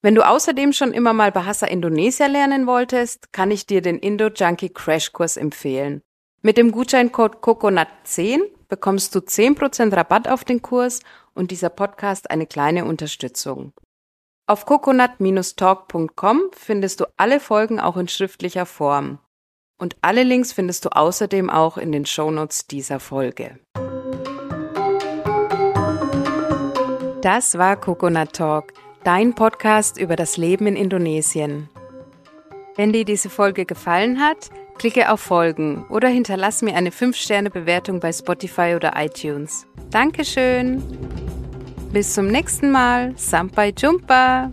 Wenn 0.05 0.14
du 0.14 0.20
außerdem 0.20 0.74
schon 0.74 0.92
immer 0.92 1.14
mal 1.14 1.32
Bahasa 1.32 1.64
Indonesia 1.64 2.26
lernen 2.26 2.66
wolltest, 2.66 3.32
kann 3.32 3.50
ich 3.50 3.64
dir 3.64 3.80
den 3.80 3.98
Indo 3.98 4.26
Junkie 4.26 4.68
Crash 4.68 5.14
Kurs 5.14 5.38
empfehlen. 5.38 6.02
Mit 6.42 6.59
dem 6.59 6.72
Gutscheincode 6.72 7.36
COCONUT10 7.36 8.42
bekommst 8.68 9.14
du 9.14 9.20
10% 9.20 9.96
Rabatt 9.96 10.28
auf 10.28 10.44
den 10.44 10.61
Kurs 10.61 11.00
und 11.32 11.50
dieser 11.50 11.70
Podcast 11.70 12.30
eine 12.30 12.46
kleine 12.46 12.84
Unterstützung. 12.84 13.72
Auf 14.46 14.66
coconut-talk.com 14.66 16.50
findest 16.52 17.00
du 17.00 17.07
alle 17.16 17.40
Folgen 17.40 17.80
auch 17.80 17.96
in 17.96 18.07
schriftlicher 18.09 18.66
Form. 18.66 19.20
Und 19.78 19.96
alle 20.02 20.22
Links 20.22 20.52
findest 20.52 20.84
du 20.84 20.90
außerdem 20.90 21.48
auch 21.48 21.78
in 21.78 21.92
den 21.92 22.05
Shownotes 22.05 22.66
dieser 22.66 23.00
Folge. 23.00 23.59
Das 27.22 27.57
war 27.57 27.80
Coconut 27.80 28.34
Talk, 28.34 28.74
dein 29.05 29.34
Podcast 29.34 29.98
über 29.98 30.16
das 30.16 30.36
Leben 30.36 30.66
in 30.66 30.76
Indonesien. 30.76 31.68
Wenn 32.74 32.92
dir 32.92 33.05
diese 33.05 33.30
Folge 33.30 33.66
gefallen 33.66 34.18
hat, 34.20 34.50
klicke 34.78 35.12
auf 35.12 35.20
Folgen 35.20 35.86
oder 35.90 36.09
hinterlass 36.09 36.62
mir 36.62 36.74
eine 36.74 36.90
5-Sterne-Bewertung 36.90 38.00
bei 38.00 38.12
Spotify 38.12 38.74
oder 38.74 38.94
iTunes. 38.96 39.66
Dankeschön! 39.90 40.82
Bis 41.92 42.14
zum 42.14 42.26
nächsten 42.26 42.72
Mal. 42.72 43.12
Sampai 43.16 43.72
Jumpa! 43.76 44.50